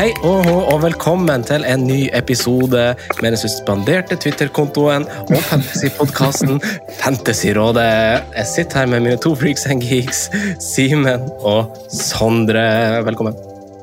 Hei 0.00 0.14
og 0.24 0.46
hå, 0.46 0.52
og 0.72 0.78
velkommen 0.80 1.42
til 1.44 1.60
en 1.68 1.82
ny 1.84 2.06
episode 2.16 2.84
med 3.20 3.26
den 3.26 3.36
suspenderte 3.36 4.16
Twitter-kontoen 4.16 5.04
og 5.26 5.42
Fantasy-podkasten 5.50 6.56
Fantasyrådet. 7.02 7.84
Jeg 8.32 8.46
sitter 8.48 8.80
her 8.80 8.88
med 8.88 9.04
mine 9.04 9.18
to 9.20 9.34
freaks 9.36 9.66
and 9.68 9.84
geeks, 9.84 10.22
Simen 10.70 11.26
og 11.44 11.76
Sondre. 11.92 12.64
Velkommen. 13.10 13.36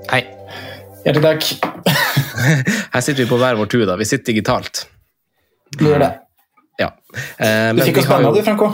Hei. 0.09 0.23
Hjertelig 1.05 1.27
takk. 1.27 1.85
Her 2.95 3.05
sitter 3.05 3.21
vi 3.21 3.29
på 3.29 3.37
hver 3.37 3.61
vår 3.61 3.69
tur. 3.75 3.85
da. 3.85 4.01
Vi 4.01 4.09
sitter 4.09 4.31
digitalt. 4.31 4.87
Du 5.77 5.85
gjør 5.85 6.01
det. 6.01 6.11
Ja. 6.81 6.95
Eh, 7.37 7.75
Du 7.77 7.85
fikk 7.91 8.01
oss 8.01 8.09
banna, 8.09 8.33
du, 8.33 8.41
Franco. 8.41 8.73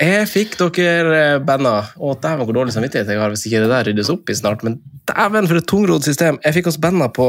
Jeg 0.00 0.28
fikk 0.30 0.54
dere 0.56 1.40
banda. 1.44 1.74
Å, 2.00 2.14
dæven, 2.16 2.46
hvor 2.48 2.56
dårlig 2.56 2.72
samvittighet 2.72 3.10
jeg 3.12 3.20
har 3.20 3.32
hvis 3.34 3.44
ikke 3.48 3.60
det 3.60 3.68
der 3.68 3.88
ryddes 3.90 4.10
opp 4.12 4.32
i 4.32 4.36
snart. 4.38 4.64
Men 4.64 4.78
dæven, 5.10 5.48
for 5.50 5.60
et 5.60 5.68
tungrodd 5.68 6.06
system. 6.06 6.40
Jeg 6.46 6.56
fikk 6.56 6.70
oss 6.72 6.80
banda 6.80 7.10
på 7.12 7.26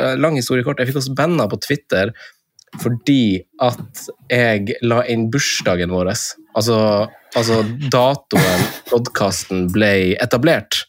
eh, 0.00 0.16
lang 0.16 0.38
historie 0.40 0.64
kort, 0.64 0.80
jeg 0.80 0.88
fikk 0.88 1.02
oss 1.02 1.12
banda 1.12 1.48
på 1.50 1.60
Twitter 1.66 2.14
fordi 2.78 3.40
at 3.64 4.02
jeg 4.28 4.74
la 4.84 5.00
inn 5.08 5.28
bursdagen 5.32 5.92
vår. 5.92 6.10
Altså, 6.58 6.76
altså 7.38 7.60
datoen 7.92 8.62
podkasten 8.88 9.66
ble 9.70 10.16
etablert 10.18 10.80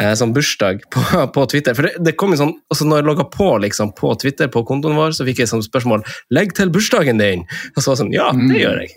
eh, 0.00 0.12
som 0.18 0.32
bursdag 0.34 0.82
på, 0.92 1.02
på 1.34 1.44
Twitter. 1.52 1.76
For 1.78 1.86
det, 1.86 1.94
det 2.02 2.16
kom 2.18 2.34
jo 2.34 2.40
sånn, 2.40 2.54
altså 2.72 2.88
Når 2.88 3.02
jeg 3.02 3.08
logga 3.10 3.26
på 3.30 3.48
liksom, 3.62 3.92
på 3.98 4.14
Twitter 4.22 4.50
på 4.52 4.64
kontoen 4.68 4.98
vår, 4.98 5.14
så 5.16 5.26
fikk 5.28 5.44
jeg 5.44 5.52
sånn 5.52 5.64
spørsmål 5.64 6.02
'Legg 6.34 6.56
til 6.58 6.72
bursdagen 6.74 7.22
din!' 7.22 7.46
Og 7.76 7.78
så 7.78 7.92
var 7.92 7.94
jeg 7.94 8.02
sånn 8.02 8.14
Ja, 8.16 8.30
det 8.34 8.62
gjør 8.64 8.82
jeg. 8.82 8.96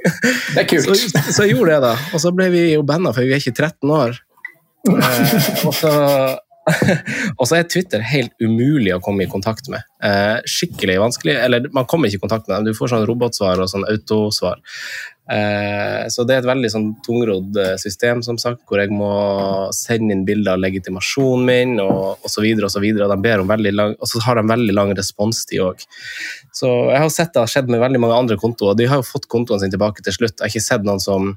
Det 0.55 0.63
er 0.63 0.69
kult. 0.71 0.89
Så, 0.89 1.25
så 1.29 1.45
jeg 1.45 1.55
gjorde 1.57 1.75
det, 1.75 1.81
da. 1.85 1.95
Og 2.15 2.23
så 2.23 2.33
ble 2.35 2.49
vi 2.53 2.65
jo 2.73 2.85
banna, 2.87 3.13
for 3.13 3.27
vi 3.27 3.35
er 3.35 3.43
ikke 3.43 3.57
13 3.59 3.93
år. 3.93 4.17
Eh, 4.85 5.35
og, 5.65 5.73
så, 5.73 5.91
og 7.39 7.45
så 7.45 7.59
er 7.59 7.67
Twitter 7.69 8.01
helt 8.01 8.33
umulig 8.41 8.93
å 8.95 9.01
komme 9.03 9.25
i 9.25 9.29
kontakt 9.29 9.69
med. 9.71 9.85
Eh, 10.03 10.37
skikkelig 10.49 10.97
vanskelig. 11.01 11.35
Eller 11.45 11.67
man 11.75 11.87
kommer 11.89 12.09
ikke 12.09 12.23
i 12.23 12.25
kontakt 12.25 12.47
med 12.47 12.57
dem, 12.57 12.69
du 12.69 12.77
får 12.77 12.93
sånn 12.93 13.05
robotsvar 13.09 13.61
og 13.61 13.69
sånn 13.69 13.85
autosvar. 13.89 14.63
Eh, 15.25 16.05
så 16.13 16.25
det 16.25 16.35
er 16.35 16.43
et 16.43 16.49
veldig 16.49 16.69
sånn 16.69 16.87
tungrodd 17.05 17.57
eh, 17.61 17.75
system, 17.81 18.21
som 18.25 18.37
sagt, 18.41 18.61
hvor 18.69 18.81
jeg 18.81 18.93
må 18.93 19.09
sende 19.73 20.13
inn 20.13 20.25
bilder 20.25 20.53
av 20.53 20.61
legitimasjonen 20.61 21.47
min 21.49 21.79
og 21.81 22.03
og 22.25 22.29
så 22.29 22.43
videre 22.43 22.67
og 22.67 22.73
så 22.73 22.81
og, 22.81 23.95
og 24.01 24.09
så 24.09 24.21
har 24.25 24.37
de 24.37 24.45
veldig 24.49 24.75
lang 24.75 24.93
responstid 24.97 25.61
òg. 25.65 25.81
Så 26.53 26.69
jeg 26.91 27.01
har 27.01 27.09
sett 27.13 27.33
det 27.33 27.41
har 27.41 27.51
skjedd 27.51 27.69
med 27.69 27.81
veldig 27.81 28.01
mange 28.01 28.19
andre 28.21 28.37
kontoer, 28.41 28.77
de 28.77 28.89
har 28.89 29.01
jo 29.01 29.09
fått 29.09 29.29
kontoene 29.29 29.61
sine 29.61 29.73
tilbake 29.73 30.05
til 30.05 30.13
slutt. 30.13 30.37
Jeg 30.37 30.45
har 30.45 30.53
ikke 30.53 30.69
sett 30.69 30.85
noen 30.85 31.01
som 31.01 31.35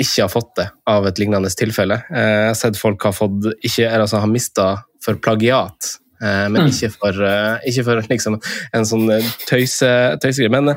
ikke 0.00 0.24
har 0.24 0.32
fått 0.32 0.52
det 0.58 0.68
av 0.90 1.06
et 1.08 1.20
lignende 1.20 1.50
tilfelle. 1.52 2.00
Eh, 2.10 2.36
Jeg 2.40 2.50
har 2.50 2.58
sett 2.58 2.80
folk 2.80 3.02
har, 3.06 3.16
fått, 3.16 3.50
ikke, 3.60 3.88
altså, 3.92 4.22
har 4.22 4.30
mista 4.30 4.68
for 5.04 5.20
plagiat, 5.22 5.94
eh, 6.22 6.46
men 6.52 6.70
ikke 6.70 6.92
for, 6.96 7.22
eh, 7.26 7.70
ikke 7.70 7.86
for 7.86 8.02
liksom, 8.10 8.38
en 8.76 8.86
sånn 8.88 9.08
tøyse, 9.48 9.90
tøysegreie. 10.20 10.52
Men 10.52 10.74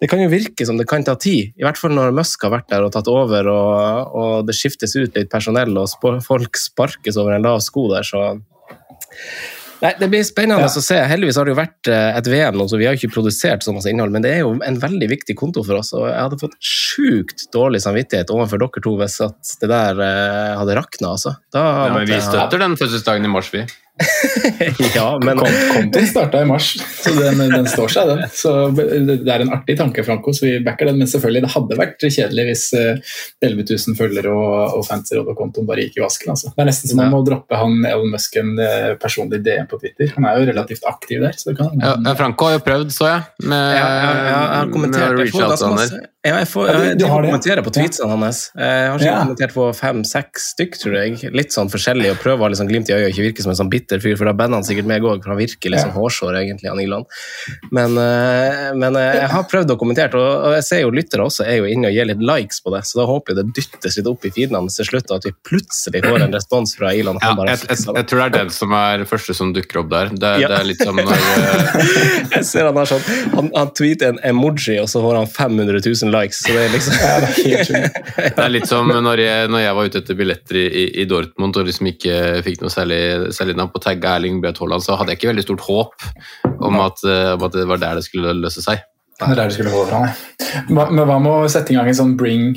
det 0.00 0.10
kan 0.12 0.20
jo 0.20 0.28
virke 0.32 0.66
som 0.68 0.76
det 0.76 0.88
kan 0.90 1.04
ta 1.06 1.14
tid, 1.16 1.54
i 1.56 1.64
hvert 1.64 1.78
fall 1.80 1.94
når 1.96 2.14
Musk 2.16 2.42
har 2.44 2.52
vært 2.52 2.68
der 2.72 2.84
og 2.84 2.92
tatt 2.92 3.08
over, 3.08 3.48
og, 3.48 4.16
og 4.16 4.46
det 4.48 4.56
skiftes 4.58 4.96
ut 4.98 5.16
litt 5.16 5.30
personell, 5.32 5.72
og 5.80 6.22
folk 6.26 6.60
sparkes 6.60 7.16
over 7.16 7.36
en 7.36 7.46
lav 7.48 7.62
sko 7.64 7.88
der, 7.94 8.04
så 8.04 8.34
Nei, 9.82 9.92
Det 10.00 10.08
blir 10.08 10.22
spennende 10.24 10.62
Ja. 10.64 10.68
å 10.68 10.82
se. 10.82 10.96
Heldigvis 10.96 11.36
har 11.36 11.44
det 11.44 11.52
jo 11.54 11.58
vært 11.60 11.88
eh, 11.92 12.16
et 12.16 12.26
VM 12.32 12.56
nå, 12.56 12.64
så 12.68 12.78
vi 12.80 12.86
har 12.86 12.94
jo 12.96 13.00
ikke 13.02 13.14
produsert 13.18 13.62
så 13.62 13.74
masse 13.76 13.90
innhold, 13.92 14.10
men 14.14 14.22
det 14.24 14.32
er 14.34 14.40
jo 14.40 14.54
en 14.64 14.78
veldig 14.80 15.08
viktig 15.10 15.36
konto 15.36 15.64
for 15.66 15.76
oss. 15.80 15.92
og 15.92 16.06
Jeg 16.08 16.16
hadde 16.18 16.38
fått 16.40 16.56
sjukt 16.64 17.46
dårlig 17.52 17.82
samvittighet 17.84 18.32
overfor 18.32 18.58
dere 18.62 18.82
to 18.82 18.96
hvis 18.96 19.18
at 19.26 19.56
det 19.60 19.68
der 19.68 20.00
eh, 20.00 20.56
hadde 20.56 20.76
rakna. 20.80 21.12
Altså. 21.16 21.36
Da 21.52 21.64
Ja, 21.88 21.92
men 21.94 22.06
vi 22.08 22.20
støtter 22.24 22.58
den 22.58 22.76
fødselsdagen 22.80 23.24
i 23.24 23.28
mars, 23.28 23.50
vi. 23.52 23.66
ja, 24.94 25.06
men 25.24 25.38
kontoen 25.40 26.06
starta 26.08 26.42
i 26.42 26.48
mars, 26.48 26.74
så 27.00 27.12
den, 27.16 27.38
den 27.52 27.68
står 27.70 27.92
seg, 27.94 28.10
den. 28.10 28.24
Så 28.34 28.52
det 28.76 29.30
er 29.32 29.44
en 29.44 29.52
artig 29.56 29.78
tanke, 29.78 30.04
Franco, 30.04 30.34
så 30.36 30.44
vi 30.44 30.52
backer 30.64 30.90
den. 30.90 30.98
Men 31.00 31.08
selvfølgelig, 31.08 31.46
det 31.46 31.52
hadde 31.54 31.78
vært 31.80 32.04
kjedelig 32.04 32.46
hvis 32.50 32.64
eh, 32.76 33.14
11 33.46 33.64
000 33.72 33.98
følgere 33.98 34.34
og, 34.34 34.76
og 34.78 34.84
fancyråd 34.88 35.30
og 35.32 35.38
kontoen 35.38 35.68
bare 35.68 35.86
gikk 35.86 36.00
i 36.00 36.04
vasken. 36.04 36.34
Altså. 36.34 36.52
Det 36.52 36.64
er 36.64 36.70
nesten 36.70 36.92
som 36.92 37.00
om 37.00 37.06
man 37.06 37.14
må 37.14 37.22
droppe 37.26 37.60
han 37.60 37.78
Elon 37.88 38.12
Musk 38.12 38.36
en 38.40 38.52
eh, 38.60 38.90
personlig 39.00 39.40
DM 39.46 39.70
på 39.70 39.80
Twitter. 39.80 40.12
Han 40.18 40.28
er 40.28 40.40
jo 40.42 40.50
relativt 40.50 40.84
aktiv 40.90 41.24
der. 41.24 41.38
så 41.38 41.50
det 41.50 41.56
kan... 41.62 41.72
Ja, 41.80 41.96
ja, 41.96 42.16
Franco 42.18 42.50
har 42.50 42.58
jo 42.58 42.64
prøvd, 42.66 42.92
så 42.96 43.08
jeg. 43.14 43.24
Med, 43.46 43.64
Ja, 43.76 43.80
ja, 43.80 44.12
ja, 44.12 44.26
jeg 44.26 44.60
har 44.60 44.70
kommentert. 44.72 45.16
med 45.16 46.12
ja, 46.26 46.36
jeg, 46.42 46.48
får, 46.50 46.66
Ja, 46.68 46.72
du- 46.76 46.84
jeg, 46.86 46.98
du 46.98 47.04
jeg 47.04 47.12
kommenterer 47.12 47.62
på 47.66 47.72
tweetsene 47.76 48.10
hans. 48.18 48.40
Jeg 48.56 48.90
har 48.90 48.98
ikke 48.98 49.06
Ja. 49.06 49.18
kommentert 49.24 49.52
på 49.54 49.66
fem-seks 49.76 50.50
stykk, 50.54 50.78
tror 50.82 50.94
jeg. 50.98 51.32
Litt 51.32 51.52
sånn 51.54 51.70
forskjellig, 51.70 52.10
og 52.12 52.18
prøver 52.22 52.42
å 52.42 52.48
ha 52.50 52.58
sånn 52.60 52.68
glimt 52.70 52.88
i 52.90 52.94
øyet 52.96 53.06
og 53.08 53.12
ikke 53.14 53.26
virke 53.28 53.42
som 53.42 53.50
en 53.54 53.56
sånn 53.60 53.70
bitter 53.70 53.98
fyr, 54.02 54.16
for 54.18 54.24
da 54.26 54.32
bander 54.32 54.56
han 54.60 54.64
sikkert 54.66 54.86
meg 54.90 55.02
òg, 55.02 55.22
for 55.22 55.30
han 55.34 55.38
virker 55.38 55.70
litt 55.70 55.80
Ja. 55.80 55.86
sånn 55.86 55.94
hårsår, 55.96 56.34
egentlig, 56.40 56.68
han 56.68 56.80
Ilan. 56.80 57.04
Men, 57.70 57.96
eh, 57.98 58.72
men 58.74 58.96
eh, 58.96 59.14
jeg 59.22 59.30
har 59.30 59.44
prøvd 59.44 59.70
å 59.70 59.78
kommentere, 59.78 60.14
og 60.14 60.46
og 60.46 60.52
jeg 60.54 60.64
ser 60.64 60.80
jo 60.82 60.90
lyttere 60.90 61.22
også 61.24 61.44
er 61.46 61.56
jo 61.58 61.64
inne 61.64 61.88
og 61.88 61.94
gir 61.94 62.04
litt 62.06 62.20
likes 62.22 62.60
på 62.60 62.70
det, 62.74 62.82
så 62.84 63.00
da 63.00 63.06
håper 63.06 63.34
jeg 63.34 63.36
det 63.44 63.54
dyttes 63.54 63.96
litt 63.96 64.06
opp 64.06 64.24
i 64.24 64.30
feeden 64.30 64.54
hans 64.56 64.76
til 64.76 64.84
slutt, 64.86 65.10
og 65.10 65.16
at 65.16 65.24
vi 65.24 65.32
plutselig 65.44 66.02
får 66.04 66.22
en 66.22 66.32
respons 66.32 66.76
fra 66.76 66.92
Ilan. 66.94 67.18
Ja, 67.22 67.34
jeg, 67.46 67.58
jeg, 67.68 67.78
jeg 67.94 68.06
tror 68.06 68.18
det 68.18 68.26
er 68.26 68.34
den 68.44 68.50
som 68.50 68.72
er 68.72 69.04
første 69.04 69.34
som 69.34 69.52
dukker 69.52 69.80
opp 69.84 69.90
der. 69.90 70.08
Det, 70.14 70.40
Ja. 70.40 70.48
det 70.48 70.58
er 70.60 70.64
litt 70.64 70.82
som 70.82 70.96
når 70.96 71.12
eh, 71.12 72.36
Jeg 72.36 72.44
ser 72.44 72.64
han 72.66 72.76
har 72.76 72.84
sånn, 72.86 73.00
han, 73.34 73.50
han 73.54 73.68
tweeter 73.76 74.08
en 74.08 74.18
emoji, 74.24 74.78
og 74.80 74.88
så 74.88 75.00
får 75.02 75.16
han 75.16 75.26
500 75.26 75.80
000 75.84 76.10
likes, 76.12 76.15
så 76.36 76.54
det 76.54 76.64
er 76.64 76.72
liksom 76.72 76.96
Ja, 76.96 77.12
det 77.22 77.28
er 77.28 77.38
helt. 77.44 78.00
Det 78.36 78.44
er 78.44 78.52
litt 78.52 78.68
som 78.70 78.88
når 78.90 79.22
jeg, 79.22 79.50
når 79.52 79.62
jeg 79.62 79.76
var 79.78 79.88
ute 79.88 80.02
etter 80.02 80.18
billetter 80.18 80.58
i, 80.62 80.84
i, 81.02 81.06
Dortmund 81.08 81.56
og 81.60 81.68
liksom 81.68 81.90
ikke 81.90 82.16
fikk 82.46 82.62
noe 82.62 82.72
særlig, 82.72 83.00
særlig 83.36 83.56
navn 83.58 83.72
på 83.74 83.82
tagga 83.84 84.16
Erling 84.16 84.40
Braut 84.42 84.60
Haaland, 84.62 84.84
så 84.84 84.96
hadde 84.98 85.12
jeg 85.12 85.20
ikke 85.20 85.32
veldig 85.32 85.46
stort 85.46 85.64
håp 85.66 86.06
om 86.66 86.78
at, 86.82 87.02
eh, 87.06 87.32
om 87.36 87.46
at 87.46 87.56
det 87.56 87.66
var 87.68 87.82
der 87.82 88.00
det 88.00 88.06
skulle 88.06 88.36
løse 88.38 88.64
seg. 88.64 88.82
Det 89.16 89.30
er 89.32 89.38
der 89.38 89.48
du 89.48 89.54
skulle 89.56 89.72
gå 89.72 89.82
fra, 89.88 90.04
nei. 90.04 90.12
Men 90.68 91.06
hva 91.08 91.16
med 91.22 91.32
å 91.32 91.48
sette 91.48 91.72
i 91.72 91.76
gang 91.76 91.88
en 91.88 91.96
sånn 91.96 92.14
Bring, 92.20 92.50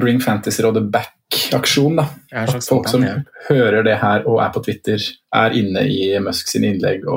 bring 0.00 0.18
Fantasyrådet 0.20 0.82
back-aksjon? 0.92 1.96
da? 1.96 2.04
At 2.42 2.64
folk 2.66 2.88
som 2.92 3.04
hører 3.48 3.80
det 3.86 3.96
her 4.02 4.26
og 4.28 4.42
er 4.44 4.52
på 4.52 4.60
Twitter, 4.66 5.00
er 5.32 5.56
inne 5.56 5.86
i 5.88 6.10
Musk 6.20 6.52
sine 6.52 6.74
innlegg 6.74 7.06
og, 7.08 7.16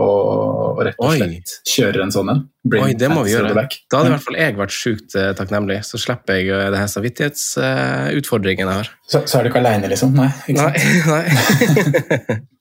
og 0.79 0.81
rett 0.87 0.99
og 1.03 1.11
Oi. 1.11 1.17
slett 1.19 1.53
kjører 1.67 2.05
en 2.05 2.15
sånn 2.15 2.31
en. 2.31 2.41
Bring 2.63 2.87
Oi, 2.87 2.95
det 2.97 3.11
må 3.11 3.25
vi 3.27 3.35
gjøre. 3.35 3.51
back. 3.57 3.77
Da 3.91 3.99
hadde 3.99 4.13
i 4.13 4.15
hvert 4.15 4.27
fall 4.29 4.39
jeg 4.39 4.57
vært 4.63 4.75
sjukt 4.79 5.19
eh, 5.19 5.31
takknemlig. 5.37 5.81
Så 5.85 5.99
slipper 6.01 6.39
jeg 6.39 6.55
eh, 6.55 6.67
det 6.71 6.79
her 6.81 6.91
samvittighetsutfordringen 6.95 8.65
jeg 8.71 8.81
har. 8.81 8.91
Så, 9.11 9.25
så 9.27 9.39
er 9.41 9.45
du 9.45 9.51
ikke 9.51 9.63
aleine, 9.63 9.91
liksom? 9.91 10.15
Nei. 10.15 10.31
ikke 10.47 10.71
Nei. 10.71 10.73
nei. 12.39 12.43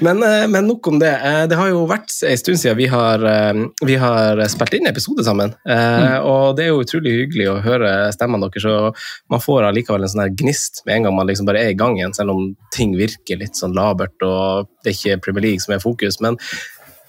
men, 0.00 0.22
eh, 0.22 0.46
men 0.48 0.66
nok 0.66 0.86
om 0.86 0.98
det. 0.98 1.12
Eh, 1.24 1.46
Det 1.46 1.56
har 1.56 1.68
jo 1.70 1.86
vært 1.88 2.12
en 2.28 2.40
stund 2.40 2.60
siden 2.60 2.76
vi 2.76 2.88
har, 2.92 3.24
eh, 3.24 3.62
vi 3.86 3.96
har 3.96 4.36
spilt 4.52 4.74
inn 4.76 4.86
episode 4.90 5.24
sammen. 5.24 5.54
Mm. 5.66 6.24
Og 6.28 6.56
det 6.56 6.66
er 6.66 6.68
jo 6.70 6.82
utrolig 6.84 7.14
hyggelig 7.22 7.48
å 7.48 7.62
høre 7.64 8.12
stemmene 8.12 8.50
deres, 8.50 8.66
og 8.68 8.96
man 9.32 9.40
får 9.40 9.70
allikevel 9.70 10.04
en 10.04 10.12
sånn 10.12 10.24
her 10.26 10.34
gnist 10.36 10.82
med 10.84 10.96
en 10.96 11.08
gang 11.08 11.16
man 11.16 11.26
liksom 11.26 11.48
bare 11.48 11.64
er 11.64 11.72
i 11.72 11.78
gang 11.78 11.96
igjen, 11.96 12.14
selv 12.14 12.34
om 12.34 12.54
ting 12.76 12.94
virker 12.98 13.40
litt 13.40 13.56
sånn 13.56 13.74
labert 13.74 14.20
og 14.22 14.68
det 14.84 14.92
er 14.92 14.98
ikke 14.98 15.22
Premier 15.24 15.48
League 15.48 15.64
som 15.64 15.74
er 15.74 15.82
fokus. 15.82 16.20
Men 16.20 16.36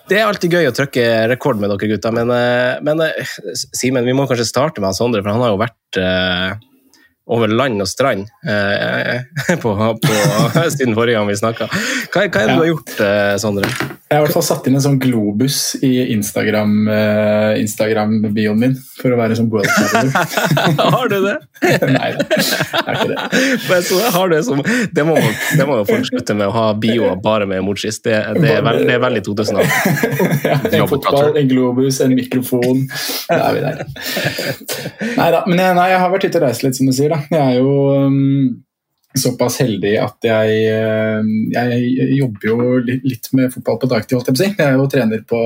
det 0.08 0.20
er 0.20 0.28
alltid 0.28 0.52
gøy 0.52 0.68
å 0.68 0.76
trykke 0.76 1.06
rekord 1.32 1.60
med 1.60 1.72
dere 1.72 1.92
gutta, 1.94 2.12
men, 2.12 2.32
men 2.84 3.06
Simen, 3.76 4.06
vi 4.08 4.16
må 4.16 4.28
kanskje 4.28 4.48
starte 4.48 4.84
med 4.84 4.96
Sondre, 4.96 5.22
for 5.24 5.32
han 5.32 5.44
har 5.44 5.52
jo 5.54 5.62
vært 5.62 6.62
over 7.30 7.48
land 7.48 7.82
og 7.84 7.88
strand 7.90 8.26
eh, 8.50 9.22
på, 9.64 9.76
på, 10.02 10.14
siden 10.76 10.96
forrige 10.98 11.20
gang 11.20 11.30
vi 11.30 11.38
snakka. 11.38 11.70
Hva, 11.70 12.26
hva, 12.26 12.26
er 12.26 12.32
det 12.34 12.42
ja. 12.42 12.56
du 12.56 12.64
har 12.64 12.72
gjort, 12.72 12.96
eh, 13.06 13.34
Sondre? 13.42 13.70
Jeg 14.12 14.18
har 14.18 14.26
i 14.26 14.28
hvert 14.28 14.36
fall 14.36 14.44
satt 14.44 14.66
inn 14.68 14.76
en 14.76 14.84
sånn 14.84 14.98
globus 15.00 15.58
i 15.88 15.92
Instagram-bioen 16.12 17.54
eh, 17.56 17.62
Instagram 17.62 18.18
min 18.60 18.74
for 18.98 19.14
å 19.14 19.20
være 19.20 19.38
sånn 19.40 19.48
world 19.54 19.70
Har 20.98 21.08
du 21.08 21.16
det? 21.24 21.38
Nei, 21.88 22.10
det 22.18 22.42
er 22.82 22.98
ikke 22.98 23.08
det. 23.14 23.22
Men 23.70 23.86
så 23.88 24.02
har 24.18 24.34
du 24.34 24.36
som, 24.44 24.60
det, 24.92 25.06
må, 25.08 25.16
det 25.56 25.68
må 25.70 25.78
jo 25.80 25.86
folk 25.88 26.10
slutte 26.10 26.36
med 26.36 26.50
å 26.50 26.56
ha 26.58 26.66
bioer 26.76 27.22
bare 27.24 27.48
med 27.48 27.62
emojis. 27.62 28.02
Det, 28.04 28.18
det, 28.42 28.52
er, 28.58 28.66
veld, 28.66 28.84
det 28.90 28.98
er 28.98 29.06
veldig 29.06 29.24
2000 29.30 29.62
ja, 29.62 30.58
en 30.60 30.92
fotball, 30.92 31.32
en 31.40 31.48
globus, 31.48 32.02
en 32.04 32.12
mikrofon. 32.18 32.84
Da 33.30 33.40
er 33.48 33.56
vi 33.56 33.64
der. 33.64 33.86
Nei 35.22 35.32
da, 35.38 35.46
men 35.48 35.62
jeg, 35.62 35.78
nei, 35.78 35.88
jeg 35.94 36.04
har 36.04 36.12
vært 36.12 36.28
ute 36.28 36.42
og 36.42 36.48
reist 36.50 36.68
litt, 36.68 36.76
som 36.82 36.90
du 36.90 36.96
sier. 36.98 37.11
Da. 37.12 37.22
Jeg 37.32 37.42
er 37.42 37.58
jo 37.60 37.74
um, 38.08 38.62
såpass 39.18 39.58
heldig 39.62 39.94
at 40.00 40.28
jeg, 40.28 40.60
um, 41.20 41.32
jeg 41.52 42.18
jobber 42.18 42.48
jo 42.48 42.58
litt 42.88 43.32
med 43.38 43.54
fotball 43.54 43.80
på 43.82 43.90
dagtid. 43.92 44.18
holdt 44.18 44.32
Jeg 44.32 44.36
på 44.36 44.40
å 44.40 44.44
si. 44.44 44.50
Jeg 44.56 44.68
er 44.68 44.78
jo 44.80 44.90
trener 44.92 45.24
på, 45.28 45.42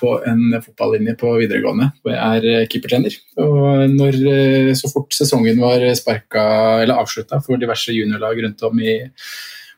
på 0.00 0.14
en 0.26 0.56
fotballinje 0.58 1.16
på 1.20 1.34
videregående 1.40 1.90
hvor 2.00 2.14
jeg 2.14 2.40
er 2.40 2.48
uh, 2.62 2.68
keepertrener. 2.72 3.18
Og 3.42 3.96
når, 3.96 4.22
uh, 4.26 4.72
så 4.78 4.90
fort 4.92 5.14
sesongen 5.16 5.60
var 5.62 5.84
sparka, 5.98 6.46
eller 6.84 7.02
avslutta 7.02 7.42
for 7.44 7.60
diverse 7.62 7.94
juniorlag 7.94 8.42
rundt 8.46 8.66
om 8.66 8.82
i 8.82 8.98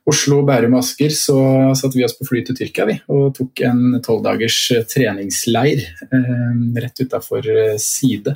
Oslo, 0.09 0.39
Bærum 0.47 0.79
og 0.79 0.81
Asker, 0.81 1.13
så 1.13 1.37
satte 1.77 1.99
vi 1.99 2.05
oss 2.07 2.15
på 2.17 2.25
fly 2.25 2.41
til 2.47 2.57
Tyrkia 2.57 2.87
vi, 2.89 2.95
og 3.13 3.27
tok 3.37 3.61
en 3.69 3.99
tolvdagers 4.01 4.57
treningsleir 4.89 5.83
eh, 6.07 6.55
rett 6.81 7.03
utafor 7.05 7.45
Side. 7.83 8.33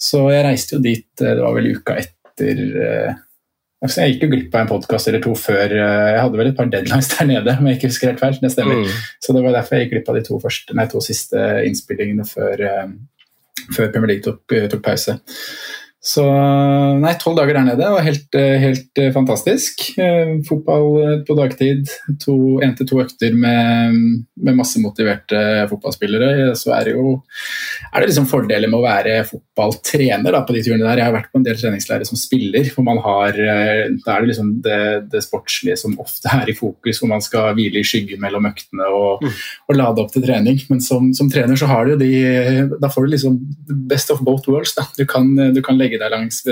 Så 0.00 0.24
jeg 0.32 0.44
reiste 0.46 0.76
jo 0.76 0.82
dit, 0.84 1.06
eh, 1.20 1.36
det 1.36 1.44
var 1.44 1.54
vel 1.56 1.70
uka 1.76 1.96
etter 2.00 2.60
eh, 2.82 3.20
altså 3.84 4.00
Jeg 4.00 4.14
gikk 4.14 4.24
jo 4.24 4.30
glipp 4.32 4.54
av 4.56 4.64
en 4.64 4.70
podkast 4.72 5.10
eller 5.10 5.22
to 5.22 5.34
før 5.38 5.74
eh, 5.76 6.10
Jeg 6.14 6.22
hadde 6.22 6.40
vel 6.40 6.50
et 6.50 6.58
par 6.58 6.70
deadlines 6.72 7.10
der 7.14 7.30
nede, 7.30 7.56
om 7.58 7.68
jeg 7.70 7.78
ikke 7.78 7.92
husker 7.92 8.12
helt 8.12 8.22
feil. 8.22 8.38
Det 8.42 8.52
stemmer. 8.54 8.82
Mm. 8.82 9.00
Så 9.22 9.36
det 9.36 9.44
var 9.44 9.56
derfor 9.58 9.78
jeg 9.78 9.86
gikk 9.86 9.96
glipp 9.96 10.12
av 10.12 10.18
de 10.18 10.26
to, 10.28 10.40
første, 10.42 10.76
nei, 10.78 10.88
to 10.90 11.04
siste 11.04 11.46
innspillingene 11.68 12.26
før, 12.28 12.66
før 13.70 13.90
Premier 13.94 14.14
League 14.14 14.26
tok, 14.26 14.56
tok 14.72 14.84
pause. 14.84 15.18
Så 16.04 16.22
nei, 17.00 17.14
tolv 17.16 17.38
dager 17.38 17.56
der 17.56 17.64
nede 17.64 17.90
var 17.94 18.04
helt, 18.04 18.28
eh, 18.36 18.58
helt 18.60 19.00
eh, 19.00 19.08
fantastisk. 19.14 19.86
Eh, 19.96 20.34
fotball 20.44 21.22
på 21.24 21.36
dagtid. 21.38 21.88
Én 22.60 22.74
til 22.76 22.88
to 22.90 22.98
økter 23.00 23.32
med, 23.32 23.96
med, 24.36 24.58
masse 24.58 24.82
motiverte 24.82 25.64
fotballspillere. 25.70 26.52
Så 26.60 26.74
er 26.76 26.90
det 26.90 26.92
jo 26.98 27.14
er 27.88 28.02
det 28.02 28.10
liksom 28.10 28.28
fordeler 28.28 28.68
med 28.68 28.82
å 28.82 28.84
være 28.84 29.14
fotballtrener 29.30 30.36
da, 30.36 30.42
på 30.44 30.56
de 30.56 30.64
turene 30.66 30.84
der. 30.84 31.00
Jeg 31.00 31.08
har 31.08 31.16
vært 31.16 31.30
på 31.32 31.40
en 31.40 31.46
del 31.46 31.56
treningsleirer 31.56 32.08
som 32.08 32.20
spiller, 32.20 32.68
hvor 32.74 32.84
man 32.84 33.00
har 33.04 33.32
Da 33.34 34.16
er 34.18 34.20
det 34.20 34.28
liksom 34.34 34.52
det, 34.64 34.80
det, 35.08 35.24
sportslige 35.24 35.78
som 35.80 35.96
ofte 36.02 36.28
er 36.36 36.52
i 36.52 36.56
fokus, 36.58 37.00
hvor 37.00 37.14
man 37.14 37.24
skal 37.24 37.54
hvile 37.56 37.80
i 37.80 37.86
skyggen 37.86 38.20
mellom 38.20 38.50
øktene 38.50 38.90
og, 38.92 39.24
mm. 39.24 39.40
og 39.70 39.80
lade 39.80 40.04
opp 40.04 40.12
til 40.12 40.26
trening. 40.26 40.60
Men 40.68 40.84
som, 40.84 41.14
som, 41.16 41.32
trener 41.32 41.56
så 41.56 41.70
har 41.70 41.88
du 41.88 41.96
de 41.96 42.12
Da 42.76 42.92
får 42.92 43.06
du 43.06 43.14
liksom 43.14 43.40
best 43.88 44.12
of 44.12 44.20
both 44.20 44.50
worlds. 44.52 44.76
Da. 44.76 44.84
Du 44.98 45.06
kan, 45.08 45.32
du 45.54 45.62
kan 45.64 45.80
legge 45.80 45.93
legge 45.94 46.02
deg 46.02 46.12
langs 46.12 46.42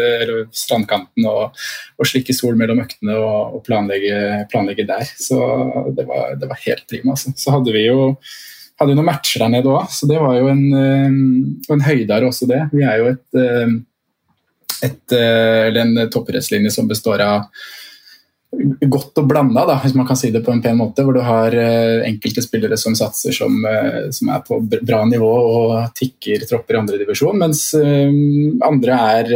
strandkanten 0.62 1.26
og, 1.26 1.58
og, 1.98 2.06
slikke 2.06 2.34
sol 2.36 2.56
mellom 2.58 2.82
øktene 2.84 3.16
og, 3.18 3.58
og 3.58 3.66
planlegge, 3.66 4.46
planlegge, 4.52 4.86
der. 4.86 5.04
Så 5.18 5.38
det 5.96 6.06
var, 6.08 6.34
det 6.38 6.48
var 6.48 6.64
helt 6.64 6.86
prima. 6.88 7.16
Altså. 7.16 7.34
Så 7.36 7.54
hadde 7.54 7.74
vi 7.74 7.86
jo 7.86 8.12
hadde 8.80 8.96
noen 8.96 9.06
matcher 9.06 9.44
der 9.44 9.52
nede 9.52 9.70
òg, 9.70 9.86
så 9.92 10.08
det 10.10 10.18
var 10.18 10.36
jo 10.38 10.48
en, 10.50 10.62
eh, 10.74 11.74
en 11.74 11.86
høydare 11.86 12.26
også, 12.26 12.48
det. 12.50 12.62
Vi 12.72 12.82
er 12.82 12.98
jo 12.98 13.10
et, 13.12 13.26
eh, 13.38 13.74
et, 14.88 15.12
eh, 15.12 15.80
en 15.82 16.10
topprettslinje 16.10 16.72
som 16.72 16.88
består 16.88 17.22
av 17.22 17.46
godt 18.52 19.16
og 19.16 19.28
blanda, 19.30 19.64
hvis 19.80 19.94
man 19.96 20.06
kan 20.06 20.18
si 20.18 20.28
det 20.32 20.42
på 20.44 20.52
en 20.52 20.60
pen 20.62 20.76
måte. 20.76 21.04
Hvor 21.06 21.16
du 21.16 21.22
har 21.24 21.54
uh, 21.56 22.04
enkelte 22.04 22.44
spillere 22.44 22.76
som 22.80 22.94
satser 22.98 23.34
som, 23.34 23.54
uh, 23.64 24.10
som, 24.12 24.28
er 24.34 24.44
på 24.44 24.58
bra 24.74 25.02
nivå 25.08 25.30
og 25.30 25.72
tikker 25.98 26.44
tropper 26.48 26.76
i 26.76 26.80
andredivisjon, 26.82 27.40
mens 27.40 27.64
uh, 27.78 28.12
andre 28.68 29.00
er 29.16 29.32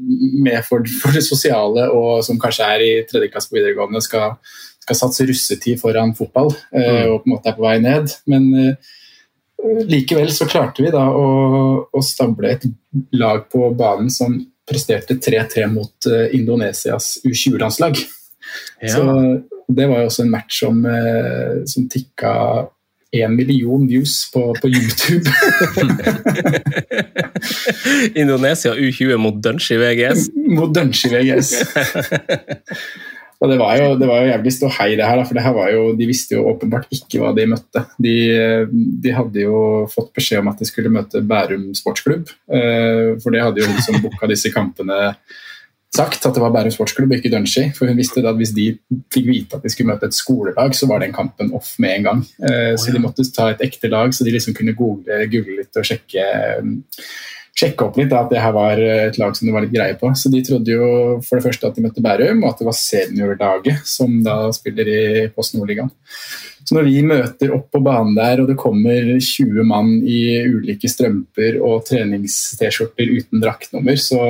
med 0.00 0.60
for, 0.66 0.84
for, 1.00 1.14
det 1.14 1.24
sosiale 1.26 1.88
og 1.94 2.24
som 2.26 2.40
kanskje 2.42 2.66
er 2.74 2.86
i 2.86 2.92
tredje 3.08 3.30
klasse 3.30 3.52
på 3.52 3.60
videregående, 3.60 4.02
skal, 4.02 4.36
skal 4.82 4.98
satse 4.98 5.26
russetid 5.30 5.80
foran 5.80 6.16
fotball 6.18 6.50
mm. 6.50 7.10
og 7.12 7.20
på 7.20 7.28
en 7.28 7.34
måte 7.34 7.52
er 7.52 7.58
på 7.58 7.66
vei 7.66 7.76
ned. 7.82 8.14
Men 8.30 8.48
likevel 9.90 10.30
så 10.32 10.48
klarte 10.50 10.82
vi 10.82 10.92
da 10.94 11.04
å, 11.12 11.26
å 11.86 12.02
stable 12.04 12.54
et 12.54 12.64
lag 13.14 13.44
på 13.52 13.70
banen 13.78 14.10
som 14.12 14.38
presterte 14.70 15.18
3-3 15.18 15.66
mot 15.70 16.08
Indonesias 16.36 17.18
U20-landslag. 17.26 18.00
Ja. 18.80 18.94
Så 18.94 19.04
det 19.70 19.86
var 19.90 20.02
jo 20.02 20.10
også 20.10 20.24
en 20.24 20.32
match 20.32 20.60
som, 20.62 20.84
eh, 20.86 21.62
som 21.70 21.88
tikka 21.90 22.34
én 23.10 23.34
million 23.34 23.86
views 23.88 24.30
på, 24.32 24.54
på 24.60 24.68
YouTube. 24.70 25.26
Indonesia 28.22 28.74
U20 28.74 29.16
mot 29.16 29.42
Dunchy 29.42 29.78
VGS? 29.78 30.28
mot 30.58 30.74
Dunchy 30.74 31.10
VGS. 31.10 31.54
Og 33.40 33.48
det 33.48 33.56
var, 33.56 33.72
jo, 33.80 33.94
det 33.96 34.06
var 34.06 34.20
jo 34.20 34.30
jævlig 34.30 34.52
ståhei, 34.52 34.88
det 35.00 35.06
her. 35.08 35.22
For 35.24 35.36
det 35.36 35.42
her 35.42 35.54
var 35.56 35.70
jo, 35.72 35.84
de 35.96 36.06
visste 36.06 36.36
jo 36.36 36.44
åpenbart 36.52 36.90
ikke 36.92 37.22
hva 37.22 37.32
de 37.36 37.46
møtte. 37.48 37.82
De, 37.96 38.16
de, 38.70 39.14
hadde 39.16 39.46
jo 39.46 39.62
fått 39.90 40.12
beskjed 40.16 40.42
om 40.42 40.50
at 40.52 40.60
de 40.60 40.68
skulle 40.68 40.92
møte 40.92 41.22
Bærum 41.24 41.70
sportsklubb. 41.74 42.28
Eh, 42.52 43.16
for 43.22 43.32
det 43.32 43.42
hadde 43.42 43.64
jo 43.64 43.70
hun 43.70 43.80
som 43.86 43.96
booka 44.04 44.28
disse 44.30 44.52
kampene 44.52 45.14
sagt 45.90 46.26
at 46.26 46.36
det 46.36 46.42
var 46.42 46.52
Bærum 46.54 46.70
sportsklubb, 46.74 47.16
ikke 47.16 47.32
Dunshi. 47.32 47.66
For 47.74 47.90
hun 47.90 47.98
visste 47.98 48.22
at 48.22 48.38
hvis 48.38 48.54
de 48.56 48.68
fikk 49.12 49.26
vite 49.26 49.58
at 49.58 49.66
de 49.66 49.72
skulle 49.72 49.90
møte 49.90 50.06
et 50.06 50.16
skolelag, 50.16 50.76
så 50.78 50.86
var 50.90 51.02
den 51.02 51.14
kampen 51.16 51.50
off 51.56 51.74
med 51.82 51.96
en 51.96 52.06
gang. 52.06 52.22
Oh, 52.38 52.76
så 52.78 52.94
de 52.94 53.02
måtte 53.02 53.26
ta 53.34 53.50
et 53.50 53.64
ekte 53.66 53.90
lag, 53.90 54.14
så 54.14 54.26
de 54.26 54.34
liksom 54.36 54.56
kunne 54.56 54.76
google, 54.78 55.24
google 55.32 55.58
litt 55.58 55.80
og 55.80 55.86
sjekke, 55.86 56.26
sjekke 57.60 57.88
opp 57.88 57.98
litt 57.98 58.12
da, 58.12 58.22
at 58.22 58.30
det 58.30 58.40
her 58.40 58.54
var 58.54 58.78
et 58.80 59.18
lag 59.20 59.34
som 59.36 59.48
det 59.48 59.56
var 59.56 59.66
litt 59.66 59.74
greie 59.74 59.96
på. 59.98 60.12
Så 60.14 60.30
de 60.32 60.44
trodde 60.46 60.76
jo 60.76 60.86
for 61.26 61.40
det 61.40 61.48
første 61.48 61.72
at 61.72 61.74
de 61.76 61.84
møtte 61.88 62.04
Bærum, 62.04 62.44
og 62.44 62.52
at 62.52 62.62
det 62.62 62.68
var 62.70 62.78
seniorlaget 62.78 63.82
som 63.90 64.14
da 64.24 64.36
spiller 64.54 64.94
i 64.94 65.02
Post 65.34 65.58
Nordligaen. 65.58 65.90
Så 66.60 66.76
når 66.76 66.86
vi 66.86 67.02
møter 67.02 67.50
opp 67.56 67.66
på 67.72 67.80
banen 67.82 68.14
der, 68.14 68.42
og 68.42 68.46
det 68.46 68.58
kommer 68.60 69.10
20 69.16 69.66
mann 69.66 69.96
i 70.06 70.38
ulike 70.46 70.86
strømper 70.92 71.58
og 71.66 71.82
trenings-T-skjorter 71.88 73.10
uten 73.16 73.42
draktnummer, 73.42 73.98
så 73.98 74.20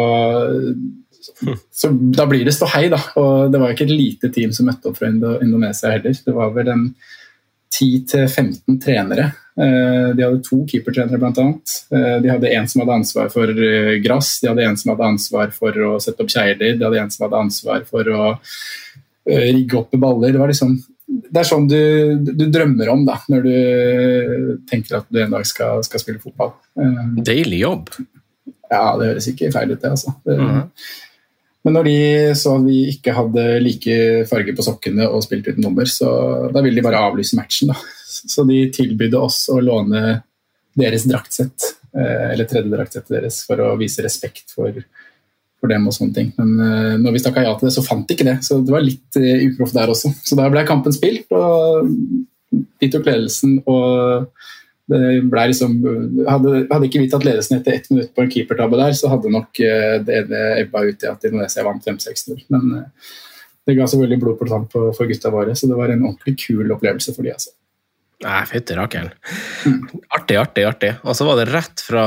så 1.71 1.91
da 2.17 2.27
blir 2.27 2.45
det 2.47 2.55
ståhei, 2.57 2.89
da. 2.93 3.01
Og 3.21 3.53
det 3.53 3.61
var 3.61 3.75
ikke 3.75 3.87
et 3.89 3.95
lite 3.95 4.31
team 4.35 4.53
som 4.57 4.69
møtte 4.71 4.91
opp 4.91 4.99
fra 4.99 5.11
Indonesia 5.13 5.93
heller. 5.93 6.17
Det 6.27 6.35
var 6.37 6.55
vel 6.57 6.73
en 6.73 6.85
10-15 7.81 8.81
trenere. 8.83 9.31
Eh, 9.61 10.15
de 10.17 10.25
hadde 10.25 10.43
to 10.47 10.63
keepertrenere, 10.69 11.19
bl.a. 11.19 11.47
Eh, 11.97 12.17
de 12.23 12.31
hadde 12.31 12.53
en 12.55 12.69
som 12.69 12.83
hadde 12.83 12.99
ansvar 13.01 13.33
for 13.33 13.51
eh, 13.51 13.97
gress, 14.05 14.39
de 14.43 14.49
hadde 14.51 14.65
en 14.67 14.79
som 14.81 14.95
hadde 14.95 15.11
ansvar 15.15 15.53
for 15.55 15.83
å 15.87 15.97
sette 16.03 16.25
opp 16.25 16.33
kjegler, 16.33 16.79
de 16.79 16.87
hadde 16.87 17.03
en 17.03 17.13
som 17.13 17.27
hadde 17.27 17.43
ansvar 17.47 17.85
for 17.89 18.09
å 18.15 18.31
rigge 19.31 19.77
opp 19.79 19.93
baller. 20.01 20.33
Det, 20.33 20.41
var 20.41 20.51
liksom, 20.51 20.73
det 21.07 21.43
er 21.43 21.47
sånn 21.47 21.69
du, 21.71 21.83
du, 22.25 22.47
drømmer 22.51 22.89
om 22.91 23.05
da, 23.07 23.19
når 23.31 23.45
du 23.45 24.57
tenker 24.71 25.03
at 25.03 25.11
du 25.13 25.21
en 25.23 25.37
dag 25.37 25.45
skal, 25.47 25.85
skal 25.87 26.03
spille 26.03 26.23
fotball. 26.23 26.55
Deilig 27.21 27.61
jobb. 27.61 27.93
Ja, 28.71 28.97
det 28.99 29.13
høres 29.13 29.29
ikke 29.31 29.53
feil 29.55 29.75
ut, 29.75 29.83
det. 29.83 29.93
altså. 29.93 30.15
Det, 30.25 30.39
mm 30.39 30.49
-hmm. 30.49 30.67
Men 31.67 31.77
når 31.77 31.89
de 31.89 31.97
så 32.41 32.55
at 32.57 32.65
vi 32.65 32.79
ikke 32.95 33.13
hadde 33.13 33.45
like 33.61 33.97
farge 34.31 34.55
på 34.57 34.65
sokkene 34.65 35.09
og 35.11 35.25
spilte 35.27 35.53
uten 35.53 35.67
nummer, 35.67 35.89
så 35.89 36.09
da 36.53 36.63
ville 36.65 36.81
de 36.81 36.87
bare 36.87 37.03
avlyse 37.11 37.37
matchen. 37.37 37.73
da. 37.73 37.77
Så 38.07 38.47
de 38.49 38.63
tilbydde 38.73 39.21
oss 39.21 39.43
å 39.53 39.59
låne 39.61 40.23
deres 40.81 41.05
draktsett, 41.09 41.75
eh, 41.97 42.31
eller 42.33 42.49
tredje 42.49 42.73
draktsettet 42.73 43.13
deres, 43.19 43.43
for 43.45 43.61
å 43.61 43.75
vise 43.81 44.05
respekt 44.05 44.55
for, 44.55 44.73
for 45.61 45.73
dem 45.73 45.85
og 45.91 45.97
sånne 45.97 46.17
ting. 46.17 46.33
Men 46.41 46.55
uh, 46.57 46.97
når 47.03 47.17
vi 47.17 47.23
stakk 47.23 47.43
ja 47.45 47.53
til 47.59 47.69
det, 47.69 47.75
så 47.77 47.85
fant 47.85 48.07
de 48.09 48.17
ikke 48.17 48.29
det. 48.31 48.39
Så 48.47 48.63
det 48.65 48.73
var 48.73 48.87
litt 48.87 49.21
uh, 49.21 49.45
uproft 49.51 49.77
der 49.77 49.93
også. 49.93 50.15
Så 50.25 50.39
da 50.39 50.49
ble 50.53 50.65
kampen 50.69 50.97
spilt, 50.97 51.29
og 51.37 51.93
de 52.81 52.89
tok 52.89 53.05
ledelsen. 53.11 53.59
og 53.69 54.31
det 54.91 55.01
ble 55.31 55.47
liksom, 55.53 55.77
hadde, 56.27 56.65
hadde, 56.71 56.87
ikke 56.89 57.03
vi 57.03 57.09
tatt 57.13 57.27
ledelsen 57.27 57.59
etter 57.61 57.77
ett 57.77 57.89
minutt 57.93 58.13
på 58.17 58.25
en 58.25 58.31
keepertabbe 58.33 58.79
der, 58.81 58.95
så 58.99 59.11
hadde 59.13 59.33
nok 59.33 59.63
eh, 59.63 59.97
det, 60.07 60.25
det 60.31 60.45
ebba 60.65 60.85
ut 60.89 61.07
i 61.07 61.11
at 61.11 61.27
Indonesia 61.29 61.67
vant 61.67 61.87
5-6-0. 61.87 62.45
Men 62.51 62.77
eh, 62.81 63.13
det 63.69 63.77
ga 63.79 63.87
selvfølgelig 63.87 64.23
blod 64.25 64.39
på 64.41 64.51
tann 64.51 64.69
for 64.73 65.07
gutta 65.07 65.33
våre, 65.33 65.55
så 65.55 65.71
det 65.71 65.79
var 65.79 65.93
en 65.93 66.07
ordentlig 66.09 66.37
kul 66.43 66.75
opplevelse 66.75 67.15
for 67.15 67.27
de 67.27 67.35
altså. 67.37 67.55
Nei, 68.21 68.41
fytti 68.51 68.77
rakkeren. 68.77 69.13
Mm. 69.65 70.01
Artig, 70.13 70.37
artig, 70.37 70.65
artig. 70.69 70.91
Og 71.09 71.17
så 71.17 71.25
var 71.25 71.39
det 71.41 71.53
rett 71.55 71.81
fra 71.81 72.05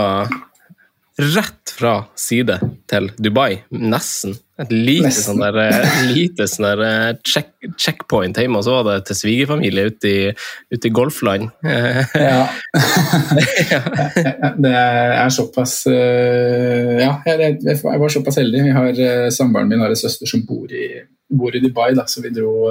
rett 1.17 1.73
fra 1.77 1.93
side 2.17 2.55
til 2.89 3.09
Dubai. 3.21 3.61
Nesten. 3.69 4.33
Et 4.61 4.71
lite 4.71 5.07
Nesten. 5.07 5.23
sånn 5.25 5.41
der, 5.41 5.57
eh, 5.61 6.01
lite 6.13 6.45
sånn 6.49 6.67
der 6.67 6.81
eh, 6.85 7.13
check, 7.25 7.51
checkpoint 7.77 8.37
hjemme, 8.37 8.59
og 8.59 8.65
så 8.65 8.75
var 8.79 8.87
det 8.89 9.07
til 9.09 9.17
svigerfamilie 9.17 9.87
ute 9.89 10.09
i, 10.09 10.33
ute 10.73 10.89
i 10.89 10.93
golfland. 10.93 11.49
Ja. 11.63 12.45
det 14.65 14.73
er 14.73 15.33
såpass 15.33 15.79
eh, 15.89 17.01
Ja, 17.01 17.17
jeg, 17.25 17.79
var 17.81 18.13
såpass 18.13 18.39
heldig. 18.41 18.63
Vi 18.69 18.77
har, 18.77 19.03
Samboeren 19.33 19.69
min 19.69 19.81
har 19.83 19.93
en 19.93 19.99
søster 19.99 20.29
som 20.29 20.45
bor 20.47 20.71
i, 20.73 20.87
bor 21.29 21.53
i 21.53 21.61
Dubai, 21.61 21.91
da, 21.97 22.07
så 22.09 22.21
vi 22.25 22.33
dro 22.33 22.69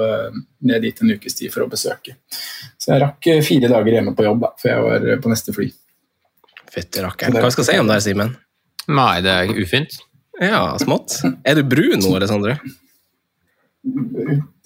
ned 0.63 0.83
dit 0.83 1.03
en 1.03 1.15
ukes 1.15 1.39
tid 1.39 1.51
for 1.53 1.65
å 1.65 1.71
besøke. 1.71 2.19
Så 2.79 2.91
jeg 2.93 3.03
rakk 3.03 3.31
fire 3.43 3.71
dager 3.71 3.99
hjemme 3.99 4.15
på 4.15 4.27
jobb 4.27 4.43
da, 4.43 4.53
før 4.59 4.75
jeg 4.75 4.83
var 4.87 5.23
på 5.23 5.31
neste 5.31 5.55
fly. 5.55 5.71
Fytti 6.73 7.03
rakkeren. 7.03 7.37
Hva 7.37 7.51
skal 7.53 7.65
jeg 7.65 7.75
si 7.75 7.81
om 7.81 7.89
det 7.89 7.99
her, 7.99 8.05
Simen? 8.07 8.33
Nei, 8.89 9.13
det 9.23 9.33
er 9.33 9.53
ufint. 9.61 9.99
Ja, 10.41 10.73
smått. 10.81 11.19
Er 11.45 11.59
du 11.59 11.67
brun 11.69 12.01
nå, 12.01 12.15
Alessandre? 12.17 12.57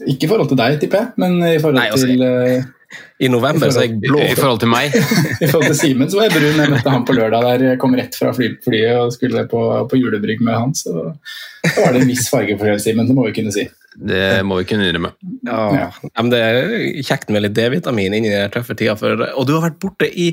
Ikke 0.08 0.28
i 0.28 0.30
forhold 0.30 0.50
til 0.52 0.60
deg, 0.60 0.78
tipper 0.82 1.02
jeg, 1.02 1.14
men 1.20 1.40
i 1.42 1.58
forhold 1.58 1.80
Nei, 1.80 1.88
altså, 1.90 2.08
til 2.08 2.22
eh, 2.24 2.68
I 3.26 3.30
november 3.34 3.72
så 3.74 3.82
er 3.82 3.88
jeg 3.90 3.98
blå. 4.04 4.22
I, 4.22 4.30
I 4.32 4.38
forhold 4.38 4.62
til 4.62 4.72
meg. 4.72 4.94
I 5.44 5.50
forhold 5.50 5.72
til 5.72 5.80
Simen 5.80 6.12
så 6.12 6.22
var 6.22 6.30
jeg 6.30 6.38
brun. 6.38 6.62
Jeg 6.64 6.74
møtte 6.76 6.94
han 6.94 7.08
på 7.08 7.18
lørdag 7.18 7.48
der 7.50 7.66
jeg 7.72 7.82
kom 7.82 7.98
rett 7.98 8.16
fra 8.20 8.32
fly, 8.38 8.52
flyet 8.64 9.02
og 9.02 9.12
skulle 9.16 9.44
på, 9.52 9.64
på 9.92 10.00
julebrygg 10.00 10.46
med 10.46 10.56
han. 10.56 10.78
Så 10.78 10.94
da 10.94 11.74
var 11.82 11.98
det 11.98 12.06
en 12.06 12.14
viss 12.14 12.30
fargeforskjell, 12.32 12.80
Simen. 12.86 13.10
Det 13.10 13.18
må 13.18 13.28
vi 13.28 13.36
kunne 13.42 13.54
si. 13.56 13.68
Det 13.98 14.24
må 14.46 14.60
vi 14.62 14.70
kunne 14.70 14.86
innrømme. 14.86 15.12
Ja. 15.50 15.90
Ja, 16.06 16.22
men 16.22 16.32
det 16.32 16.42
er 16.46 16.74
kjekt 17.08 17.34
med 17.34 17.42
litt 17.48 17.58
D-vitamin 17.58 18.14
inni 18.14 18.30
den 18.30 18.54
tøffe 18.54 18.78
tida. 18.78 18.94
For, 19.00 19.18
og 19.34 19.50
du 19.50 19.56
har 19.58 19.72
vært 19.72 19.82
borte 19.82 20.08
i 20.08 20.30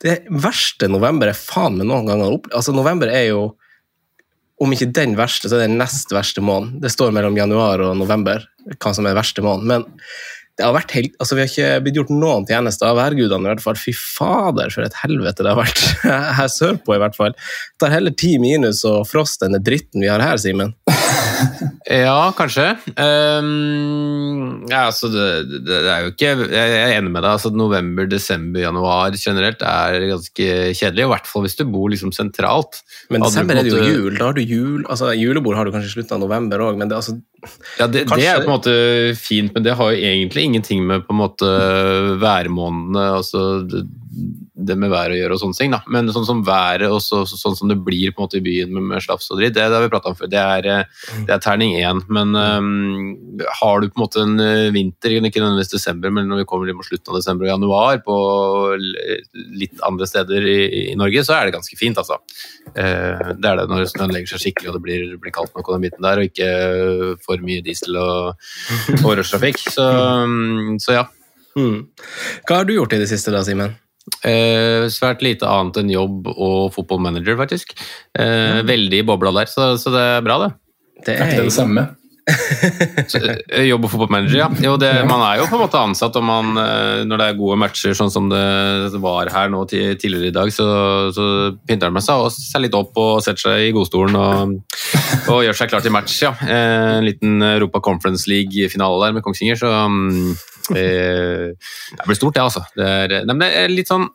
det 0.00 0.16
verste 0.32 0.88
november 0.88 1.30
er 1.30 1.36
faen 1.36 1.76
meg 1.76 1.88
noen 1.90 2.08
gang 2.08 2.22
har 2.24 2.36
opplevd. 2.38 2.56
Altså, 2.56 2.74
november 2.76 3.12
er 3.12 3.26
jo 3.30 3.42
om 4.60 4.74
ikke 4.74 4.90
den 4.92 5.14
verste, 5.16 5.48
så 5.48 5.56
er 5.56 5.62
det 5.62 5.70
den 5.70 5.80
nest 5.80 6.12
verste 6.12 6.42
måneden. 6.44 6.82
Det 6.82 6.92
står 6.92 7.14
mellom 7.16 7.36
januar 7.38 7.80
og 7.84 7.96
november 7.96 8.44
hva 8.76 8.92
som 8.96 9.08
er 9.08 9.16
verste 9.16 9.44
måneden. 9.44 9.70
Men 9.70 9.86
det 10.60 10.66
har 10.66 10.74
vært 10.76 10.92
helt, 10.92 11.14
altså 11.16 11.36
vi 11.36 11.40
har 11.40 11.48
ikke 11.48 11.84
blitt 11.86 11.96
gjort 11.96 12.12
noen 12.12 12.44
tjeneste 12.48 12.84
av 12.84 12.98
værgudene. 12.98 13.48
i 13.48 13.52
hvert 13.54 13.64
fall. 13.64 13.80
Fy 13.80 13.94
fader, 13.96 14.68
for 14.74 14.84
et 14.84 14.98
helvete 15.00 15.46
det 15.46 15.54
har 15.54 15.60
vært 15.60 15.84
her 16.40 16.52
sørpå. 16.52 16.96
i 16.96 17.00
hvert 17.00 17.16
fall. 17.16 17.32
Det 17.32 17.86
tar 17.86 17.96
heller 17.96 18.12
ti 18.12 18.34
minus 18.42 18.84
og 18.88 19.08
frost 19.08 19.40
enn 19.46 19.56
den 19.56 19.64
dritten 19.64 20.04
vi 20.04 20.12
har 20.12 20.20
her, 20.20 20.36
Simen. 20.40 20.76
Ja, 22.04 22.30
kanskje. 22.36 22.66
Um, 22.94 24.66
ja, 24.70 24.84
altså 24.86 25.10
det, 25.10 25.26
det, 25.66 25.78
er 25.80 26.04
jo 26.04 26.12
ikke 26.12 26.30
Jeg 26.52 26.74
er 26.76 26.94
enig 26.98 27.10
med 27.10 27.24
deg. 27.24 27.30
altså 27.32 27.50
November, 27.54 28.06
desember, 28.10 28.62
januar 28.62 29.16
generelt 29.18 29.64
er 29.66 30.06
ganske 30.12 30.48
kjedelig. 30.76 31.06
I 31.06 31.10
hvert 31.14 31.30
fall 31.30 31.46
hvis 31.46 31.58
du 31.58 31.64
bor 31.70 31.90
liksom 31.92 32.14
sentralt. 32.14 32.82
Men 33.10 33.24
desember 33.26 33.58
er 33.58 33.66
det 33.66 33.74
jo 33.74 33.82
jul. 33.82 34.18
Da 34.18 34.30
har 34.30 34.38
du 34.38 34.42
jul, 34.44 34.84
altså 34.86 35.14
Julebord 35.16 35.58
har 35.58 35.66
du 35.66 35.74
kanskje 35.74 35.92
i 35.92 35.96
slutten 35.98 36.18
av 36.18 36.24
november 36.26 36.66
òg, 36.68 36.80
men 36.80 36.92
det, 36.92 37.00
altså, 37.00 37.18
Ja, 37.80 37.88
det, 37.88 38.06
det 38.10 38.20
er 38.20 38.38
jo 38.38 38.44
på 38.44 38.50
en 38.50 38.56
måte 38.58 38.74
fint, 39.18 39.54
men 39.54 39.64
det 39.64 39.74
har 39.78 39.94
jo 39.94 40.10
egentlig 40.12 40.44
ingenting 40.50 40.84
med 40.86 41.06
på 41.08 41.16
en 41.16 41.22
måte 41.22 41.50
værmånedene 42.24 43.06
altså 43.20 43.46
det, 44.66 44.76
med 44.78 44.92
været 44.92 45.14
å 45.14 45.18
gjøre 45.18 45.36
og 45.36 45.42
sånne 45.42 45.58
ting. 45.58 45.74
da. 45.74 45.80
Men 45.90 46.10
sånn 46.12 46.26
som 46.28 46.42
været 46.46 46.90
og 46.90 47.00
så, 47.04 47.22
så, 47.28 47.38
sånn 47.38 47.56
som 47.58 47.70
det 47.70 47.78
blir 47.84 48.12
på 48.12 48.20
en 48.20 48.28
måte 48.28 48.40
i 48.40 48.44
byen 48.44 48.72
med, 48.74 48.86
med 48.92 49.04
slafs 49.04 49.30
og 49.32 49.40
dritt, 49.40 49.54
det, 49.56 49.66
det 49.70 49.76
har 49.76 49.84
vi 49.84 49.92
prata 49.92 50.12
om 50.12 50.18
før. 50.18 50.30
Det 50.30 50.40
er, 50.40 50.68
eh, 50.70 51.08
det 51.28 51.34
er 51.34 51.42
terning 51.44 51.76
én. 51.78 52.02
Men 52.12 52.34
um, 52.36 53.16
har 53.60 53.82
du 53.82 53.88
på 53.90 53.98
en 53.98 54.04
måte 54.04 54.24
en 54.24 54.36
eh, 54.44 54.70
vinter, 54.74 55.16
ikke 55.18 55.42
nødvendigvis 55.42 55.74
desember, 55.74 56.14
men 56.14 56.30
når 56.30 56.42
vi 56.42 56.48
kommer 56.50 56.72
mot 56.76 56.86
slutten 56.86 57.12
av 57.12 57.20
desember 57.20 57.48
og 57.48 57.52
januar 57.54 58.00
på 58.06 58.16
litt 59.60 59.84
andre 59.86 60.08
steder 60.08 60.46
i, 60.46 60.58
i 60.92 60.96
Norge, 60.98 61.24
så 61.26 61.36
er 61.36 61.48
det 61.48 61.56
ganske 61.58 61.78
fint, 61.80 62.00
altså. 62.00 62.20
Uh, 62.70 63.34
det 63.40 63.50
er 63.50 63.60
det 63.60 63.68
når 63.70 63.86
snøen 63.90 64.14
legger 64.14 64.34
seg 64.34 64.44
skikkelig 64.44 64.70
og 64.70 64.78
det 64.78 64.84
blir, 64.84 65.06
blir 65.20 65.34
kaldt 65.34 65.54
nok 65.56 65.68
og 65.68 65.76
den 65.76 65.88
biten 65.88 66.06
der, 66.06 66.20
og 66.20 66.30
ikke 66.30 66.50
for 67.24 67.42
mye 67.44 67.64
diesel 67.66 67.98
og, 68.00 68.48
og 69.02 69.12
rushtrafikk. 69.20 69.62
Så, 69.66 69.86
um, 70.24 70.76
så 70.84 71.00
ja. 71.00 71.06
hmm. 71.56 71.86
Hva 72.46 72.62
har 72.62 72.68
du 72.68 72.76
gjort 72.76 72.96
i 72.96 73.02
det 73.02 73.10
siste, 73.10 73.34
da, 73.34 73.44
Simen? 73.46 73.78
Eh, 74.26 74.88
svært 74.92 75.22
lite 75.24 75.46
annet 75.48 75.76
enn 75.82 75.92
jobb 75.92 76.28
og 76.32 76.72
fotballmanager, 76.74 77.36
faktisk. 77.40 77.76
Eh, 78.18 78.60
Veldig 78.66 79.02
i 79.02 79.06
bobla 79.06 79.32
der, 79.40 79.48
så, 79.50 79.72
så 79.80 79.92
det 79.94 80.04
er 80.18 80.26
bra, 80.26 80.38
det. 80.46 80.52
Det 81.06 81.16
Er 81.16 81.26
ikke 81.30 81.42
det 81.44 81.50
det 81.50 81.56
samme? 81.56 81.86
Så, 83.10 83.18
eh, 83.26 83.64
jobb 83.66 83.86
og 83.86 83.90
fotballmanager, 83.94 84.36
ja. 84.38 84.48
Jo, 84.62 84.74
det, 84.80 84.90
man 85.08 85.22
er 85.24 85.40
jo 85.40 85.46
på 85.50 85.56
en 85.56 85.62
måte 85.64 85.80
ansatt 85.80 86.16
og 86.20 86.26
man, 86.26 86.52
eh, 86.62 87.00
når 87.08 87.22
det 87.22 87.28
er 87.30 87.38
gode 87.38 87.56
matcher, 87.62 87.94
sånn 87.96 88.12
som 88.12 88.28
det 88.30 89.00
var 89.02 89.30
her 89.34 89.50
nå 89.52 89.62
tidligere 89.70 90.28
i 90.30 90.34
dag, 90.36 90.52
så, 90.54 90.66
så 91.16 91.24
pynter 91.68 91.90
man 91.94 92.04
seg 92.04 92.24
og 92.26 92.30
seg 92.34 92.66
litt 92.66 92.76
opp 92.78 92.96
og 93.00 93.22
setter 93.24 93.46
seg 93.48 93.64
i 93.68 93.72
godstolen 93.74 94.18
og, 94.20 94.54
og 95.32 95.42
gjør 95.46 95.58
seg 95.62 95.72
klar 95.72 95.84
til 95.86 95.94
match, 95.96 96.20
ja. 96.26 96.34
Eh, 96.44 96.98
En 97.00 97.08
liten 97.08 97.40
Europa 97.42 97.82
Conference 97.84 98.28
League-finale 98.30 99.04
der 99.06 99.16
med 99.16 99.26
Kongsvinger, 99.26 99.58
så 99.60 99.72
mm, 100.70 100.78
eh, 100.80 101.74
Det 101.98 102.06
blir 102.06 102.18
stort, 102.18 102.36
det, 102.36 102.46
altså. 102.46 102.64
Det 102.76 102.86
er, 102.86 103.14
nei, 103.26 103.34
men 103.34 103.44
det 103.44 103.52
er 103.64 103.72
litt 103.74 103.90
sånn 103.90 104.08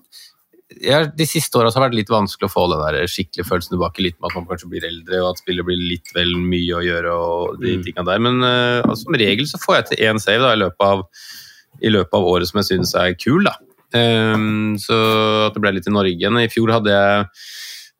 jeg, 0.82 1.12
de 1.16 1.26
siste 1.30 1.60
åra 1.60 1.70
har 1.70 1.78
det 1.78 1.84
vært 1.86 1.98
litt 2.00 2.12
vanskelig 2.12 2.48
å 2.50 2.52
få 2.52 2.66
den 2.72 2.82
der 2.82 3.10
skikkelige 3.12 3.48
følelsen 3.48 3.76
tilbake. 3.76 4.04
Litt 4.04 4.18
med 4.18 4.32
at 4.32 4.38
man 4.40 4.48
kanskje 4.50 4.70
blir 4.72 4.88
eldre, 4.88 5.22
og 5.22 5.30
at 5.32 5.42
spillet 5.44 5.68
blir 5.68 5.78
litt 5.80 6.10
vel 6.16 6.34
mye 6.42 6.80
å 6.80 6.84
gjøre. 6.84 7.14
og 7.14 7.62
de 7.62 7.76
tingene 7.86 8.08
der. 8.10 8.24
Men 8.26 8.42
uh, 8.44 8.82
altså, 8.82 9.06
som 9.06 9.20
regel 9.22 9.48
så 9.50 9.62
får 9.62 9.78
jeg 9.78 9.88
til 9.92 10.04
én 10.10 10.22
save 10.22 10.42
da, 10.44 10.56
i, 10.56 10.62
løpet 10.64 10.88
av, 10.88 11.06
i 11.86 11.94
løpet 11.94 12.18
av 12.18 12.28
året 12.32 12.50
som 12.50 12.60
jeg 12.62 12.70
syns 12.72 12.96
er 13.00 13.14
kul. 13.20 13.46
da. 13.48 13.56
Um, 13.96 14.76
så 14.82 14.98
at 15.46 15.56
det 15.56 15.64
ble 15.64 15.76
litt 15.78 15.88
i 15.88 15.94
Norge 15.94 16.18
igjen. 16.18 16.42
I 16.42 16.52
fjor 16.52 16.74
hadde 16.76 16.98
jeg 16.98 17.30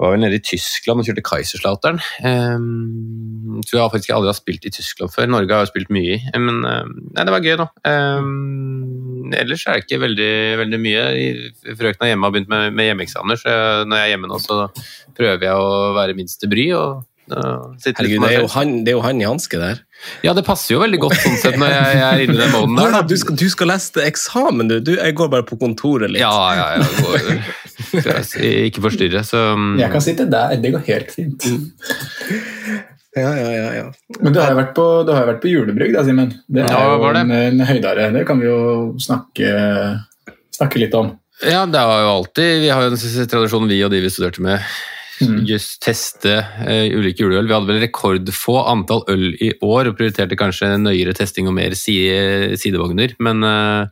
var 0.02 0.12
vel 0.12 0.24
nede 0.26 0.40
i 0.40 0.44
Tyskland 0.44 1.02
og 1.02 1.08
kjørte 1.08 1.24
Kaiserslautern. 1.26 2.02
Um, 2.26 3.62
tror 3.64 3.80
jeg 3.80 3.94
faktisk 3.94 4.14
aldri 4.16 4.32
har 4.32 4.38
spilt 4.38 4.68
i 4.68 4.74
Tyskland 4.76 5.14
før. 5.14 5.30
Norge 5.32 5.56
har 5.56 5.64
jo 5.64 5.72
spilt 5.72 5.94
mye 5.94 6.18
i, 6.18 6.20
men 6.36 6.66
eh, 6.68 6.92
nei, 7.16 7.24
det 7.24 7.36
var 7.36 7.46
gøy, 7.46 7.56
da. 7.62 7.68
Um, 7.88 9.32
ellers 9.36 9.64
er 9.66 9.80
det 9.80 9.86
ikke 9.86 10.02
veldig, 10.04 10.34
veldig 10.62 10.82
mye. 10.84 11.06
Frøkna 11.80 12.12
hjemme 12.12 12.28
har 12.28 12.36
begynt 12.36 12.52
med, 12.52 12.76
med 12.76 12.90
hjemmeeksamener, 12.92 13.40
så 13.40 13.58
når 13.88 14.02
jeg 14.02 14.10
er 14.10 14.14
hjemme 14.14 14.32
nå, 14.32 14.40
så 14.44 14.60
prøver 15.16 15.48
jeg 15.48 15.64
å 15.64 15.94
være 15.96 16.18
minst 16.18 16.42
til 16.44 16.52
bry. 16.52 16.68
og 16.76 17.06
Herregud, 17.32 18.22
det 18.22 18.30
er, 18.30 18.42
jo 18.44 18.48
han, 18.54 18.72
det 18.86 18.92
er 18.92 18.98
jo 18.98 19.02
han 19.06 19.22
i 19.22 19.26
hanske 19.26 19.58
der. 19.58 19.80
Ja, 20.26 20.34
det 20.38 20.44
passer 20.46 20.76
jo 20.76 20.82
veldig 20.84 21.00
godt 21.02 21.16
sånn 21.18 21.38
sett 21.42 21.56
når 21.58 21.72
jeg, 21.74 21.96
jeg 21.98 22.06
er 22.06 22.24
inne 22.26 22.36
i 22.36 22.42
den 22.44 22.52
måneden 22.54 22.94
der. 22.94 23.08
Du, 23.10 23.16
skal, 23.18 23.38
du 23.40 23.46
skal 23.50 23.72
lese 23.72 24.04
eksamen, 24.06 24.70
du. 24.70 24.76
du. 24.86 24.92
Jeg 25.00 25.16
går 25.18 25.32
bare 25.34 25.46
på 25.48 25.58
kontoret 25.62 26.14
litt. 26.14 26.22
Ja, 26.22 26.36
ja, 26.54 26.68
ja. 26.78 26.86
Går, 27.02 27.30
ikke 28.70 28.84
forstyrre, 28.86 29.24
så 29.26 29.42
um, 29.56 29.74
Jeg 29.82 29.90
kan 29.96 30.04
sitte 30.06 30.28
der, 30.30 30.54
det 30.62 30.74
går 30.76 30.86
helt 30.92 31.12
fint. 31.16 31.48
ja, 33.16 33.32
ja, 33.40 33.50
ja, 33.56 33.68
ja. 33.80 33.86
Men 34.22 34.34
du 34.36 34.40
har 34.44 34.52
jo 34.54 34.60
vært 34.60 34.74
på, 34.78 34.86
du 35.08 35.14
har 35.16 35.28
vært 35.30 35.42
på 35.44 35.52
julebrygg, 35.52 35.94
da, 35.96 36.04
Simen. 36.08 36.34
Det 36.48 36.66
er 36.66 36.74
Ja, 36.76 36.88
jo 36.94 37.12
det. 37.16 37.24
en, 37.26 37.36
en 37.42 37.66
høydare. 37.70 38.10
Det 38.16 38.26
kan 38.30 38.42
vi 38.44 38.50
jo 38.52 38.60
snakke, 39.02 39.54
snakke 40.60 40.82
litt 40.84 40.94
om. 41.00 41.16
Ja, 41.44 41.66
det 41.68 41.82
har 41.84 42.00
jo 42.00 42.12
alltid 42.14 42.62
Vi 42.64 42.70
har 42.72 42.86
jo 42.86 42.94
en 42.94 43.28
tradisjon, 43.28 43.66
vi 43.68 43.82
og 43.84 43.92
de 43.92 44.00
vi 44.06 44.12
studerte 44.14 44.44
med. 44.46 44.62
Just 45.48 45.80
teste 45.84 46.38
uh, 46.42 46.88
ulike 46.92 47.24
juleøl. 47.24 47.48
Vi 47.48 47.56
hadde 47.56 47.70
vel 47.70 47.84
rekordfå 47.86 48.58
antall 48.68 49.06
øl 49.12 49.28
i 49.40 49.52
år 49.64 49.92
og 49.92 50.00
prioriterte 50.00 50.38
kanskje 50.40 50.76
nøyere 50.82 51.16
testing 51.16 51.48
og 51.50 51.56
mer 51.58 51.76
side, 51.80 52.58
sidevogner. 52.60 53.16
Men, 53.24 53.44
uh, 53.46 53.88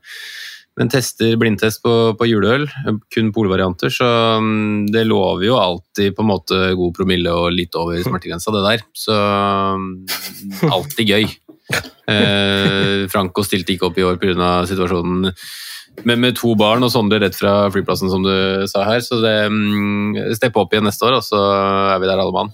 men 0.79 0.91
tester 0.91 1.37
blindtest 1.39 1.83
på, 1.85 1.93
på 2.19 2.27
juleøl, 2.27 2.65
kun 3.13 3.29
polvarianter, 3.35 3.93
så 3.93 4.07
um, 4.41 4.87
det 4.89 5.05
lover 5.05 5.45
jo 5.45 5.59
alltid 5.61 6.15
på 6.17 6.25
en 6.25 6.31
måte 6.31 6.61
god 6.79 6.95
promille 6.97 7.29
og 7.29 7.53
litt 7.53 7.77
over 7.77 8.01
smertegrensa, 8.01 8.53
det 8.55 8.65
der. 8.65 8.85
Så 8.97 9.17
um, 9.77 9.91
alltid 10.71 11.15
gøy. 11.15 11.29
Eh, 12.03 13.05
Franco 13.07 13.45
stilte 13.47 13.71
ikke 13.71 13.87
opp 13.87 13.95
i 13.97 14.03
år 14.03 14.17
pga. 14.19 14.65
situasjonen 14.67 15.29
med, 16.03 16.17
med 16.19 16.35
to 16.39 16.55
barn 16.59 16.83
og 16.83 16.91
Sondre 16.91 17.19
rett 17.21 17.35
fra 17.38 17.69
flyplassen, 17.73 18.09
som 18.12 18.23
du 18.25 18.65
sa 18.67 18.83
her. 18.88 19.00
Så 19.05 19.21
det 19.23 19.35
um, 19.51 20.15
steppe 20.35 20.59
opp 20.59 20.73
igjen 20.73 20.88
neste 20.89 21.05
år, 21.07 21.19
og 21.19 21.23
så 21.27 21.39
er 21.93 22.01
vi 22.01 22.09
der 22.09 22.17
alle 22.23 22.33
mann. 22.33 22.51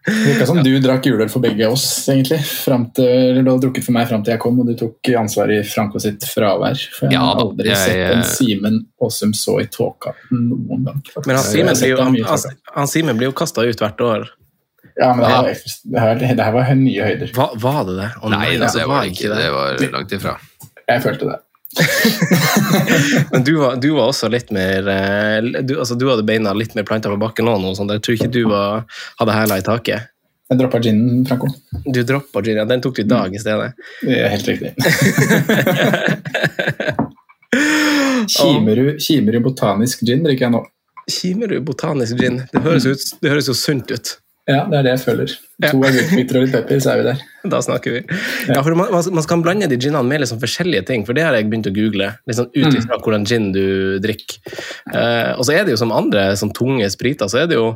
Det 0.00 0.14
virka 0.24 0.46
som 0.48 0.56
du 0.64 0.70
drakk 0.80 1.04
juleøl 1.06 1.28
for 1.30 1.44
begge 1.44 1.66
oss, 1.68 1.84
egentlig. 2.08 2.38
Frem 2.48 2.86
til, 2.96 3.04
eller 3.06 3.44
du 3.44 3.50
har 3.52 3.58
drukket 3.62 3.84
for 3.84 3.92
meg 3.94 4.08
fram 4.08 4.22
til 4.24 4.32
jeg 4.32 4.40
kom, 4.42 4.56
og 4.62 4.66
du 4.70 4.72
tok 4.80 5.10
ansvar 5.20 5.52
i 5.52 5.58
Franco 5.68 6.00
sitt 6.02 6.24
fravær. 6.26 6.80
For 6.96 7.06
jeg 7.06 7.18
Ja 7.18 7.26
har 7.28 7.42
aldri 7.44 7.68
jeg- 7.68 7.76
sett 7.84 8.14
en 8.16 8.24
Simen 8.24 8.78
Aasum 9.04 9.34
så 9.36 9.58
i 9.60 9.66
tåka 9.70 10.14
noen 10.32 10.86
gang. 10.88 11.02
faktisk. 11.04 11.26
Men 11.28 11.36
han 11.36 11.44
Simen 11.44 11.76
blir, 11.76 11.92
jo- 11.92 12.24
han, 12.32 12.56
han 12.80 12.88
Simen 12.88 13.16
blir 13.20 13.28
jo 13.28 13.36
kasta 13.36 13.60
ut 13.68 13.76
hvert 13.84 14.00
år. 14.00 14.26
Ja, 15.00 15.12
men 15.14 15.20
det 15.20 15.30
her, 15.30 15.46
Ja. 15.46 15.54
det 15.84 16.00
her, 16.00 16.34
det 16.36 16.44
her 16.44 16.52
var 16.52 16.74
nye 16.74 17.04
høyder. 17.04 17.30
Hva, 17.36 17.50
var 17.60 17.84
det 17.84 17.96
det? 18.00 18.08
Oh, 18.22 18.28
Nei, 18.32 18.56
altså, 18.56 18.78
det 18.80 18.88
var 18.88 19.04
det 19.04 19.12
ikke. 19.12 19.36
Det 19.36 19.52
var 19.52 19.92
langt 19.92 20.12
ifra. 20.12 20.34
Jeg 20.88 21.02
følte 21.04 21.28
det. 21.28 21.38
Men 23.32 23.44
du 23.44 23.56
var, 23.56 23.76
du 23.76 23.90
var 23.94 24.08
også 24.10 24.28
litt 24.32 24.50
mer 24.50 24.88
eh, 24.90 25.62
du, 25.62 25.76
altså, 25.78 25.94
du 25.94 26.08
hadde 26.10 26.24
beina 26.26 26.52
litt 26.56 26.74
mer 26.74 26.84
planta 26.88 27.08
på 27.12 27.18
bakken 27.20 27.44
nå, 27.46 27.58
noe 27.62 27.76
sånt. 27.78 27.92
Jeg 27.94 28.02
tror 28.06 28.14
ikke 28.18 28.32
du 28.34 28.42
var, 28.50 28.82
hadde 29.20 29.36
hæla 29.36 29.58
i 29.60 29.66
taket. 29.66 30.00
Jeg 30.50 30.58
droppa 30.58 30.78
ginen, 30.82 31.22
Franco. 31.28 31.46
Du 31.86 32.02
droppa 32.02 32.42
gin, 32.42 32.58
ja, 32.58 32.64
den 32.66 32.82
tok 32.82 32.96
du 32.98 33.02
i 33.04 33.06
dag 33.06 33.34
i 33.34 33.38
stedet. 33.38 33.70
Det 34.02 34.18
er 34.18 34.28
helt 34.34 34.48
riktig. 34.50 34.74
Kimerud, 38.30 38.98
Kimerud 39.02 39.42
botanisk 39.46 40.02
gin 40.06 40.22
drikker 40.26 40.44
jeg 40.48 40.54
nå. 40.56 40.60
Kimerud 41.10 41.62
botanisk 41.66 42.18
gin. 42.18 42.42
Det 42.50 42.60
høres, 42.66 42.86
ut, 42.86 43.02
det 43.22 43.30
høres 43.30 43.48
jo 43.50 43.54
sunt 43.58 43.90
ut. 43.94 44.06
Ja, 44.50 44.64
det 44.66 44.80
er 44.80 44.86
det 44.86 44.94
jeg 44.96 45.02
føler. 45.04 45.34
To 45.62 45.82
agurkbiter 45.86 46.38
og 46.38 46.46
litt 46.46 46.54
pepper, 46.56 46.80
så 46.82 46.92
er 46.92 47.00
vi 47.00 47.04
der. 47.06 47.20
Da 47.52 47.60
snakker 47.62 47.94
vi. 47.96 48.00
Ja, 48.48 48.62
for 48.66 48.74
man, 48.78 48.90
man 48.90 49.26
skal 49.26 49.44
blande 49.44 49.68
de 49.70 49.78
ginene 49.78 50.02
med 50.08 50.24
liksom 50.24 50.40
forskjellige 50.42 50.88
ting, 50.88 51.04
for 51.06 51.16
det 51.16 51.26
har 51.26 51.36
jeg 51.36 51.46
begynt 51.50 51.68
å 51.70 51.74
google. 51.76 52.08
Liksom 52.30 52.50
ut 52.56 52.80
ifra 52.80 52.98
hvordan 52.98 53.28
gin 53.28 53.52
du 53.54 54.00
drikker. 54.02 54.40
Eh, 54.90 55.30
og 55.36 55.46
så 55.46 55.54
er 55.54 55.66
det 55.66 55.76
jo 55.76 55.80
som 55.80 55.94
andre 55.94 56.32
sånn 56.40 56.52
tunge 56.56 56.88
spriter, 56.92 57.30
så 57.30 57.44
er 57.44 57.52
det 57.52 57.60
jo 57.60 57.70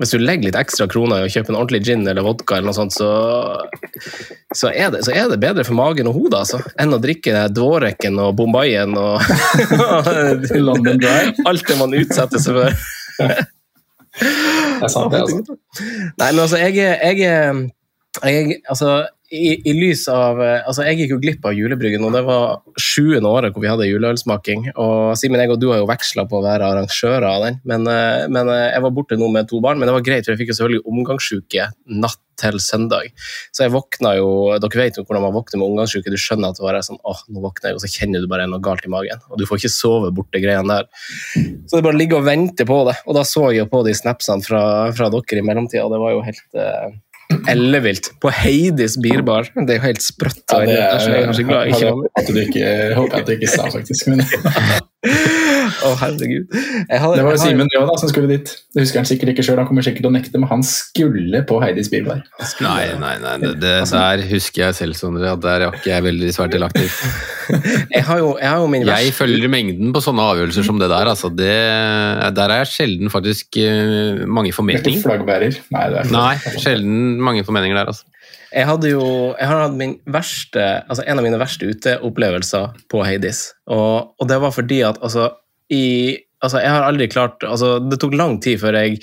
hvis 0.00 0.12
du 0.14 0.22
legger 0.22 0.48
litt 0.48 0.56
ekstra 0.58 0.86
kroner 0.90 1.22
i 1.22 1.26
å 1.26 1.30
kjøpe 1.32 1.52
en 1.52 1.58
ordentlig 1.58 1.82
gin 1.86 2.04
eller 2.08 2.24
vodka, 2.24 2.56
eller 2.56 2.70
noe 2.70 2.76
sånt, 2.76 2.94
så, 2.94 3.08
så, 4.54 4.70
er, 4.70 4.92
det, 4.94 5.02
så 5.06 5.12
er, 5.14 5.26
det, 5.30 5.40
bedre 5.42 5.66
for 5.66 5.76
magen 5.78 6.08
og 6.10 6.16
hodet 6.16 6.40
altså, 6.40 6.62
enn 6.80 6.94
å 6.94 7.00
drikke 7.02 7.48
Dvorekken 7.54 8.20
og 8.22 8.36
Bombayen 8.38 8.96
og 8.98 9.22
London 10.68 11.02
Dry. 11.02 11.32
alt 11.46 11.66
det 11.68 11.78
man 11.80 11.98
utsetter 11.98 12.42
seg 12.42 12.62
for. 12.62 13.42
Det 14.20 14.82
er 14.82 14.92
sant, 14.92 15.12
det. 15.12 15.20
altså. 15.20 15.56
Nei, 16.18 16.30
men 16.32 16.40
altså, 16.40 16.56
jeg, 16.60 16.76
jeg, 16.76 17.18
jeg 18.24 18.56
altså, 18.68 19.06
i, 19.32 19.72
lys 19.72 20.04
av 20.12 20.40
altså 20.42 20.84
Jeg 20.86 20.98
gikk 21.00 21.14
jo 21.14 21.20
glipp 21.22 21.46
av 21.48 21.56
julebryggen, 21.56 22.04
og 22.04 22.12
det 22.16 22.24
var 22.26 22.60
sjuende 22.80 23.30
året 23.30 23.54
hvor 23.54 23.64
vi 23.64 23.70
hadde 23.70 23.88
juleølsmaking. 23.88 24.66
og 24.76 25.14
Simen, 25.18 25.40
jeg 25.40 25.54
og 25.54 25.60
du 25.62 25.70
har 25.72 25.80
jo 25.80 25.88
veksla 25.88 26.26
på 26.28 26.40
å 26.40 26.44
være 26.44 26.68
arrangører 26.68 27.28
av 27.28 27.46
den, 27.46 27.62
men, 27.68 27.88
men, 28.32 28.52
jeg 28.52 28.84
var 28.84 28.94
borte 28.94 29.16
nå 29.20 29.30
med 29.32 29.48
to 29.48 29.62
barn. 29.64 29.80
Men 29.80 29.88
det 29.88 29.96
var 29.96 30.04
greit, 30.04 30.26
for 30.26 30.34
jeg 30.34 30.42
fikk 30.42 30.52
jo 30.52 30.58
selvfølgelig 30.60 30.92
omgangssjuke 30.92 31.70
natt 32.02 32.20
til 32.42 32.58
søndag. 32.62 33.12
Så 33.54 33.66
jeg 33.66 33.72
våkna 33.74 34.14
jo 34.18 34.28
Dere 34.62 34.80
vet 34.80 34.98
jo 34.98 35.04
hvordan 35.04 35.24
man 35.26 35.34
våkner 35.36 35.60
med 35.60 35.68
omgangssjuke. 35.68 36.12
Du 36.12 36.20
skjønner 36.20 36.52
at 36.52 36.58
det 36.58 36.64
var 36.64 36.80
sånn, 36.84 37.00
åh, 37.08 37.22
nå 37.32 37.44
våkner 37.44 37.72
jeg, 37.72 37.78
og 37.78 37.84
så 37.84 37.92
kjenner 37.92 38.24
du 38.24 38.28
bare 38.30 38.48
noe 38.50 38.62
galt 38.64 38.86
i 38.88 38.92
magen. 38.92 39.22
Og 39.30 39.40
du 39.40 39.46
får 39.48 39.62
ikke 39.62 39.72
sove 39.74 40.12
bort 40.16 40.32
de 40.34 40.42
greiene 40.44 40.80
der. 40.80 40.90
Så 41.68 41.78
det 41.78 41.84
bare 41.86 41.98
ligger 41.98 42.20
og 42.20 42.28
venter 42.28 42.68
på 42.68 42.82
det. 42.88 42.98
Og 43.06 43.16
da 43.16 43.24
så 43.28 43.48
jeg 43.50 43.62
jo 43.62 43.70
på 43.72 43.84
de 43.86 43.96
snapsene 43.96 44.44
fra, 44.44 44.62
fra 44.96 45.10
dere 45.12 45.40
i 45.42 45.46
mellomtida, 45.46 45.86
og 45.86 45.94
det 45.94 46.02
var 46.02 46.16
jo 46.16 46.26
helt 46.26 46.44
ellevilt 47.50 48.12
på 48.22 48.32
Heidis 48.34 48.98
bilbar. 49.02 49.50
Det 49.56 49.76
er 49.76 49.80
jo 49.80 49.86
helt 49.88 50.04
sprøtt. 50.04 50.44
Ja, 50.52 50.62
det 50.66 50.78
er, 50.78 51.10
jeg 51.16 51.28
er 51.28 51.36
så 51.36 51.46
glad 51.48 51.66
jeg 51.66 51.76
ikke 51.76 51.92
du 52.32 52.40
ikke, 52.40 52.72
håper 52.96 53.16
jeg 53.16 53.22
at 53.22 53.28
du 53.28 53.36
ikke 53.36 53.52
sa, 53.52 53.68
faktisk. 53.72 54.08
Men... 54.12 54.24
Å, 55.82 55.88
oh, 55.88 55.94
herregud. 55.98 56.52
Hadde, 56.52 57.16
det 57.18 57.22
var 57.26 57.34
jo 57.34 57.40
Simen 57.40 57.66
Njå 57.66 57.80
da, 57.88 57.94
som 57.98 58.10
skulle 58.10 58.28
dit. 58.30 58.50
Det 58.70 58.84
husker 58.84 59.00
han 59.00 59.08
sikkert 59.08 59.32
ikke 59.32 59.44
sjøl, 59.46 59.58
han 59.58 59.66
kommer 59.66 59.82
sikkert 59.82 60.04
til 60.04 60.10
å 60.10 60.14
nekte, 60.14 60.38
men 60.38 60.50
han 60.50 60.62
skulle 60.66 61.40
på 61.48 61.56
Heidis 61.62 61.88
bilbar. 61.90 62.20
Nei, 62.62 62.84
nei, 63.00 63.14
nei, 63.22 63.32
det, 63.42 63.54
det 63.62 63.72
der 63.90 64.22
husker 64.30 64.66
jeg 64.66 64.76
selv, 64.78 64.98
Sondre, 64.98 65.32
at 65.32 65.42
der 65.42 65.64
er 65.66 65.78
ikke 65.78 65.90
jeg 65.90 66.04
veldig 66.06 66.28
svært 66.36 66.54
delaktig. 66.54 66.84
jeg 67.96 68.04
har 68.06 68.20
jo, 68.20 68.28
jeg 68.38 68.46
har 68.46 68.60
jo 68.62 68.68
min 68.70 68.86
Jeg 68.86 69.14
følger 69.16 69.50
mengden 69.50 69.94
på 69.96 70.02
sånne 70.04 70.26
avgjørelser 70.34 70.68
som 70.68 70.78
det 70.78 70.90
der. 70.92 71.10
Altså, 71.14 71.32
det, 71.32 71.56
der 72.36 72.54
er 72.54 72.62
jeg 72.62 72.70
sjelden 72.76 73.10
faktisk 73.12 73.58
uh, 73.58 74.22
mange 74.28 74.52
formeninger. 74.54 75.00
Flaggbærer? 75.02 75.56
Nei, 75.72 75.86
det 75.88 76.04
er 76.04 76.12
Nei, 76.12 76.36
sjelden 76.62 77.16
mange 77.24 77.31
formeninger 77.46 77.78
der, 77.78 77.88
altså. 77.92 78.04
Jeg 78.52 78.68
hadde 78.68 78.90
jo 78.92 79.04
jeg 79.32 79.48
har 79.48 79.62
hatt 79.64 79.78
min 79.78 79.94
verste, 80.12 80.64
altså 80.84 81.06
en 81.08 81.20
av 81.20 81.24
mine 81.24 81.40
verste 81.40 81.68
uteopplevelser 81.72 82.82
på 82.92 83.04
Heidis. 83.06 83.46
Og, 83.72 84.12
og 84.20 84.28
det 84.28 84.38
var 84.42 84.52
fordi 84.52 84.82
at 84.84 85.00
altså, 85.00 85.30
i, 85.72 86.18
altså, 86.44 86.60
jeg 86.60 86.74
har 86.74 86.84
aldri 86.84 87.08
klart 87.08 87.44
altså, 87.48 87.78
Det 87.80 87.96
tok 88.02 88.18
lang 88.18 88.36
tid 88.44 88.60
før 88.60 88.76
jeg 88.82 88.98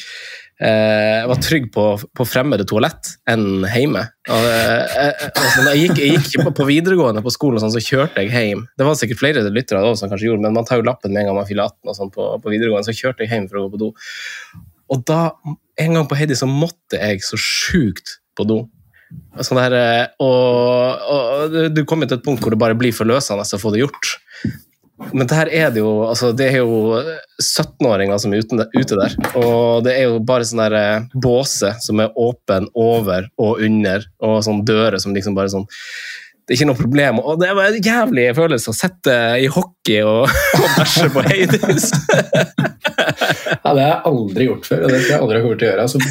eh, 0.59 1.25
var 1.27 1.41
trygg 1.41 1.69
på, 1.73 1.85
på 2.15 2.27
fremmede 2.27 2.65
toalett 2.69 3.13
enn 3.31 3.65
hjemme. 3.65 4.05
Og, 4.29 4.47
eh, 4.47 5.27
altså, 5.29 5.65
jeg, 5.71 5.87
gikk, 5.87 6.01
jeg 6.03 6.23
gikk 6.23 6.49
på, 6.57 6.67
videregående 6.69 7.23
på 7.25 7.33
skolen, 7.33 7.59
og 7.59 7.65
sånn, 7.65 7.75
så 7.75 7.83
kjørte 7.83 8.25
jeg 8.25 8.33
hjem. 8.33 8.65
Det 8.77 8.87
var 8.87 8.99
sikkert 8.99 9.23
flere 9.23 9.45
lyttere 9.49 9.83
som 9.97 10.11
kanskje 10.11 10.29
gjorde, 10.29 10.45
men 10.45 10.57
man 10.57 10.67
tar 10.67 10.81
jo 10.81 10.87
lappen 10.87 11.15
med 11.15 11.23
en 11.23 11.31
gang 11.31 11.39
man 11.41 11.49
fyller 11.49 11.71
18. 11.71 11.79
og 11.89 11.97
sånn 11.97 12.13
på, 12.15 12.33
på 12.43 12.53
videregående, 12.53 12.87
Så 12.89 12.97
kjørte 12.97 13.25
jeg 13.25 13.33
hjem 13.33 13.49
for 13.51 13.61
å 13.61 13.67
gå 13.67 13.75
på 13.75 13.83
do. 13.87 13.93
Og 14.89 15.05
da, 15.07 15.21
en 15.79 15.95
gang 15.97 16.09
på 16.09 16.17
Heidi, 16.19 16.37
så 16.37 16.49
måtte 16.49 16.99
jeg 16.99 17.23
så 17.25 17.39
sjukt 17.39 18.17
på 18.37 18.47
do. 18.49 18.63
Sånn 19.41 19.57
der, 19.57 19.75
eh, 19.77 20.07
og, 20.21 21.05
og, 21.09 21.59
du 21.73 21.83
kommer 21.89 22.09
til 22.09 22.19
et 22.19 22.25
punkt 22.25 22.43
hvor 22.43 22.53
det 22.53 22.61
bare 22.61 22.77
blir 22.77 22.93
forløsende 22.95 23.45
å 23.45 23.61
få 23.61 23.73
det 23.73 23.83
gjort. 23.83 24.11
Men 25.13 25.29
det 25.29 25.37
her 25.37 25.49
er 25.55 25.69
det 25.71 25.79
jo 25.79 25.91
altså 26.03 26.33
det 26.35 26.49
er 26.51 26.57
jo 26.59 26.99
17-åringer 27.39 28.19
som 28.19 28.33
er 28.35 28.43
ute, 28.43 28.97
der. 28.99 29.15
Og 29.39 29.85
det 29.85 29.95
er 29.95 30.09
jo 30.09 30.19
bare 30.27 30.47
sånn 30.47 30.61
der 30.65 30.75
eh, 30.77 31.07
båse 31.15 31.71
som 31.81 32.03
er 32.03 32.15
åpen 32.19 32.67
over 32.77 33.29
og 33.39 33.63
under, 33.65 34.05
og 34.25 34.41
sånn 34.45 34.65
dører 34.67 34.99
som 35.01 35.15
liksom 35.15 35.37
bare 35.37 35.53
sånn 35.53 35.67
det 36.49 36.55
er 36.55 36.63
ikke 36.63 36.65
noe 36.71 36.79
problem. 36.79 37.19
Og 37.21 37.35
det 37.37 37.51
var 37.53 37.67
en 37.69 37.83
jævlig 37.85 38.23
følelse 38.33 38.71
å 38.71 38.73
sitte 38.73 39.15
i 39.37 39.45
hockey 39.53 39.99
og, 40.01 40.31
og 40.57 40.71
bæsje 40.79 41.09
på 41.13 41.21
Heidis. 41.27 41.91
ja, 43.61 43.73
det 43.75 43.83
har 43.83 43.83
jeg 43.83 43.99
aldri 44.09 44.47
gjort 44.47 44.65
før, 44.65 44.81
og 44.87 44.89
det 44.89 45.01
skal 45.03 45.13
jeg 45.13 45.19
aldri 45.19 45.37
ha 45.37 45.43
kommet 45.43 45.61
til 45.61 45.67
å 45.67 45.69
gjøre. 45.69 45.85
Altså, 45.85 46.01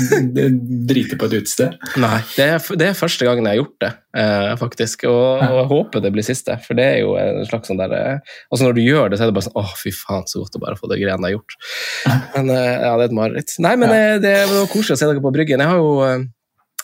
drite 0.93 1.19
på 1.19 1.27
et 1.27 1.35
utested. 1.41 1.75
Nei, 1.99 2.21
det 2.37 2.47
er, 2.55 2.71
det 2.79 2.87
er, 2.87 2.95
første 3.01 3.27
gangen 3.27 3.51
jeg 3.51 3.57
har 3.57 3.61
gjort 3.65 3.83
det, 3.83 3.91
eh, 4.23 4.53
faktisk. 4.63 5.05
Og, 5.11 5.27
og, 5.43 5.59
jeg 5.59 5.69
håper 5.75 6.07
det 6.07 6.15
blir 6.15 6.29
siste, 6.31 6.59
for 6.69 6.79
det 6.79 6.87
er 6.93 7.03
jo 7.03 7.19
en 7.19 7.43
slags 7.51 7.75
sånn 7.75 7.83
der 7.83 7.99
eh, 7.99 8.39
Altså 8.55 8.69
Når 8.69 8.79
du 8.79 8.83
gjør 8.87 9.11
det, 9.11 9.19
så 9.19 9.27
er 9.27 9.33
det 9.33 9.39
bare 9.41 9.49
sånn 9.51 9.59
Å, 9.59 9.67
fy 9.83 9.97
faen, 10.05 10.31
så 10.31 10.45
godt 10.45 10.63
å 10.63 10.63
bare 10.69 10.79
få 10.79 10.95
det 10.95 11.03
greiene 11.03 11.19
jeg 11.19 11.35
har 11.35 11.39
gjort. 11.41 11.61
Men 12.39 12.55
eh, 12.55 12.75
ja, 12.79 12.95
det 12.95 13.09
er 13.09 13.11
et 13.11 13.21
mareritt. 13.25 13.61
Nei, 13.67 13.75
men 13.83 13.99
eh, 13.99 14.17
det 14.23 14.37
var 14.55 14.71
koselig 14.71 14.95
å 14.95 15.03
se 15.03 15.11
dere 15.11 15.27
på 15.27 15.35
Bryggen. 15.35 15.67
Jeg 15.67 15.75
har 15.75 15.83
jo 15.83 16.29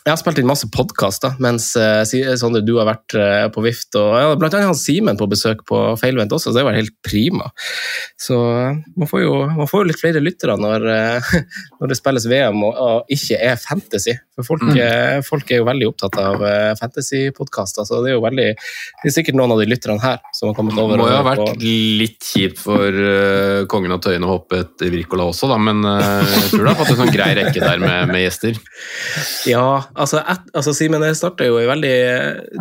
jeg 0.05 0.13
har 0.13 0.21
spilt 0.21 0.37
inn 0.43 0.49
masse 0.49 0.67
podkaster 0.69 1.39
mens 1.41 1.71
uh, 1.81 2.03
Sondre, 2.37 2.61
du 2.61 2.75
har 2.77 2.85
vært 2.91 3.15
uh, 3.17 3.47
på 3.53 3.63
vift. 3.65 3.97
og 3.97 4.11
ja, 4.13 4.35
Blant 4.37 4.57
annet 4.59 4.77
Simen 4.77 5.17
på 5.17 5.29
besøk 5.31 5.63
på 5.65 5.79
Feilvendt 5.97 6.35
også, 6.37 6.51
så 6.51 6.59
det 6.59 6.65
var 6.67 6.77
helt 6.77 6.93
prima. 7.07 7.49
Så 8.21 8.37
uh, 8.37 8.77
man, 9.01 9.09
får 9.09 9.23
jo, 9.23 9.39
man, 9.49 9.71
får 9.71 9.81
jo, 9.81 9.89
litt 9.89 10.03
flere 10.03 10.21
lyttere 10.21 10.59
når, 10.61 10.85
når 11.81 11.93
det 11.93 11.97
spilles 11.97 12.29
VM 12.29 12.61
og, 12.69 12.77
og, 12.77 13.15
ikke 13.17 13.39
er 13.49 13.57
fantasy. 13.61 14.13
For 14.35 14.45
folk, 14.45 14.65
mm. 14.67 15.23
folk 15.23 15.51
er 15.55 15.61
jo 15.61 15.67
veldig 15.69 15.87
opptatt 15.87 16.17
av 16.19 16.41
fantasypodkaster, 16.81 17.87
så 17.87 18.01
det 18.03 18.11
er 18.11 18.17
jo 18.17 18.23
veldig 18.25 18.47
Det 18.51 19.07
er 19.07 19.13
sikkert 19.15 19.37
noen 19.39 19.53
av 19.55 19.61
de 19.63 19.69
lytterne 19.71 20.03
her 20.03 20.17
som 20.35 20.51
har 20.51 20.57
kommet 20.59 20.75
over. 20.75 20.97
Det 20.99 21.05
må 21.05 21.07
jo 21.07 21.21
ha 21.21 21.27
vært 21.29 21.53
på. 21.53 21.69
litt 22.01 22.27
kjipt 22.33 22.59
for 22.59 22.99
kongen 23.71 23.95
av 23.95 24.03
Tøyen 24.03 24.27
å 24.27 24.33
hoppe 24.33 24.65
etter 24.65 24.91
Wirkola 24.91 25.29
også, 25.31 25.47
da, 25.53 25.61
men 25.63 25.87
jeg 25.87 26.51
tror 26.51 26.65
du 26.67 26.73
har 26.73 26.81
fått 26.81 26.93
en 26.97 27.01
sånn 27.05 27.15
grei 27.15 27.31
rekke 27.39 27.63
der 27.63 27.85
med, 27.85 28.11
med 28.11 28.25
gjester. 28.25 28.59
Ja, 29.47 29.69
altså, 29.95 30.21
et, 30.21 30.49
altså 30.57 30.75
Simen, 30.77 31.05
jeg 31.07 31.19
starta 31.19 31.47
jo 31.47 31.59
i 31.61 31.69
veldig 31.69 31.95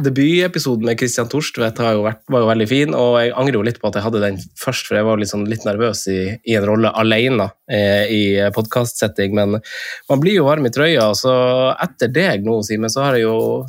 Debutepisoden 0.06 0.88
med 0.88 1.00
Christian 1.00 1.30
Torstvedt 1.32 1.82
var 1.82 1.98
jo 1.98 2.50
veldig 2.50 2.67
fin, 2.69 2.96
og 2.98 3.17
jeg 3.22 3.34
angrer 3.39 3.60
jo 3.60 3.65
litt 3.67 3.80
på 3.82 3.89
at 3.89 4.00
jeg 4.00 4.06
hadde 4.06 4.24
den 4.24 4.39
først, 4.60 4.88
for 4.88 5.00
jeg 5.00 5.08
var 5.08 5.22
litt, 5.22 5.32
sånn, 5.32 5.48
litt 5.50 5.65
nervøs 5.67 6.06
i, 6.12 6.19
i, 6.38 6.56
en 6.58 6.67
rolle 6.69 6.93
alene 7.00 7.50
eh, 7.72 8.06
i 8.13 8.24
podkastsetting, 8.56 9.36
men 9.38 9.58
man 9.58 10.24
blir 10.24 10.39
jo 10.39 10.48
varm 10.48 10.67
i 10.67 10.74
trøya. 10.74 11.10
Så 11.17 11.34
etter 11.74 12.12
deg 12.13 12.46
nå, 12.48 12.60
Simen, 12.67 12.91
så, 12.93 13.10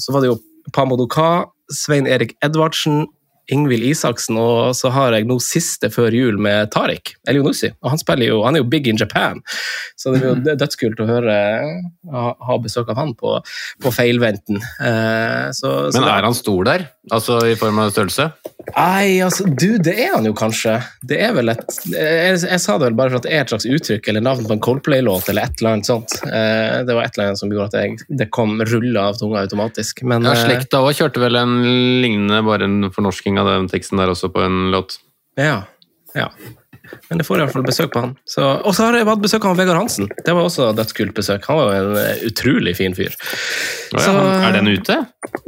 så 0.01 0.15
var 0.15 0.25
det 0.25 0.33
jo 0.33 0.39
Pamodoka, 0.75 1.47
Svein 1.73 2.09
Erik 2.11 2.37
Edvardsen, 2.45 3.05
Ingvild 3.53 3.85
Isaksen, 3.85 4.39
og 4.41 4.73
så 4.79 4.91
har 4.95 5.17
jeg 5.17 5.29
nå 5.29 5.37
siste 5.43 5.91
før 5.93 6.15
jul 6.17 6.39
med 6.41 6.71
Tariq 6.73 7.15
Elionussi. 7.29 7.73
Og 7.83 7.93
han, 7.93 8.01
spiller 8.01 8.31
jo, 8.31 8.41
han 8.47 8.57
er 8.57 8.65
jo 8.65 8.69
big 8.73 8.89
in 8.89 9.01
Japan, 9.01 9.43
så 10.01 10.15
det 10.15 10.23
er 10.23 10.29
jo 10.31 10.37
mhm. 10.39 10.61
dødskult 10.63 11.03
å 11.05 11.09
høre 11.09 11.37
ha, 12.15 12.25
ha 12.49 12.59
besøk 12.63 12.93
av 12.93 13.01
han 13.03 13.15
på, 13.19 13.37
på 13.85 13.95
feilventen. 13.95 14.61
Eh, 14.61 15.51
så, 15.57 15.75
så 15.91 16.01
Men 16.01 16.09
er 16.09 16.29
han 16.29 16.37
stor 16.37 16.71
der? 16.71 16.89
Altså 17.13 17.41
i 17.51 17.57
form 17.61 17.83
av 17.85 17.93
størrelse? 17.93 18.31
Nei, 18.73 19.21
altså 19.23 19.45
du, 19.47 19.77
det 19.83 19.95
er 20.01 20.15
han 20.15 20.27
jo 20.27 20.33
kanskje. 20.37 20.79
Det 21.05 21.19
er 21.23 21.35
vel 21.37 21.53
et 21.53 21.63
jeg, 21.91 22.39
jeg, 22.41 22.61
sa 22.63 22.79
det 22.81 22.89
vel 22.89 22.97
bare 22.99 23.13
for 23.13 23.21
at 23.21 23.27
det 23.27 23.35
er 23.35 23.45
et 23.45 23.53
slags 23.53 23.67
uttrykk 23.69 24.09
eller 24.11 24.25
navn 24.25 24.49
på 24.49 24.57
en 24.57 24.63
Coldplay-låt 24.65 25.29
eller 25.31 25.49
et 25.49 25.61
eller 25.61 25.77
annet 25.77 25.91
sånt. 25.91 26.17
Eh, 26.25 26.81
det 26.87 26.97
var 26.97 27.07
et 27.07 27.19
eller 27.19 27.31
annet 27.31 27.43
som 27.43 27.53
gjorde 27.53 27.69
at 27.71 27.79
jeg, 27.79 28.01
det 28.23 28.31
kom 28.35 28.57
rulla 28.65 29.09
av 29.11 29.21
tunga 29.21 29.45
automatisk. 29.45 30.05
Men, 30.09 30.27
ja, 30.27 30.35
Slekta 30.41 30.83
òg 30.85 30.97
kjørte 30.99 31.23
vel 31.23 31.39
en 31.41 31.57
lignende, 32.03 32.41
bare 32.47 32.69
en 32.69 32.91
fornorsking 32.95 33.39
av 33.43 33.53
den 33.53 33.71
teksten 33.73 34.01
der 34.01 34.15
også, 34.15 34.33
på 34.35 34.43
en 34.47 34.69
låt. 34.75 34.99
Ja, 35.41 35.65
ja. 36.17 36.31
Men 37.09 37.21
jeg 37.21 37.29
får 37.29 37.39
i 37.39 37.45
hvert 37.45 37.55
fall 37.55 37.67
besøk 37.67 37.93
på 37.95 38.03
han. 38.05 38.15
Og 38.65 38.73
så 38.77 38.87
har 38.87 38.99
jeg 38.99 39.09
hatt 39.09 39.23
besøk 39.25 39.47
av 39.49 39.59
Vegard 39.59 39.81
Hansen. 39.81 40.09
Det 40.27 40.35
var 40.37 40.49
også 40.49 40.71
dødskult 40.77 41.15
besøk. 41.17 41.47
Han 41.49 41.61
var 41.61 41.71
jo 41.71 41.83
en 41.83 42.01
eh, 42.03 42.25
utrolig 42.29 42.77
fin 42.79 42.97
fyr. 42.97 43.15
Oh, 43.15 43.99
ja. 43.99 44.05
så, 44.05 44.15
er 44.49 44.57
den 44.59 44.71
ute? 44.73 44.99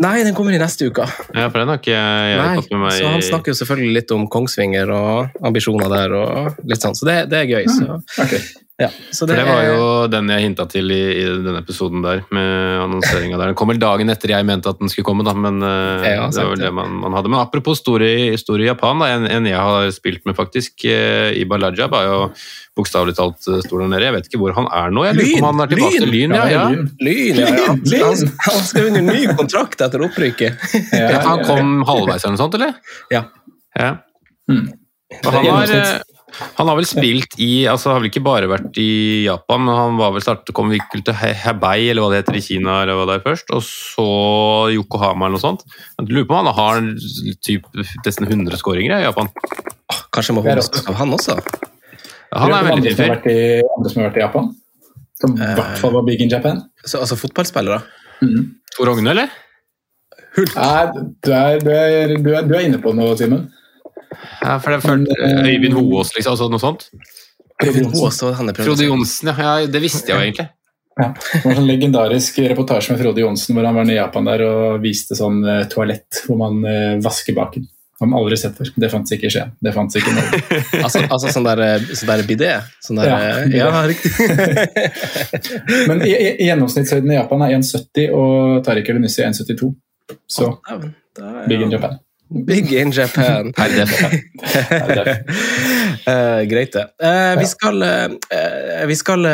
Nei, 0.02 0.14
den 0.26 0.36
kommer 0.36 0.56
i 0.56 0.60
neste 0.60 0.90
uke. 0.90 1.06
Ja, 1.36 1.48
for 1.48 1.60
den 1.60 1.72
har 1.72 1.80
ikke 1.82 1.96
jeg 1.96 2.38
nei, 2.40 2.52
fått 2.60 2.72
med 2.74 2.84
meg. 2.86 2.98
Så 2.98 3.14
Han 3.14 3.26
snakker 3.30 3.52
jo 3.52 3.60
selvfølgelig 3.62 3.98
litt 4.00 4.14
om 4.16 4.28
Kongsvinger 4.32 4.92
og 4.96 5.42
ambisjoner 5.46 5.92
der, 5.92 6.16
og 6.16 6.62
litt 6.68 6.84
sånn, 6.84 6.96
så 6.98 7.08
det, 7.08 7.18
det 7.32 7.42
er 7.42 7.52
gøy. 7.52 7.68
Så. 7.72 8.00
Okay. 8.26 8.44
Ja, 8.76 8.90
det, 8.92 9.16
For 9.16 9.30
det 9.32 9.44
var 9.48 9.62
jo 9.64 9.84
den 10.12 10.28
jeg 10.28 10.42
hinta 10.44 10.66
til 10.68 10.90
i, 10.92 11.00
i, 11.16 11.22
denne 11.40 11.62
episoden 11.62 12.02
der, 12.04 12.18
med 12.28 12.82
annonseringa 12.82 13.38
der. 13.38 13.48
Den 13.48 13.56
kom 13.56 13.70
vel 13.72 13.78
dagen 13.80 14.12
etter 14.12 14.34
jeg 14.34 14.44
mente 14.44 14.68
at 14.68 14.82
den 14.82 14.90
skulle 14.92 15.06
komme, 15.08 15.24
da, 15.24 15.32
men 15.32 15.62
uh, 15.64 16.04
ja, 16.04 16.26
det 16.28 16.42
var 16.42 16.50
vel 16.50 16.60
det 16.60 16.72
man, 16.76 16.98
man, 17.00 17.14
hadde. 17.16 17.30
Men 17.32 17.40
apropos 17.40 17.80
store, 17.80 18.10
store 18.36 18.66
Japan, 18.66 19.00
da, 19.00 19.08
en, 19.14 19.24
en, 19.32 19.46
jeg 19.48 19.56
har 19.56 19.88
spilt 19.96 20.28
med 20.28 20.36
faktisk, 20.36 20.84
uh, 20.84 21.32
Lajab, 21.32 21.48
Balaja, 21.54 21.86
var 21.88 22.04
jo 22.04 22.18
bokstavelig 22.76 23.16
talt 23.16 23.48
uh, 23.48 23.62
stor 23.64 23.80
der 23.80 23.88
nede. 23.94 24.04
Jeg 24.10 24.16
vet 24.18 24.28
ikke 24.28 24.40
hvor 24.42 24.56
han 24.58 24.68
er 24.68 24.92
nå. 24.92 25.06
Jeg 25.08 25.18
lurer 25.22 25.32
på 25.32 25.40
om 25.40 25.48
han 25.48 25.64
er 25.64 25.72
tilbake 25.72 26.02
til 26.02 26.12
Lyn. 26.12 26.36
Ja, 26.36 26.48
ja. 26.52 26.66
Lyn, 27.06 27.40
ja, 27.40 27.54
ja. 27.56 27.70
Han, 27.70 28.34
han 28.50 28.66
skrev 28.68 28.90
under 28.90 29.06
ny 29.08 29.22
kontrakt 29.40 29.86
etter 29.86 30.04
opprykket. 30.04 30.66
han 31.30 31.46
kom 31.48 31.78
halvveis 31.88 32.28
eller 32.28 32.36
noe 32.36 32.42
sånt, 32.44 32.60
eller? 32.60 32.76
Ja. 33.14 33.24
ja. 33.72 33.94
Hmm. 34.52 34.68
Han 35.24 35.40
har 35.48 36.04
Han 36.58 36.66
har 36.66 36.74
vel 36.74 36.88
spilt 36.88 37.36
i 37.38 37.68
altså 37.70 37.92
Har 37.92 38.00
vel 38.00 38.08
ikke 38.10 38.24
bare 38.26 38.48
vært 38.50 38.74
i 38.82 39.24
Japan, 39.28 39.62
men 39.62 39.78
han 39.78 40.00
var 40.00 40.10
vel 40.16 40.24
startet, 40.24 40.50
kom 40.56 40.72
vel 40.72 41.04
til 41.06 41.14
Hebei, 41.14 41.86
eller 41.92 42.02
hva 42.02 42.10
det 42.12 42.24
heter, 42.24 42.38
i 42.40 42.42
Kina 42.42 42.80
eller 42.82 42.98
hva 42.98 43.06
det 43.08 43.20
er 43.20 43.24
først, 43.28 43.52
og 43.54 43.62
så 43.64 44.08
Yokohama 44.74 45.28
eller 45.28 45.38
noe 45.38 45.44
sånt. 45.44 45.62
Jeg 46.00 46.10
lurer 46.10 46.26
på 46.26 46.36
om 46.36 46.42
han 46.42 46.58
har 46.58 46.90
typ, 47.46 47.70
nesten 48.02 48.26
100 48.26 48.58
skåringer 48.60 48.98
i 48.98 49.06
Japan. 49.06 49.30
Kanskje 50.10 50.32
jeg 50.32 50.38
må 50.40 50.44
holde 50.46 50.66
oss 50.66 50.86
av 50.90 50.98
han 50.98 51.14
også? 51.14 51.38
Ja, 52.32 52.42
han 52.42 52.54
er 52.58 52.70
veldig 52.72 52.94
fin 52.98 53.18
fyr. 53.22 53.66
Andre 53.76 53.92
som 53.92 54.02
har 54.02 54.08
vært 54.10 54.18
i 54.18 54.24
Japan? 54.24 54.52
Som 55.20 55.36
i 55.38 55.54
hvert 55.56 55.80
fall 55.80 55.94
var 55.94 56.04
big 56.08 56.20
in 56.24 56.32
Japan? 56.32 56.64
Så, 56.84 57.00
altså 57.00 57.16
fotballspillere? 57.20 57.80
Mm. 58.20 58.56
Tor 58.74 58.90
Ogne, 58.92 59.12
eller? 59.14 59.30
Hult. 60.36 60.56
Nei, 60.56 61.04
du 61.24 61.30
er, 61.32 61.62
du, 61.62 61.70
er, 61.72 62.16
du, 62.18 62.32
er, 62.34 62.42
du 62.44 62.52
er, 62.56 62.66
inne 62.66 62.80
på 62.82 62.92
noe, 62.96 63.14
Simen. 63.16 63.46
Ja, 64.40 64.56
for 64.62 64.72
det 64.72 64.82
følte 64.84 65.16
eh, 65.22 65.52
Øyvind 65.52 65.76
Hoås, 65.76 66.12
liksom? 66.16 66.36
Altså 66.36 66.50
noe 66.52 66.62
sånt? 66.62 66.88
Frode 68.66 68.86
Johnsen, 68.86 69.32
ja. 69.32 69.36
ja. 69.40 69.70
Det 69.70 69.80
visste 69.82 70.12
jeg 70.12 70.16
jo 70.16 70.26
egentlig. 70.28 70.50
Ja, 70.96 71.10
det 71.12 71.42
var 71.42 71.52
en 71.52 71.58
sånn 71.60 71.68
legendarisk 71.68 72.38
reportasje 72.48 72.94
med 72.94 73.02
Frode 73.02 73.20
Johnsen 73.20 73.56
hvor 73.56 73.66
han 73.68 73.76
var 73.76 73.88
i 73.92 73.96
Japan 73.98 74.28
der 74.28 74.44
og 74.46 74.78
viste 74.80 75.16
sånn 75.18 75.42
uh, 75.44 75.64
toalett 75.68 76.22
hvor 76.24 76.38
man 76.40 76.62
uh, 76.64 76.94
vasker 77.04 77.36
baken. 77.36 77.66
Har 78.00 78.08
man 78.10 78.18
aldri 78.20 78.36
sett 78.36 78.56
før. 78.58 78.68
Det 78.76 78.88
fantes 78.92 79.12
ikke 79.16 79.28
i 79.28 79.32
Skien. 79.32 79.52
Det 79.64 79.72
fantes 79.72 79.96
ikke 79.96 80.12
i 80.12 80.16
Norge. 80.16 80.40
altså, 80.84 81.00
altså 81.04 81.32
sånn 81.32 81.46
der, 81.48 81.84
sånn 81.96 82.10
der 82.12 82.24
bidé? 82.28 82.50
Sånn 82.84 83.00
der, 83.00 83.12
ja, 83.48 83.68
ja, 83.72 83.84
riktig. 83.88 84.12
Men 85.88 86.04
i, 86.04 86.12
i, 86.12 86.48
gjennomsnittshøyden 86.50 87.14
i 87.14 87.16
Japan 87.16 87.46
er 87.46 87.54
1,70, 87.56 88.10
og 88.12 88.60
Tariq 88.68 88.92
er 88.92 89.00
1,72. 89.00 89.70
Så 90.28 90.50
big 91.48 91.64
in 91.64 91.72
Japan. 91.72 91.96
Big 92.28 92.72
in 92.72 92.90
Japan. 92.90 93.52
uh, 93.56 93.62
greit, 96.50 96.72
det. 96.72 96.86
Uh, 97.02 97.38
vi 97.38 97.46
skal, 97.46 97.82
uh, 97.82 98.86
vi 98.86 98.96
skal 98.96 99.26